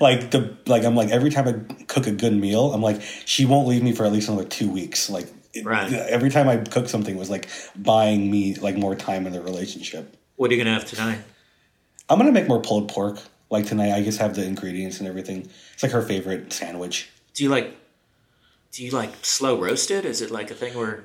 Like 0.00 0.30
the 0.30 0.56
like 0.66 0.84
I'm 0.84 0.94
like 0.94 1.10
every 1.10 1.30
time 1.30 1.46
I 1.48 1.84
cook 1.84 2.06
a 2.06 2.12
good 2.12 2.32
meal, 2.34 2.72
I'm 2.72 2.82
like 2.82 3.02
she 3.26 3.44
won't 3.44 3.68
leave 3.68 3.82
me 3.82 3.92
for 3.92 4.04
at 4.06 4.12
least 4.12 4.28
another 4.28 4.46
two 4.48 4.70
weeks. 4.70 5.10
Like 5.10 5.28
it- 5.52 5.66
every 5.92 6.30
time 6.30 6.48
I 6.48 6.56
cook 6.58 6.88
something 6.88 7.16
was 7.16 7.28
like 7.28 7.48
buying 7.76 8.30
me 8.30 8.54
like 8.54 8.76
more 8.76 8.94
time 8.94 9.26
in 9.26 9.32
the 9.32 9.42
relationship. 9.42 10.16
What 10.36 10.50
are 10.50 10.54
you 10.54 10.60
gonna 10.64 10.72
have 10.78 10.86
tonight? 10.88 11.18
I'm 12.08 12.18
gonna 12.18 12.32
make 12.32 12.48
more 12.48 12.62
pulled 12.62 12.88
pork. 12.88 13.18
Like 13.50 13.66
tonight, 13.66 13.92
I 13.92 14.02
just 14.04 14.20
have 14.20 14.36
the 14.36 14.44
ingredients 14.44 15.00
and 15.00 15.08
everything. 15.08 15.50
It's 15.74 15.82
like 15.82 15.90
her 15.92 16.02
favorite 16.02 16.52
sandwich. 16.52 17.10
Do 17.34 17.42
you 17.42 17.50
like? 17.50 17.76
Do 18.72 18.84
you 18.84 18.90
like 18.90 19.12
slow 19.22 19.60
roasted? 19.60 20.04
Is 20.04 20.20
it 20.22 20.30
like 20.30 20.50
a 20.50 20.54
thing 20.54 20.74
where? 20.76 21.04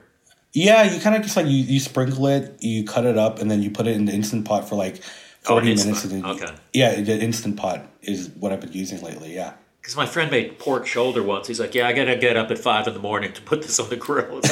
Yeah, 0.53 0.83
you 0.83 1.01
kind 1.01 1.15
of 1.15 1.21
just 1.21 1.35
like 1.35 1.47
you, 1.47 1.57
you 1.57 1.79
sprinkle 1.79 2.27
it, 2.27 2.57
you 2.61 2.85
cut 2.85 3.05
it 3.05 3.17
up, 3.17 3.39
and 3.39 3.51
then 3.51 3.61
you 3.61 3.69
put 3.71 3.87
it 3.87 3.95
in 3.95 4.05
the 4.05 4.13
instant 4.13 4.45
pot 4.45 4.69
for 4.69 4.75
like 4.75 5.01
Oh, 5.47 5.55
forty 5.55 5.71
instant 5.71 5.95
minutes. 5.95 6.05
And 6.05 6.23
then. 6.23 6.31
Okay. 6.31 6.55
Yeah, 6.73 7.01
the 7.01 7.19
instant 7.19 7.57
pot 7.57 7.87
is 8.01 8.29
what 8.29 8.51
I've 8.51 8.61
been 8.61 8.73
using 8.73 9.01
lately. 9.01 9.35
Yeah. 9.35 9.53
Because 9.81 9.95
my 9.95 10.07
friend 10.07 10.31
made 10.31 10.57
pork 10.57 10.87
shoulder 10.87 11.21
once. 11.21 11.47
He's 11.47 11.59
like, 11.59 11.75
"Yeah, 11.75 11.87
I 11.87 11.93
gotta 11.93 12.15
get 12.15 12.35
up 12.35 12.49
at 12.49 12.57
five 12.57 12.87
in 12.87 12.93
the 12.93 12.99
morning 12.99 13.33
to 13.33 13.41
put 13.41 13.61
this 13.61 13.79
on 13.79 13.89
the 13.89 13.95
grill." 13.95 14.41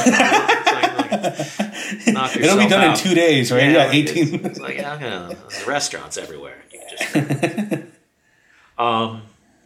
It's 1.96 2.08
like, 2.08 2.16
like, 2.16 2.38
It'll 2.38 2.58
be 2.58 2.68
done 2.68 2.84
out. 2.84 3.00
in 3.00 3.04
two 3.06 3.14
days, 3.14 3.52
right? 3.52 3.72
Yeah, 3.72 3.86
like, 3.86 3.94
eighteen. 3.96 4.36
It's, 4.36 4.46
it's 4.46 4.60
like 4.60 4.78
yeah, 4.78 5.00
gonna, 5.00 5.38
restaurants 5.68 6.18
everywhere. 6.18 6.58
You 6.72 6.80
can 6.80 7.28
just. 7.30 7.84
um, 8.78 9.22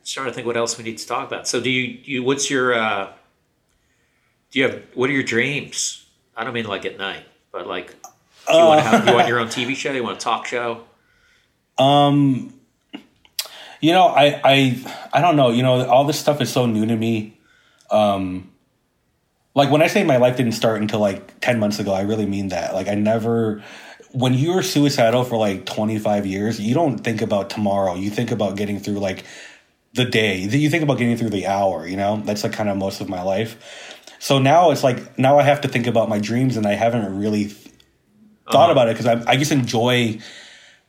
trying 0.05 0.27
to 0.27 0.33
think 0.33 0.45
what 0.47 0.57
else 0.57 0.77
we 0.77 0.83
need 0.83 0.97
to 0.97 1.07
talk 1.07 1.27
about. 1.27 1.47
So, 1.47 1.59
do 1.61 1.69
you 1.69 1.99
you 2.03 2.23
what's 2.23 2.49
your 2.49 2.73
uh, 2.73 3.11
do 4.51 4.59
you 4.59 4.67
have 4.67 4.83
what 4.93 5.09
are 5.09 5.13
your 5.13 5.23
dreams? 5.23 6.05
I 6.35 6.43
don't 6.43 6.53
mean 6.53 6.65
like 6.65 6.85
at 6.85 6.97
night, 6.97 7.23
but 7.51 7.67
like, 7.67 7.89
do 8.47 8.57
you 8.57 8.65
want 8.65 8.81
to 8.81 8.87
have 8.87 9.07
you 9.07 9.13
want 9.13 9.27
your 9.27 9.39
own 9.39 9.47
TV 9.47 9.75
show? 9.75 9.91
You 9.91 10.03
want 10.03 10.17
a 10.17 10.19
talk 10.19 10.45
show? 10.45 10.83
Um, 11.77 12.53
you 13.81 13.91
know, 13.91 14.07
I, 14.07 14.41
I, 14.43 14.95
I 15.13 15.21
don't 15.21 15.35
know. 15.35 15.49
You 15.49 15.63
know, 15.63 15.87
all 15.87 16.05
this 16.05 16.19
stuff 16.19 16.41
is 16.41 16.51
so 16.51 16.65
new 16.65 16.85
to 16.85 16.95
me. 16.95 17.37
Um, 17.91 18.51
like 19.53 19.71
when 19.71 19.81
I 19.81 19.87
say 19.87 20.03
my 20.03 20.17
life 20.17 20.37
didn't 20.37 20.53
start 20.53 20.81
until 20.81 20.99
like 20.99 21.39
ten 21.39 21.59
months 21.59 21.79
ago, 21.79 21.93
I 21.93 22.01
really 22.01 22.25
mean 22.25 22.49
that. 22.49 22.73
Like 22.73 22.87
I 22.87 22.95
never. 22.95 23.63
When 24.11 24.33
you're 24.33 24.63
suicidal 24.63 25.25
for 25.25 25.37
like 25.37 25.65
25 25.65 26.25
years, 26.25 26.59
you 26.59 26.73
don't 26.73 26.99
think 26.99 27.21
about 27.21 27.49
tomorrow. 27.49 27.95
You 27.95 28.09
think 28.09 28.31
about 28.31 28.55
getting 28.55 28.79
through 28.79 28.99
like 28.99 29.25
the 29.93 30.05
day. 30.05 30.37
You 30.37 30.69
think 30.69 30.83
about 30.83 30.97
getting 30.97 31.17
through 31.17 31.31
the 31.31 31.45
hour. 31.45 31.85
You 31.85 31.97
know, 31.97 32.21
that's 32.23 32.43
like 32.43 32.53
kind 32.53 32.69
of 32.69 32.77
most 32.77 33.01
of 33.01 33.09
my 33.09 33.21
life. 33.21 33.96
So 34.19 34.39
now 34.39 34.71
it's 34.71 34.83
like 34.83 35.17
now 35.17 35.37
I 35.39 35.43
have 35.43 35.61
to 35.61 35.67
think 35.67 35.87
about 35.87 36.09
my 36.09 36.19
dreams, 36.19 36.57
and 36.57 36.65
I 36.65 36.73
haven't 36.73 37.17
really 37.17 37.53
thought 38.51 38.71
about 38.71 38.87
it 38.89 38.97
because 38.97 39.05
I, 39.05 39.31
I 39.31 39.37
just 39.37 39.51
enjoy 39.51 40.19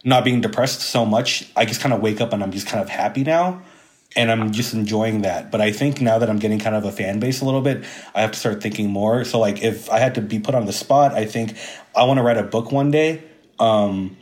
not 0.04 0.24
being 0.24 0.40
depressed 0.40 0.80
so 0.80 1.04
much. 1.04 1.50
I 1.56 1.64
just 1.64 1.80
kind 1.80 1.92
of 1.92 2.00
wake 2.00 2.20
up 2.20 2.32
and 2.32 2.42
I'm 2.42 2.52
just 2.52 2.66
kind 2.66 2.82
of 2.82 2.88
happy 2.88 3.24
now. 3.24 3.62
And 4.16 4.30
I'm 4.30 4.52
just 4.52 4.72
enjoying 4.72 5.22
that. 5.22 5.50
But 5.50 5.60
I 5.60 5.70
think 5.70 6.00
now 6.00 6.18
that 6.18 6.30
I'm 6.30 6.38
getting 6.38 6.58
kind 6.58 6.74
of 6.74 6.84
a 6.84 6.90
fan 6.90 7.20
base 7.20 7.42
a 7.42 7.44
little 7.44 7.60
bit, 7.60 7.84
I 8.14 8.22
have 8.22 8.32
to 8.32 8.38
start 8.38 8.62
thinking 8.62 8.88
more. 8.88 9.24
So, 9.24 9.38
like, 9.38 9.62
if 9.62 9.90
I 9.90 9.98
had 9.98 10.14
to 10.14 10.22
be 10.22 10.38
put 10.38 10.54
on 10.54 10.64
the 10.64 10.72
spot, 10.72 11.12
I 11.12 11.26
think 11.26 11.56
I 11.94 12.04
want 12.04 12.16
to 12.16 12.22
write 12.22 12.38
a 12.38 12.42
book 12.42 12.72
one 12.72 12.90
day. 12.90 13.22
Um, 13.58 14.16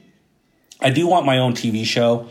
I 0.81 0.91
do 0.91 1.07
want 1.07 1.25
my 1.25 1.39
own 1.39 1.53
TV 1.53 1.85
show. 1.85 2.29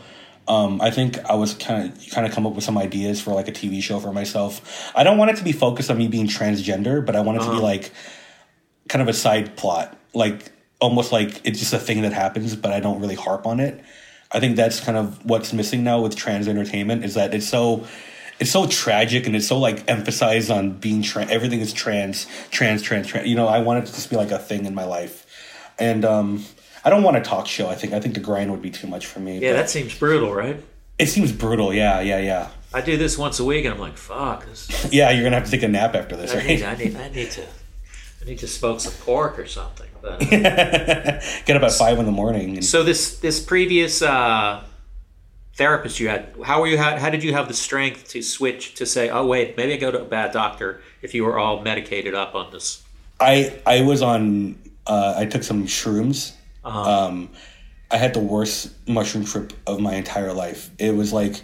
Um, 0.48 0.80
I 0.80 0.90
think 0.90 1.18
I 1.24 1.34
was 1.34 1.54
kind 1.54 1.90
of 1.90 2.10
kind 2.10 2.26
of 2.26 2.32
come 2.32 2.46
up 2.46 2.54
with 2.54 2.64
some 2.64 2.78
ideas 2.78 3.20
for 3.20 3.32
like 3.32 3.48
a 3.48 3.52
TV 3.52 3.82
show 3.82 3.98
for 3.98 4.12
myself. 4.12 4.92
I 4.94 5.02
don't 5.02 5.18
want 5.18 5.32
it 5.32 5.36
to 5.38 5.44
be 5.44 5.52
focused 5.52 5.90
on 5.90 5.98
me 5.98 6.08
being 6.08 6.28
transgender, 6.28 7.04
but 7.04 7.16
I 7.16 7.20
want 7.20 7.42
it 7.42 7.44
to 7.44 7.50
be 7.50 7.58
like 7.58 7.90
kind 8.88 9.02
of 9.02 9.08
a 9.08 9.12
side 9.12 9.56
plot, 9.56 9.96
like 10.14 10.52
almost 10.80 11.12
like 11.12 11.40
it's 11.44 11.58
just 11.58 11.72
a 11.72 11.78
thing 11.78 12.02
that 12.02 12.12
happens, 12.12 12.54
but 12.54 12.72
I 12.72 12.80
don't 12.80 13.00
really 13.00 13.14
harp 13.14 13.46
on 13.46 13.60
it. 13.60 13.82
I 14.32 14.40
think 14.40 14.56
that's 14.56 14.80
kind 14.80 14.98
of 14.98 15.24
what's 15.24 15.52
missing 15.52 15.84
now 15.84 16.00
with 16.00 16.16
trans 16.16 16.48
entertainment 16.48 17.04
is 17.04 17.14
that 17.14 17.32
it's 17.34 17.48
so 17.48 17.86
it's 18.38 18.50
so 18.50 18.66
tragic 18.66 19.26
and 19.26 19.34
it's 19.34 19.46
so 19.46 19.58
like 19.58 19.88
emphasized 19.88 20.50
on 20.50 20.72
being 20.72 21.02
trans. 21.02 21.30
Everything 21.30 21.60
is 21.60 21.72
trans, 21.72 22.26
trans, 22.50 22.82
trans, 22.82 23.06
trans. 23.06 23.26
You 23.26 23.34
know, 23.34 23.48
I 23.48 23.60
want 23.60 23.82
it 23.82 23.86
to 23.86 23.94
just 23.94 24.10
be 24.10 24.16
like 24.16 24.30
a 24.30 24.38
thing 24.38 24.66
in 24.66 24.74
my 24.74 24.84
life, 24.84 25.26
and 25.78 26.04
um, 26.04 26.44
I 26.86 26.90
don't 26.90 27.02
want 27.02 27.16
a 27.16 27.20
talk 27.20 27.48
show. 27.48 27.68
I 27.68 27.74
think 27.74 27.92
I 27.92 27.98
think 27.98 28.14
the 28.14 28.20
grind 28.20 28.52
would 28.52 28.62
be 28.62 28.70
too 28.70 28.86
much 28.86 29.06
for 29.06 29.18
me. 29.18 29.40
Yeah, 29.40 29.54
that 29.54 29.68
seems 29.68 29.98
brutal, 29.98 30.32
right? 30.32 30.62
it 31.00 31.06
seems 31.08 31.32
brutal. 31.32 31.74
Yeah, 31.74 32.00
yeah, 32.00 32.20
yeah, 32.20 32.48
I 32.72 32.80
do 32.80 32.96
this 32.96 33.18
once 33.18 33.40
a 33.40 33.44
week, 33.44 33.64
and 33.64 33.74
I'm 33.74 33.80
like, 33.80 33.96
"Fuck 33.96 34.46
this." 34.46 34.88
yeah. 34.92 35.10
You're 35.10 35.24
gonna 35.24 35.34
have 35.34 35.46
to 35.46 35.50
take 35.50 35.64
a 35.64 35.68
nap 35.68 35.96
after 35.96 36.16
this, 36.16 36.32
I 36.32 36.46
need. 36.46 36.62
I 36.62 36.76
need, 36.76 36.96
I 36.96 37.08
need 37.08 37.32
to, 37.32 37.42
I 37.42 38.24
need 38.24 38.38
to 38.38 38.46
smoke 38.46 38.78
some 38.78 38.92
pork 39.04 39.36
or 39.36 39.46
something. 39.46 39.88
But, 40.00 40.20
Get 40.30 41.50
up 41.50 41.62
at 41.62 41.72
five 41.72 41.98
in 41.98 42.06
the 42.06 42.12
morning. 42.12 42.54
And, 42.56 42.64
so 42.64 42.84
this 42.84 43.18
this 43.18 43.42
previous 43.42 44.00
uh, 44.00 44.62
therapist 45.54 45.98
you 45.98 46.08
had, 46.08 46.36
how 46.44 46.60
were 46.60 46.68
you? 46.68 46.78
How, 46.78 46.96
how 46.98 47.10
did 47.10 47.24
you 47.24 47.32
have 47.32 47.48
the 47.48 47.54
strength 47.54 48.10
to 48.10 48.22
switch 48.22 48.74
to 48.74 48.86
say, 48.86 49.10
"Oh 49.10 49.26
wait, 49.26 49.56
maybe 49.56 49.74
I 49.74 49.76
go 49.76 49.90
to 49.90 50.02
a 50.02 50.04
bad 50.04 50.30
doctor"? 50.30 50.80
If 51.02 51.14
you 51.14 51.24
were 51.24 51.36
all 51.36 51.62
medicated 51.62 52.14
up 52.14 52.36
on 52.36 52.52
this, 52.52 52.84
I 53.18 53.58
I 53.66 53.82
was 53.82 54.02
on. 54.02 54.56
Uh, 54.86 55.14
I 55.16 55.24
took 55.26 55.42
some 55.42 55.66
shrooms. 55.66 56.35
Uh-huh. 56.66 57.06
Um, 57.06 57.30
I 57.90 57.96
had 57.96 58.12
the 58.12 58.20
worst 58.20 58.72
mushroom 58.88 59.24
trip 59.24 59.52
of 59.66 59.78
my 59.78 59.94
entire 59.94 60.32
life. 60.32 60.70
It 60.78 60.96
was 60.96 61.12
like, 61.12 61.40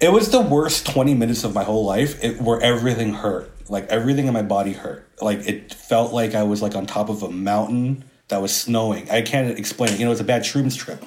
it 0.00 0.12
was 0.12 0.30
the 0.30 0.40
worst 0.40 0.86
twenty 0.86 1.14
minutes 1.14 1.44
of 1.44 1.54
my 1.54 1.62
whole 1.62 1.84
life. 1.84 2.22
It, 2.24 2.40
where 2.40 2.60
everything 2.60 3.14
hurt, 3.14 3.70
like 3.70 3.86
everything 3.86 4.26
in 4.26 4.34
my 4.34 4.42
body 4.42 4.72
hurt. 4.72 5.08
Like 5.22 5.46
it 5.48 5.72
felt 5.72 6.12
like 6.12 6.34
I 6.34 6.42
was 6.42 6.60
like 6.60 6.74
on 6.74 6.86
top 6.86 7.08
of 7.08 7.22
a 7.22 7.30
mountain 7.30 8.04
that 8.28 8.42
was 8.42 8.54
snowing. 8.54 9.08
I 9.10 9.22
can't 9.22 9.56
explain 9.56 9.92
it. 9.92 10.00
You 10.00 10.06
know, 10.06 10.12
it's 10.12 10.20
a 10.20 10.24
bad 10.24 10.42
shrooms 10.42 10.76
trip, 10.76 11.04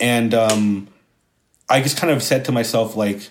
and 0.00 0.32
um, 0.32 0.88
I 1.68 1.82
just 1.82 1.98
kind 1.98 2.12
of 2.12 2.22
said 2.22 2.46
to 2.46 2.52
myself 2.52 2.96
like 2.96 3.28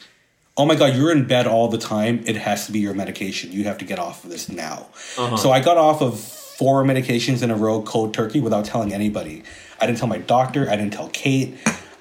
oh 0.57 0.65
my 0.65 0.75
god 0.75 0.95
you're 0.95 1.11
in 1.11 1.27
bed 1.27 1.47
all 1.47 1.67
the 1.67 1.77
time 1.77 2.23
it 2.25 2.37
has 2.37 2.65
to 2.65 2.71
be 2.71 2.79
your 2.79 2.93
medication 2.93 3.51
you 3.51 3.65
have 3.65 3.77
to 3.77 3.83
get 3.83 3.99
off 3.99 4.23
of 4.23 4.29
this 4.29 4.47
now 4.47 4.87
so 5.35 5.51
i 5.51 5.59
got 5.59 5.77
off 5.77 6.01
of 6.01 6.44
four 6.57 6.83
medications 6.83 7.41
in 7.43 7.51
a 7.51 7.55
row 7.55 7.81
cold 7.81 8.13
turkey 8.13 8.39
without 8.39 8.65
telling 8.65 8.93
anybody 8.93 9.43
i 9.79 9.85
didn't 9.85 9.97
tell 9.97 10.07
my 10.07 10.17
doctor 10.17 10.69
i 10.69 10.75
didn't 10.75 10.93
tell 10.93 11.09
kate 11.09 11.57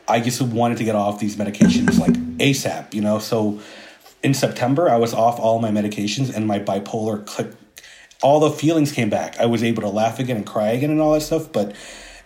i 0.08 0.20
just 0.20 0.40
wanted 0.40 0.78
to 0.78 0.84
get 0.84 0.94
off 0.94 1.18
these 1.18 1.36
medications 1.36 1.98
like 1.98 2.12
asap 2.38 2.92
you 2.94 3.00
know 3.00 3.18
so 3.18 3.60
in 4.22 4.34
september 4.34 4.88
i 4.88 4.96
was 4.96 5.12
off 5.14 5.38
all 5.38 5.60
my 5.60 5.70
medications 5.70 6.34
and 6.34 6.46
my 6.46 6.58
bipolar 6.58 7.24
click 7.26 7.48
all 8.22 8.40
the 8.40 8.50
feelings 8.50 8.92
came 8.92 9.10
back 9.10 9.38
i 9.38 9.46
was 9.46 9.62
able 9.62 9.82
to 9.82 9.88
laugh 9.88 10.18
again 10.18 10.36
and 10.36 10.46
cry 10.46 10.68
again 10.68 10.90
and 10.90 11.00
all 11.00 11.12
that 11.12 11.20
stuff 11.20 11.50
but 11.52 11.74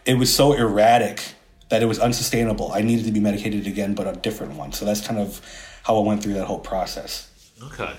it 0.04 0.14
was 0.14 0.34
so 0.34 0.54
erratic 0.54 1.34
that 1.68 1.82
it 1.82 1.86
was 1.86 1.98
unsustainable. 1.98 2.72
I 2.72 2.80
needed 2.80 3.04
to 3.06 3.12
be 3.12 3.20
medicated 3.20 3.66
again, 3.66 3.94
but 3.94 4.06
a 4.06 4.18
different 4.18 4.54
one. 4.54 4.72
So 4.72 4.84
that's 4.84 5.06
kind 5.06 5.20
of 5.20 5.40
how 5.82 5.98
I 5.98 6.00
went 6.00 6.22
through 6.22 6.34
that 6.34 6.46
whole 6.46 6.60
process. 6.60 7.30
okay. 7.62 7.94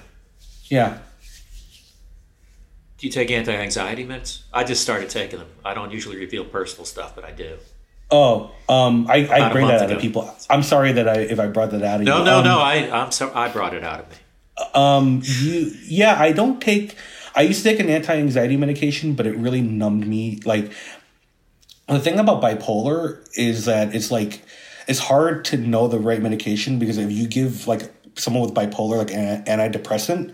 Yeah. 0.66 1.00
Do 3.00 3.08
you 3.08 3.14
take 3.14 3.32
anti-anxiety 3.32 4.06
meds? 4.06 4.42
I 4.54 4.64
just 4.66 4.82
started 4.82 5.10
taking 5.10 5.40
them. 5.40 5.48
I 5.64 5.74
don't 5.74 5.92
usually 5.92 6.18
reveal 6.18 6.44
personal 6.44 6.86
stuff, 6.86 7.16
but 7.16 7.24
I 7.24 7.32
do. 7.32 7.58
Oh, 8.12 8.52
um, 8.68 9.08
I, 9.10 9.28
I 9.28 9.52
bring 9.54 9.68
that 9.68 9.76
out 9.82 9.86
of 9.86 9.92
ago. 9.92 10.00
people. 10.02 10.36
I'm 10.50 10.64
sorry 10.64 10.92
that 10.94 11.08
I 11.08 11.20
if 11.20 11.40
I 11.40 11.48
brought 11.48 11.72
that 11.72 11.84
out 11.84 12.02
of 12.02 12.06
No, 12.06 12.20
you. 12.20 12.24
no, 12.26 12.38
Um, 12.40 12.44
no. 12.44 12.60
I, 12.60 12.74
I'm 13.04 13.12
so 13.12 13.32
I 13.34 13.50
brought 13.50 13.74
it 13.74 13.84
out 13.84 14.02
of 14.02 14.10
me. 14.10 14.16
Um, 14.74 15.22
you, 15.24 15.72
yeah, 15.86 16.20
I 16.20 16.32
don't 16.34 16.60
take. 16.62 16.96
I 17.36 17.44
used 17.44 17.64
to 17.64 17.70
take 17.70 17.80
an 17.80 17.88
anti-anxiety 17.90 18.58
medication, 18.58 19.14
but 19.14 19.26
it 19.28 19.36
really 19.38 19.62
numbed 19.62 20.06
me. 20.08 20.42
Like 20.44 20.72
the 21.88 22.00
thing 22.00 22.20
about 22.20 22.42
bipolar 22.42 23.26
is 23.38 23.66
that 23.66 23.96
it's 23.96 24.12
like 24.12 24.42
it's 24.88 25.00
hard 25.00 25.46
to 25.46 25.58
know 25.58 25.88
the 25.88 26.00
right 26.00 26.22
medication 26.22 26.80
because 26.80 26.98
if 26.98 27.12
you 27.12 27.28
give 27.28 27.68
like 27.68 27.94
someone 28.16 28.44
with 28.44 28.54
bipolar 28.54 28.98
like 28.98 29.12
an 29.14 29.46
antidepressant, 29.46 30.34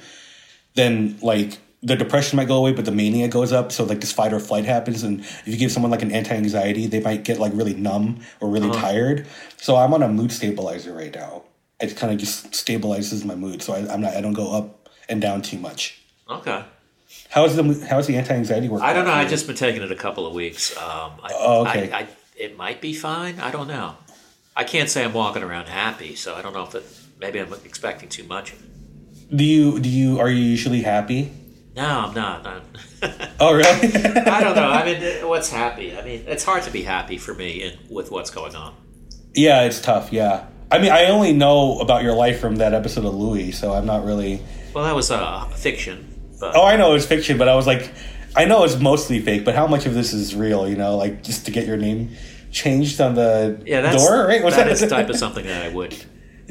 then 0.73 1.19
like 1.21 1.59
the 1.85 1.95
depression 1.95 2.35
might 2.35 2.47
go 2.47 2.57
away, 2.57 2.73
but 2.73 2.83
the 2.83 2.91
mania 2.91 3.27
goes 3.27 3.53
up. 3.53 3.71
So 3.71 3.83
like 3.83 4.01
this 4.01 4.11
fight 4.11 4.33
or 4.33 4.39
flight 4.39 4.65
happens, 4.65 5.03
and 5.03 5.19
if 5.19 5.47
you 5.47 5.55
give 5.57 5.71
someone 5.71 5.91
like 5.91 6.01
an 6.01 6.11
anti-anxiety, 6.11 6.87
they 6.87 6.99
might 6.99 7.23
get 7.23 7.39
like 7.39 7.53
really 7.53 7.75
numb 7.75 8.21
or 8.41 8.49
really 8.49 8.71
tired. 8.71 9.27
So 9.57 9.75
I'm 9.75 9.93
on 9.93 10.01
a 10.01 10.09
mood 10.09 10.31
stabilizer 10.31 10.93
right 10.93 11.13
now. 11.13 11.43
It 11.79 11.95
kind 11.95 12.11
of 12.11 12.17
just 12.17 12.51
stabilizes 12.51 13.23
my 13.23 13.35
mood, 13.35 13.61
so 13.61 13.73
I, 13.73 13.93
I'm 13.93 14.01
not. 14.01 14.15
I 14.15 14.21
don't 14.21 14.33
go 14.33 14.51
up 14.51 14.89
and 15.07 15.21
down 15.21 15.43
too 15.43 15.59
much. 15.59 16.01
Okay. 16.27 16.63
How's 17.29 17.55
the 17.55 17.87
how's 17.87 18.07
the 18.07 18.17
anti-anxiety 18.17 18.67
work? 18.67 18.81
I 18.81 18.93
don't 18.93 19.05
know. 19.05 19.11
I 19.11 19.23
you? 19.23 19.29
just 19.29 19.45
been 19.45 19.55
taking 19.55 19.83
it 19.83 19.91
a 19.91 19.95
couple 19.95 20.25
of 20.25 20.33
weeks. 20.33 20.75
Um, 20.75 21.11
I, 21.21 21.29
Oh, 21.33 21.67
okay. 21.67 21.91
I, 21.91 21.99
I, 21.99 22.07
it 22.35 22.57
might 22.57 22.81
be 22.81 22.93
fine. 22.93 23.39
I 23.39 23.51
don't 23.51 23.67
know. 23.67 23.97
I 24.55 24.63
can't 24.63 24.89
say 24.89 25.03
I'm 25.03 25.13
walking 25.13 25.43
around 25.43 25.67
happy, 25.67 26.15
so 26.15 26.33
I 26.33 26.41
don't 26.41 26.53
know 26.53 26.63
if 26.63 26.73
it. 26.73 26.83
Maybe 27.19 27.39
I'm 27.39 27.53
expecting 27.53 28.09
too 28.09 28.23
much. 28.23 28.53
do 29.33 29.43
you 29.43 29.79
do 29.79 29.87
you 29.89 30.19
are 30.19 30.29
you 30.29 30.41
usually 30.41 30.81
happy? 30.81 31.31
No, 31.75 31.83
I'm 32.07 32.13
not. 32.13 32.45
I'm, 32.47 32.61
Oh 33.39 33.53
really? 33.53 33.67
I 33.93 34.41
don't 34.41 34.55
know. 34.55 34.69
I 34.69 34.85
mean, 34.85 35.27
what's 35.27 35.49
happy? 35.49 35.95
I 35.97 36.03
mean, 36.03 36.23
it's 36.27 36.43
hard 36.43 36.63
to 36.63 36.71
be 36.71 36.83
happy 36.83 37.17
for 37.17 37.33
me 37.33 37.63
in, 37.63 37.77
with 37.89 38.11
what's 38.11 38.29
going 38.29 38.55
on. 38.55 38.73
yeah, 39.33 39.63
it's 39.63 39.81
tough. 39.81 40.11
Yeah, 40.13 40.47
I 40.71 40.79
mean, 40.79 40.91
I 40.91 41.05
only 41.07 41.33
know 41.33 41.79
about 41.79 42.03
your 42.03 42.13
life 42.13 42.39
from 42.39 42.55
that 42.57 42.73
episode 42.73 43.05
of 43.05 43.13
Louie, 43.13 43.51
so 43.51 43.73
I'm 43.73 43.85
not 43.85 44.05
really. 44.05 44.41
Well, 44.73 44.85
that 44.85 44.95
was 44.95 45.11
uh, 45.11 45.45
fiction, 45.49 46.07
but 46.39 46.55
Oh, 46.55 46.63
I 46.65 46.75
know 46.77 46.91
it 46.91 46.93
was 46.93 47.05
fiction, 47.05 47.37
but 47.37 47.47
I 47.49 47.55
was 47.55 47.67
like, 47.67 47.91
I 48.35 48.45
know 48.45 48.63
it's 48.63 48.79
mostly 48.79 49.19
fake, 49.21 49.43
but 49.45 49.55
how 49.55 49.67
much 49.67 49.85
of 49.85 49.93
this 49.93 50.13
is 50.13 50.33
real? 50.35 50.67
You 50.67 50.75
know, 50.77 50.95
like 50.97 51.23
just 51.23 51.45
to 51.45 51.51
get 51.51 51.65
your 51.67 51.77
name 51.77 52.15
changed 52.51 53.01
on 53.01 53.15
the 53.15 53.61
Yeah, 53.65 53.81
that's 53.81 54.05
door, 54.05 54.25
right? 54.25 54.41
Was 54.43 54.55
that 54.55 54.69
is 54.69 54.79
the 54.79 54.87
type 54.87 55.09
of 55.09 55.17
something 55.17 55.45
that 55.45 55.61
I 55.65 55.69
would 55.69 55.95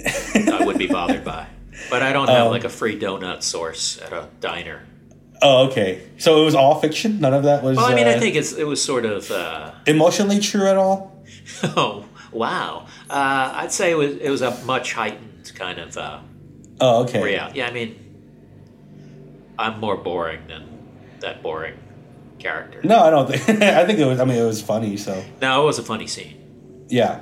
I 0.06 0.64
would 0.64 0.76
be 0.78 0.86
bothered 0.86 1.24
by. 1.24 1.46
But 1.90 2.02
I 2.02 2.12
don't 2.12 2.28
have 2.28 2.46
Um, 2.46 2.50
like 2.52 2.64
a 2.64 2.68
free 2.68 2.98
donut 2.98 3.42
source 3.42 4.00
at 4.00 4.12
a 4.12 4.28
diner. 4.40 4.82
Oh, 5.42 5.66
okay. 5.68 6.02
So 6.18 6.40
it 6.40 6.44
was 6.44 6.54
all 6.54 6.80
fiction. 6.80 7.20
None 7.20 7.34
of 7.34 7.42
that 7.44 7.62
was. 7.62 7.76
Well, 7.76 7.86
I 7.86 7.94
mean, 7.94 8.06
I 8.06 8.14
uh, 8.14 8.20
think 8.20 8.36
it's 8.36 8.52
it 8.52 8.64
was 8.64 8.82
sort 8.82 9.04
of. 9.04 9.30
Uh, 9.30 9.72
emotionally 9.86 10.38
true 10.40 10.66
at 10.66 10.76
all. 10.76 11.22
oh 11.62 12.06
wow! 12.32 12.86
Uh, 13.10 13.52
I'd 13.54 13.72
say 13.72 13.90
it 13.90 13.96
was 13.96 14.16
it 14.16 14.30
was 14.30 14.42
a 14.42 14.56
much 14.64 14.92
heightened 14.94 15.52
kind 15.54 15.78
of 15.78 15.96
uh, 15.96 16.20
Oh, 16.80 17.02
okay. 17.04 17.22
reality. 17.22 17.58
Yeah, 17.58 17.68
I 17.68 17.72
mean, 17.72 17.96
I'm 19.58 19.80
more 19.80 19.96
boring 19.96 20.46
than 20.48 20.66
that 21.20 21.42
boring 21.42 21.78
character. 22.38 22.80
No, 22.84 23.00
I 23.00 23.10
don't 23.10 23.28
think. 23.28 23.62
I 23.62 23.84
think 23.86 23.98
it 23.98 24.06
was. 24.06 24.20
I 24.20 24.24
mean, 24.24 24.38
it 24.38 24.44
was 24.46 24.62
funny. 24.62 24.96
So 24.96 25.22
No, 25.42 25.62
it 25.62 25.66
was 25.66 25.78
a 25.78 25.82
funny 25.82 26.06
scene. 26.06 26.86
yeah. 26.88 27.20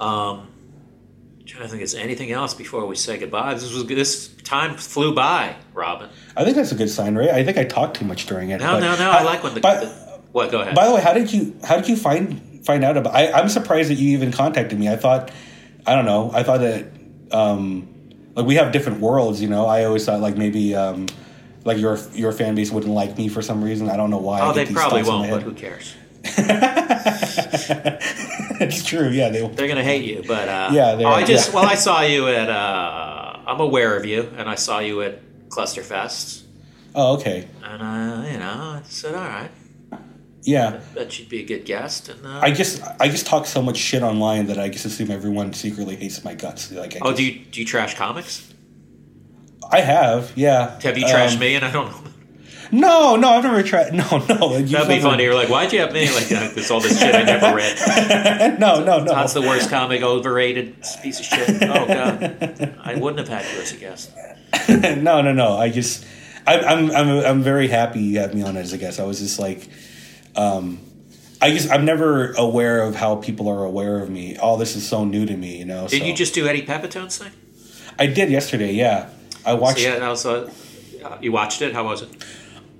Um, 0.00 0.48
trying 1.54 1.66
to 1.66 1.70
think, 1.70 1.82
is 1.82 1.94
anything 1.94 2.32
else 2.32 2.52
before 2.52 2.84
we 2.86 2.96
say 2.96 3.16
goodbye? 3.16 3.54
This 3.54 3.72
was 3.72 3.86
this 3.86 4.28
time 4.42 4.76
flew 4.76 5.14
by, 5.14 5.54
Robin. 5.72 6.10
I 6.36 6.44
think 6.44 6.56
that's 6.56 6.72
a 6.72 6.74
good 6.74 6.90
sign, 6.90 7.14
right? 7.14 7.30
I 7.30 7.44
think 7.44 7.58
I 7.58 7.64
talked 7.64 7.96
too 7.96 8.04
much 8.04 8.26
during 8.26 8.50
it. 8.50 8.60
No, 8.60 8.72
but 8.72 8.80
no, 8.80 8.96
no. 8.96 9.12
how- 9.12 9.18
I 9.18 9.22
like 9.22 9.44
when 9.44 9.54
the, 9.54 9.60
By, 9.60 9.76
the 9.76 9.86
what. 10.32 10.50
Go 10.50 10.62
ahead. 10.62 10.74
by 10.74 10.88
the 10.88 10.94
way, 10.94 11.00
how 11.00 11.12
did 11.12 11.32
you 11.32 11.56
how 11.62 11.76
did 11.76 11.88
you 11.88 11.96
find 11.96 12.64
find 12.66 12.82
out 12.82 12.96
about? 12.96 13.14
I, 13.14 13.30
I'm 13.32 13.48
surprised 13.48 13.90
that 13.90 13.94
you 13.94 14.10
even 14.10 14.32
contacted 14.32 14.78
me. 14.78 14.88
I 14.88 14.96
thought, 14.96 15.30
I 15.86 15.94
don't 15.94 16.06
know. 16.06 16.32
I 16.32 16.42
thought 16.42 16.60
that 16.60 16.86
um, 17.30 17.88
like 18.34 18.46
we 18.46 18.56
have 18.56 18.72
different 18.72 19.00
worlds. 19.00 19.40
You 19.40 19.48
know, 19.48 19.66
I 19.66 19.84
always 19.84 20.04
thought 20.04 20.20
like 20.20 20.36
maybe 20.36 20.74
um, 20.74 21.06
like 21.64 21.78
your 21.78 21.98
your 22.12 22.32
fan 22.32 22.56
base 22.56 22.72
wouldn't 22.72 22.92
like 22.92 23.16
me 23.16 23.28
for 23.28 23.42
some 23.42 23.62
reason. 23.62 23.88
I 23.88 23.96
don't 23.96 24.10
know 24.10 24.18
why. 24.18 24.40
I 24.40 24.48
oh, 24.48 24.52
they 24.52 24.66
probably 24.66 25.04
won't, 25.04 25.30
but 25.30 25.42
who 25.42 25.54
cares? 25.54 25.94
it's 28.78 28.84
true. 28.84 29.08
Yeah, 29.08 29.28
they. 29.30 29.46
They're 29.46 29.68
gonna 29.68 29.82
hate 29.84 30.04
you, 30.04 30.22
but 30.26 30.48
uh, 30.48 30.70
Yeah, 30.72 30.96
oh, 31.00 31.06
I 31.06 31.24
just 31.24 31.48
yeah. 31.48 31.54
well, 31.54 31.64
I 31.64 31.74
saw 31.86 32.00
you 32.02 32.28
at. 32.28 32.48
Uh, 32.48 33.38
I'm 33.46 33.60
aware 33.60 33.96
of 33.96 34.04
you, 34.06 34.22
and 34.36 34.48
I 34.48 34.54
saw 34.54 34.78
you 34.78 35.02
at 35.02 35.20
Clusterfest, 35.48 36.42
Oh, 36.94 37.14
okay. 37.16 37.46
and 37.62 37.82
uh, 37.82 38.28
you 38.30 38.38
know, 38.38 38.80
I 38.80 38.82
said, 38.88 39.14
all 39.14 39.20
right, 39.22 39.50
Yeah. 40.42 40.80
that 40.94 41.18
you'd 41.18 41.28
be 41.28 41.40
a 41.40 41.44
good 41.44 41.64
guest, 41.64 42.08
and 42.08 42.24
uh, 42.26 42.40
I 42.42 42.50
just 42.50 42.82
I 43.00 43.08
just 43.08 43.26
talk 43.26 43.46
so 43.46 43.60
much 43.62 43.76
shit 43.76 44.02
online 44.02 44.46
that 44.46 44.58
I 44.58 44.68
just 44.68 44.84
assume 44.86 45.10
everyone 45.10 45.52
secretly 45.52 45.96
hates 45.96 46.24
my 46.24 46.34
guts. 46.34 46.70
Like 46.72 46.96
I 46.96 46.98
oh, 47.02 47.06
just- 47.10 47.16
do 47.18 47.24
you 47.24 47.44
do 47.50 47.60
you 47.60 47.66
trash 47.66 47.94
comics? 47.94 48.50
I 49.70 49.80
have, 49.80 50.32
yeah. 50.36 50.78
Have 50.82 50.96
you 50.98 51.04
trashed 51.06 51.34
Um, 51.34 51.40
me? 51.40 51.54
And 51.56 51.64
I 51.64 51.70
don't 51.72 51.90
know. 51.90 52.10
No, 52.74 53.14
no, 53.14 53.30
I've 53.30 53.44
never 53.44 53.62
tried. 53.62 53.94
No, 53.94 54.04
no. 54.28 54.58
That'd 54.60 54.88
be 54.88 55.00
funny. 55.00 55.22
You're 55.22 55.34
like, 55.34 55.48
why'd 55.48 55.72
you 55.72 55.78
have 55.78 55.92
me? 55.92 56.12
Like, 56.12 56.24
uh, 56.24 56.50
there's 56.54 56.72
all 56.72 56.80
this 56.80 56.98
shit 56.98 57.14
I 57.14 57.22
never 57.22 57.54
read. 57.54 58.58
no, 58.58 58.82
no, 58.82 58.98
no. 58.98 59.14
That's 59.14 59.32
the 59.32 59.42
worst 59.42 59.70
comic, 59.70 60.02
overrated 60.02 60.82
piece 61.00 61.20
of 61.20 61.26
shit. 61.26 61.62
Oh 61.62 61.86
god, 61.86 62.76
I 62.82 62.96
wouldn't 62.96 63.20
have 63.20 63.28
had 63.28 63.54
you 63.54 63.62
as 63.62 63.72
a 63.72 63.76
guest. 63.76 64.10
no, 65.02 65.22
no, 65.22 65.32
no. 65.32 65.56
I 65.56 65.70
just, 65.70 66.04
I'm, 66.48 66.64
I'm, 66.64 66.90
I'm, 66.90 67.24
I'm 67.24 67.42
very 67.42 67.68
happy 67.68 68.00
you 68.00 68.18
had 68.18 68.34
me 68.34 68.42
on 68.42 68.56
as 68.56 68.72
a 68.72 68.78
guest. 68.78 68.98
I 68.98 69.04
was 69.04 69.20
just 69.20 69.38
like, 69.38 69.68
um, 70.34 70.80
I 71.40 71.52
just, 71.52 71.70
I'm 71.70 71.84
never 71.84 72.32
aware 72.32 72.82
of 72.82 72.96
how 72.96 73.14
people 73.14 73.48
are 73.48 73.64
aware 73.64 74.00
of 74.00 74.10
me. 74.10 74.36
All 74.36 74.56
this 74.56 74.74
is 74.74 74.86
so 74.86 75.04
new 75.04 75.26
to 75.26 75.36
me, 75.36 75.58
you 75.58 75.64
know. 75.64 75.86
Did 75.86 76.00
so. 76.00 76.06
you 76.08 76.14
just 76.14 76.34
do 76.34 76.48
Eddie 76.48 76.62
Pepitone's 76.62 77.18
thing? 77.18 77.30
I 78.00 78.08
did 78.08 78.30
yesterday. 78.30 78.72
Yeah, 78.72 79.10
I 79.46 79.54
watched 79.54 79.78
So, 79.78 79.84
yeah, 79.84 79.94
and 79.94 80.02
also, 80.02 80.50
uh, 81.04 81.18
you 81.20 81.30
watched 81.30 81.62
it. 81.62 81.72
How 81.72 81.84
was 81.84 82.02
it? 82.02 82.08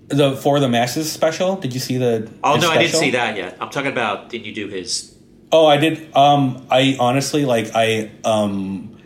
The 0.09 0.37
For 0.37 0.61
the 0.61 0.69
Masses 0.69 1.11
special. 1.11 1.57
Did 1.57 1.75
you 1.75 1.81
see 1.81 1.99
the? 1.99 2.31
Oh 2.43 2.57
no, 2.57 2.71
I 2.71 2.79
didn't 2.79 2.97
see 2.97 3.11
that 3.11 3.37
yet. 3.37 3.57
I'm 3.61 3.71
talking 3.71 3.91
about. 3.91 4.29
Did 4.29 4.47
you 4.47 4.55
do 4.55 4.69
his? 4.69 5.15
Oh, 5.53 5.67
I 5.67 5.77
did. 5.77 6.15
Um, 6.17 6.67
I 6.71 6.97
honestly 6.99 7.45
like 7.45 7.71
I 7.75 8.11
um, 8.25 8.99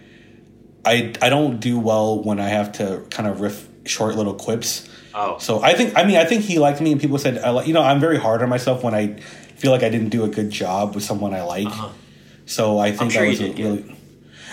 I 0.85 1.15
I 1.21 1.29
don't 1.29 1.61
do 1.61 1.79
well 1.79 2.23
when 2.23 2.41
I 2.41 2.49
have 2.49 2.73
to 2.73 3.05
kind 3.11 3.29
of 3.29 3.41
riff 3.41 3.69
short 3.85 4.17
little 4.17 4.35
quips. 4.35 4.89
Oh, 5.15 5.39
So 5.39 5.63
I 5.63 5.75
think 5.75 5.97
I 5.97 6.05
mean 6.05 6.17
I 6.17 6.25
think 6.25 6.45
he 6.45 6.59
liked 6.59 6.81
me, 6.81 6.93
and 6.93 7.01
people 7.01 7.19
said 7.19 7.39
I 7.39 7.51
like 7.51 7.67
you 7.67 7.75
know 7.75 7.83
I'm 7.83 8.01
very 8.01 8.19
hard 8.19 8.43
on 8.43 8.49
myself 8.49 8.83
when 8.83 8.95
I 8.95 9.19
feel 9.57 9.73
like 9.73 9.83
I 9.83 9.89
didn't 9.89 10.11
do 10.11 10.25
a 10.25 10.29
good 10.29 10.51
job 10.51 10.95
with 10.95 11.05
someone 11.05 11.35
I 11.35 11.43
like. 11.43 11.67
Uh-huh. 11.67 11.91
So 12.47 12.79
I 12.79 12.93
think 12.93 13.13
sure 13.13 13.23
that 13.23 13.29
was 13.29 13.41
a 13.41 13.49
did 13.49 13.59
really. 13.59 13.83
Yeah, 13.83 13.95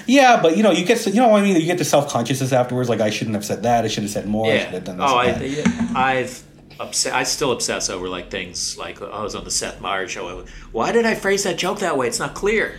but 0.08 0.58
you 0.58 0.64
know, 0.64 0.72
you 0.72 0.86
get 0.86 0.99
to, 0.99 1.10
you 1.10 1.18
know 1.22 1.30
what 1.30 1.41
I 1.41 1.45
mean. 1.45 1.56
You 1.56 1.66
get 1.66 1.78
the 1.78 1.86
self 1.86 2.10
consciousness 2.10 2.51
afterwards. 2.53 2.89
Like 2.89 3.01
I 3.01 3.10
shouldn't 3.10 3.36
have 3.36 3.45
said 3.45 3.64
that. 3.64 3.86
I 3.86 3.88
should 3.88 4.03
have 4.03 4.12
said 4.12 4.28
more. 4.28 4.47
I 4.51 4.58
should 4.58 4.68
yeah. 4.68 4.72
have 4.72 4.84
done 4.84 4.97
this. 4.97 5.10
Oh, 5.10 5.18
I, 5.18 5.39
yeah, 5.43 5.91
I've 5.95 6.43
Obs- 6.80 7.08
I 7.08 7.24
still 7.24 7.51
obsess 7.51 7.89
over 7.89 8.10
like 8.10 8.30
things 8.30 8.78
like 8.78 9.01
I 9.01 9.24
was 9.24 9.34
on 9.34 9.45
the 9.45 9.51
Seth 9.51 9.80
Meyers 9.80 10.12
show. 10.12 10.36
Went, 10.36 10.49
Why 10.72 10.91
did 10.91 11.06
I 11.06 11.16
phrase 11.16 11.43
that 11.43 11.58
joke 11.58 11.80
that 11.80 11.97
way? 11.97 12.08
It's 12.08 12.20
not 12.20 12.34
clear. 12.34 12.78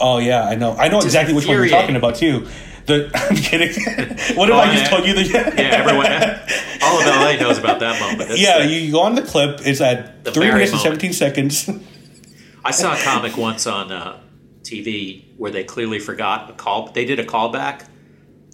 Oh 0.00 0.18
yeah, 0.18 0.44
I 0.44 0.54
know. 0.54 0.72
I 0.72 0.88
know 0.88 1.00
exactly 1.00 1.34
which 1.34 1.46
one 1.46 1.56
you're 1.56 1.68
talking 1.68 1.96
about 1.96 2.14
too. 2.16 2.46
The 2.86 3.10
I'm 3.14 3.36
kidding. 3.36 3.68
what 4.36 4.48
if 4.48 4.54
Oh, 4.54 4.58
I 4.58 4.72
just 4.72 4.84
yeah. 4.84 4.88
told 4.88 5.06
you 5.06 5.14
the? 5.14 5.24
Yeah, 5.24 5.52
everyone. 5.54 6.06
all 6.82 6.98
of 7.00 7.06
LA 7.06 7.36
knows 7.36 7.58
about 7.58 7.80
that 7.80 8.00
moment. 8.00 8.30
It's 8.30 8.40
yeah, 8.40 8.60
the- 8.60 8.68
you, 8.72 8.92
go 8.92 9.00
on 9.00 9.14
the 9.14 9.22
clip. 9.22 9.60
It's 9.66 9.82
at 9.82 10.24
three 10.24 10.50
minutes 10.50 10.72
and 10.72 10.80
seventeen 10.80 11.12
seconds. 11.12 11.68
I 12.64 12.70
saw 12.70 12.94
a 12.94 13.02
comic 13.02 13.36
once 13.36 13.66
on 13.66 13.92
uh, 13.92 14.18
TV 14.62 15.24
where 15.36 15.50
they 15.50 15.64
clearly 15.64 15.98
forgot 15.98 16.50
a 16.50 16.52
call. 16.52 16.90
They 16.92 17.04
did 17.04 17.18
a 17.18 17.24
callback. 17.24 17.86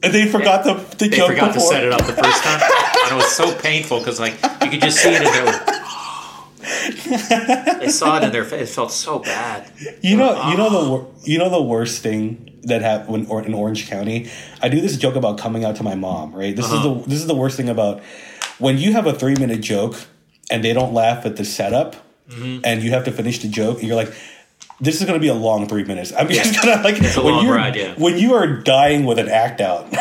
and 0.03 0.13
they 0.13 0.27
forgot 0.27 0.65
the 0.65 0.75
the 0.97 1.09
They 1.09 1.21
forgot 1.21 1.55
before. 1.55 1.71
to 1.73 1.77
set 1.77 1.85
it 1.85 1.93
up 1.93 2.05
the 2.07 2.13
first 2.13 2.43
time, 2.43 2.61
and 3.05 3.13
it 3.13 3.15
was 3.17 3.31
so 3.33 3.55
painful 3.59 3.99
because 3.99 4.19
like 4.21 4.35
you 4.63 4.71
could 4.71 4.81
just 4.81 4.99
see 5.03 5.11
it 5.11 5.23
in 5.23 5.33
their. 5.33 5.73
they 7.81 7.89
saw 7.89 8.17
it 8.19 8.25
in 8.25 8.33
their 8.33 8.45
face. 8.45 8.71
It 8.71 8.75
felt 8.75 8.93
so 8.93 9.19
bad. 9.21 9.71
You 10.03 10.17
know, 10.17 10.51
you 10.51 10.57
know 10.57 10.71
the 10.71 11.31
you 11.31 11.39
know 11.39 11.49
the 11.49 11.63
worst 11.63 12.03
thing 12.03 12.59
that 12.65 12.83
happened 12.83 13.27
or 13.31 13.43
in 13.45 13.55
Orange 13.55 13.89
County. 13.89 14.29
I 14.63 14.69
do 14.69 14.81
this 14.81 14.97
joke 14.97 15.15
about 15.17 15.39
coming 15.39 15.65
out 15.65 15.77
to 15.77 15.83
my 15.83 15.95
mom. 15.95 16.35
Right. 16.35 16.55
This 16.55 16.67
Uh-huh. 16.67 16.77
is 16.77 16.83
the 17.05 17.09
this 17.11 17.19
is 17.21 17.27
the 17.27 17.35
worst 17.37 17.57
thing 17.57 17.69
about 17.69 18.03
when 18.59 18.79
you 18.79 18.93
have 18.93 19.07
a 19.07 19.13
three 19.13 19.35
minute 19.37 19.61
joke 19.61 19.97
and 20.51 20.63
they 20.65 20.73
don't 20.73 20.93
laugh 20.95 21.25
at 21.27 21.37
the 21.37 21.45
setup, 21.45 21.97
Mm-hmm. 22.29 22.63
and 22.65 22.83
you 22.83 22.91
have 22.91 23.05
to 23.05 23.13
finish 23.13 23.39
the 23.39 23.49
joke. 23.49 23.79
And 23.79 23.87
you're 23.89 23.97
like. 23.97 24.13
This 24.81 25.01
is 25.01 25.07
going 25.07 25.19
to 25.19 25.21
be 25.21 25.29
a 25.29 25.35
long 25.35 25.69
three 25.69 25.85
minutes. 25.85 26.13
I'm 26.13 26.29
just 26.29 26.63
gonna 26.63 26.83
like 26.83 26.97
It's 27.01 27.17
a 27.17 27.23
when 27.23 27.45
you're 27.45 27.55
ride, 27.55 27.77
yeah. 27.77 27.95
when 27.97 28.19
you 28.19 28.35
are 28.35 28.47
dying 28.63 29.05
with 29.07 29.19
an 29.19 29.29
act 29.29 29.61
out. 29.61 29.87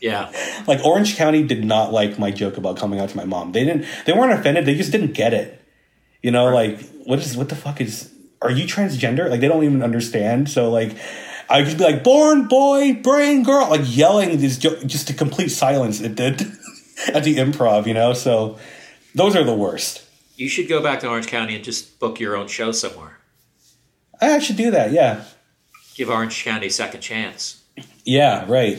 Yeah, 0.00 0.32
like 0.66 0.84
Orange 0.84 1.14
County 1.14 1.44
did 1.44 1.64
not 1.64 1.92
like 1.92 2.18
my 2.18 2.32
joke 2.32 2.56
about 2.56 2.76
coming 2.76 2.98
out 2.98 3.10
to 3.10 3.16
my 3.16 3.24
mom. 3.24 3.52
They 3.52 3.64
didn't. 3.64 3.86
They 4.04 4.12
weren't 4.12 4.32
offended. 4.32 4.66
They 4.66 4.74
just 4.74 4.90
didn't 4.90 5.12
get 5.12 5.32
it. 5.32 5.62
You 6.22 6.32
know, 6.32 6.46
like 6.52 6.80
what 7.04 7.20
is 7.20 7.36
what 7.36 7.48
the 7.50 7.54
fuck 7.54 7.80
is? 7.80 8.12
Are 8.42 8.50
you 8.50 8.64
transgender? 8.64 9.30
Like 9.30 9.38
they 9.38 9.46
don't 9.46 9.62
even 9.62 9.80
understand. 9.80 10.50
So 10.50 10.72
like, 10.72 10.96
I 11.48 11.62
just 11.62 11.78
be 11.78 11.84
like, 11.84 12.02
born 12.02 12.48
boy, 12.48 12.94
brain 12.94 13.44
girl, 13.44 13.70
like 13.70 13.82
yelling 13.84 14.38
this 14.40 14.58
jo- 14.58 14.82
just 14.84 15.08
a 15.08 15.14
complete 15.14 15.50
silence. 15.50 16.00
It 16.00 16.16
did 16.16 16.40
at 17.14 17.22
the 17.22 17.36
improv. 17.36 17.86
You 17.86 17.94
know, 17.94 18.12
so 18.12 18.58
those 19.14 19.36
are 19.36 19.44
the 19.44 19.54
worst. 19.54 20.02
you 20.34 20.48
should 20.48 20.66
go 20.68 20.82
back 20.82 20.98
to 21.00 21.08
Orange 21.08 21.28
County 21.28 21.54
and 21.54 21.62
just 21.62 22.00
book 22.00 22.18
your 22.18 22.34
own 22.36 22.48
show 22.48 22.72
somewhere. 22.72 23.18
I 24.22 24.38
should 24.38 24.56
do 24.56 24.70
that. 24.70 24.92
Yeah, 24.92 25.24
Give 25.94 26.10
Orange 26.10 26.44
County 26.44 26.66
a 26.66 26.70
second 26.70 27.00
chance. 27.00 27.62
yeah, 28.04 28.44
right. 28.48 28.78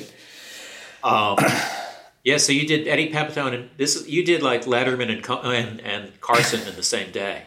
Um, 1.03 1.37
yeah, 2.23 2.37
so 2.37 2.51
you 2.51 2.67
did 2.67 2.87
Eddie 2.87 3.11
Pepitone, 3.11 3.53
and 3.53 3.69
this 3.77 3.95
is- 3.95 4.07
you 4.09 4.23
did 4.23 4.41
like 4.41 4.63
Letterman 4.65 5.09
and 5.11 5.25
and, 5.55 5.81
and 5.81 6.21
Carson 6.21 6.67
in 6.67 6.75
the 6.75 6.83
same 6.83 7.11
day, 7.11 7.43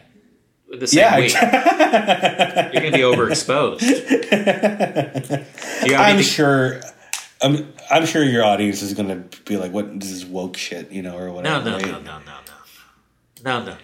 the 0.70 0.86
same 0.86 1.00
Yeah, 1.00 1.18
week. 1.18 1.32
You're 2.74 2.82
gonna 2.82 2.96
be 2.96 3.02
overexposed. 3.02 3.80
Do 3.80 3.86
you 5.90 5.96
have 5.96 6.16
I'm 6.16 6.22
sure. 6.22 6.80
I'm 7.42 7.72
I'm 7.90 8.06
sure 8.06 8.22
your 8.24 8.44
audience 8.44 8.80
is 8.82 8.94
gonna 8.94 9.24
be 9.44 9.56
like, 9.58 9.72
"What 9.72 10.00
this 10.00 10.10
is 10.10 10.24
woke 10.24 10.56
shit," 10.56 10.90
you 10.90 11.02
know, 11.02 11.16
or 11.16 11.26
No, 11.28 11.32
whatever. 11.34 11.64
no, 11.70 11.76
right? 11.76 11.86
no, 11.86 11.92
no, 12.00 12.18
no, 12.18 12.20
no, 13.44 13.60
no, 13.60 13.64
no. 13.72 13.76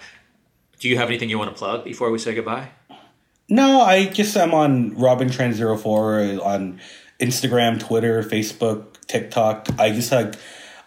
Do 0.80 0.88
you 0.88 0.96
have 0.96 1.08
anything 1.08 1.28
you 1.30 1.38
want 1.38 1.50
to 1.50 1.56
plug 1.56 1.84
before 1.84 2.10
we 2.10 2.18
say 2.18 2.34
goodbye? 2.34 2.70
No, 3.48 3.80
I 3.82 4.06
just 4.06 4.36
I'm 4.36 4.54
on 4.54 4.96
Robin 4.96 5.30
Trans 5.30 5.58
04 5.58 6.40
on 6.42 6.80
Instagram, 7.20 7.78
Twitter, 7.80 8.22
Facebook, 8.22 8.86
TikTok. 9.06 9.68
I 9.78 9.90
just 9.90 10.10
like 10.12 10.34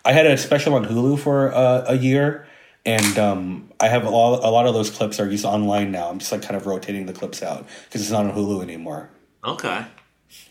I 0.03 0.11
had 0.13 0.25
a 0.25 0.37
special 0.37 0.73
on 0.75 0.85
Hulu 0.85 1.19
for 1.19 1.53
uh, 1.53 1.85
a 1.87 1.95
year, 1.95 2.47
and 2.85 3.17
um, 3.19 3.71
I 3.79 3.87
have 3.87 4.05
a 4.05 4.09
lot, 4.09 4.43
a 4.43 4.49
lot 4.49 4.65
of 4.67 4.73
those 4.73 4.89
clips 4.89 5.19
are 5.19 5.29
just 5.29 5.45
online 5.45 5.91
now. 5.91 6.09
I'm 6.09 6.19
just 6.19 6.31
like 6.31 6.41
kind 6.41 6.55
of 6.55 6.65
rotating 6.65 7.05
the 7.05 7.13
clips 7.13 7.43
out 7.43 7.67
because 7.85 8.01
it's 8.01 8.11
not 8.11 8.25
on 8.25 8.31
Hulu 8.33 8.61
anymore. 8.63 9.09
Okay. 9.43 9.85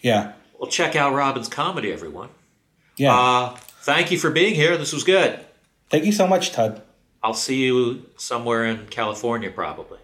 Yeah, 0.00 0.32
Well, 0.58 0.70
check 0.70 0.94
out 0.96 1.14
Robin's 1.14 1.48
comedy, 1.48 1.92
everyone. 1.92 2.28
yeah. 2.96 3.14
Uh, 3.18 3.56
thank 3.82 4.10
you 4.10 4.18
for 4.18 4.30
being 4.30 4.54
here. 4.54 4.76
This 4.78 4.92
was 4.92 5.02
good. 5.04 5.40
Thank 5.90 6.04
you 6.04 6.12
so 6.12 6.26
much, 6.26 6.52
Todd. 6.52 6.80
I'll 7.22 7.34
see 7.34 7.64
you 7.64 8.06
somewhere 8.16 8.64
in 8.64 8.86
California, 8.86 9.50
probably, 9.50 9.98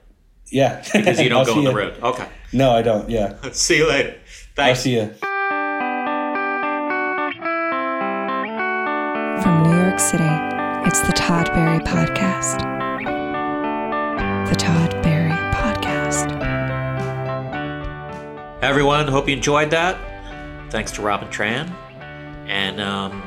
Yeah, 0.50 0.82
because 0.92 1.20
you 1.20 1.28
don't 1.34 1.46
go 1.46 1.54
on 1.58 1.64
the 1.64 1.70
ya. 1.70 1.76
road. 1.76 1.94
Okay. 2.02 2.26
No, 2.52 2.70
I 2.72 2.82
don't. 2.82 3.08
Yeah, 3.08 3.34
see 3.52 3.78
you 3.78 3.88
later. 3.88 4.10
I'll 4.58 4.74
Thanks. 4.74 4.80
see 4.80 4.94
you. 4.94 5.14
From 9.42 9.62
New 9.62 9.78
York 9.78 9.98
City, 9.98 10.24
It's 10.86 11.00
the 11.00 11.12
Todd 11.14 11.46
Barry 11.54 11.78
Podcast. 11.78 12.58
The 14.50 14.56
Todd 14.56 14.90
Barry 15.02 15.30
Podcast. 15.54 16.30
Everyone, 18.62 19.08
hope 19.08 19.28
you 19.28 19.36
enjoyed 19.36 19.70
that. 19.70 19.96
Thanks 20.70 20.92
to 20.92 21.02
Robin 21.02 21.28
Tran. 21.28 21.72
And 22.46 22.80
um, 22.80 23.22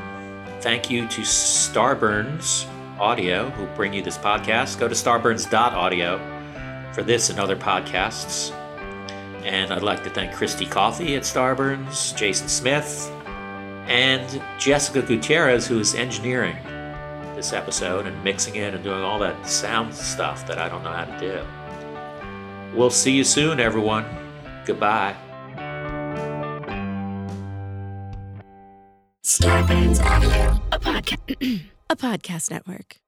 thank 0.60 0.90
you 0.90 1.08
to 1.08 1.20
Starburns 1.22 2.66
Audio, 3.00 3.50
who 3.50 3.66
bring 3.74 3.92
you 3.92 4.02
this 4.02 4.16
podcast. 4.18 4.78
Go 4.78 4.86
to 4.86 4.94
starburns.audio 4.94 6.18
for 6.94 7.02
this 7.02 7.28
and 7.30 7.38
other 7.38 7.56
podcasts. 7.56 8.52
And 9.42 9.72
I'd 9.72 9.82
like 9.82 10.04
to 10.04 10.10
thank 10.10 10.32
Christy 10.32 10.64
Coffey 10.64 11.16
at 11.16 11.22
Starburns, 11.22 12.16
Jason 12.16 12.48
Smith, 12.48 13.10
and 13.86 14.42
Jessica 14.58 15.02
Gutierrez, 15.02 15.66
who 15.66 15.78
is 15.78 15.94
engineering 15.94 16.56
this 17.34 17.52
episode 17.52 18.06
and 18.06 18.24
mixing 18.24 18.56
it 18.56 18.72
and 18.72 18.82
doing 18.82 19.02
all 19.02 19.18
that 19.18 19.46
sound 19.46 19.92
stuff 19.92 20.46
that 20.46 20.58
I 20.58 20.68
don't 20.68 20.82
know 20.82 20.92
how 20.92 21.04
to 21.04 21.20
do. 21.20 22.78
We'll 22.78 22.90
see 22.90 23.12
you 23.12 23.24
soon, 23.24 23.60
everyone. 23.60 24.06
Goodbye. 24.64 25.14
Starburns 29.22 30.02
Audio, 30.04 30.62
a 30.72 30.78
podcast, 30.78 31.60
a 31.90 31.96
podcast 31.96 32.50
network. 32.50 32.98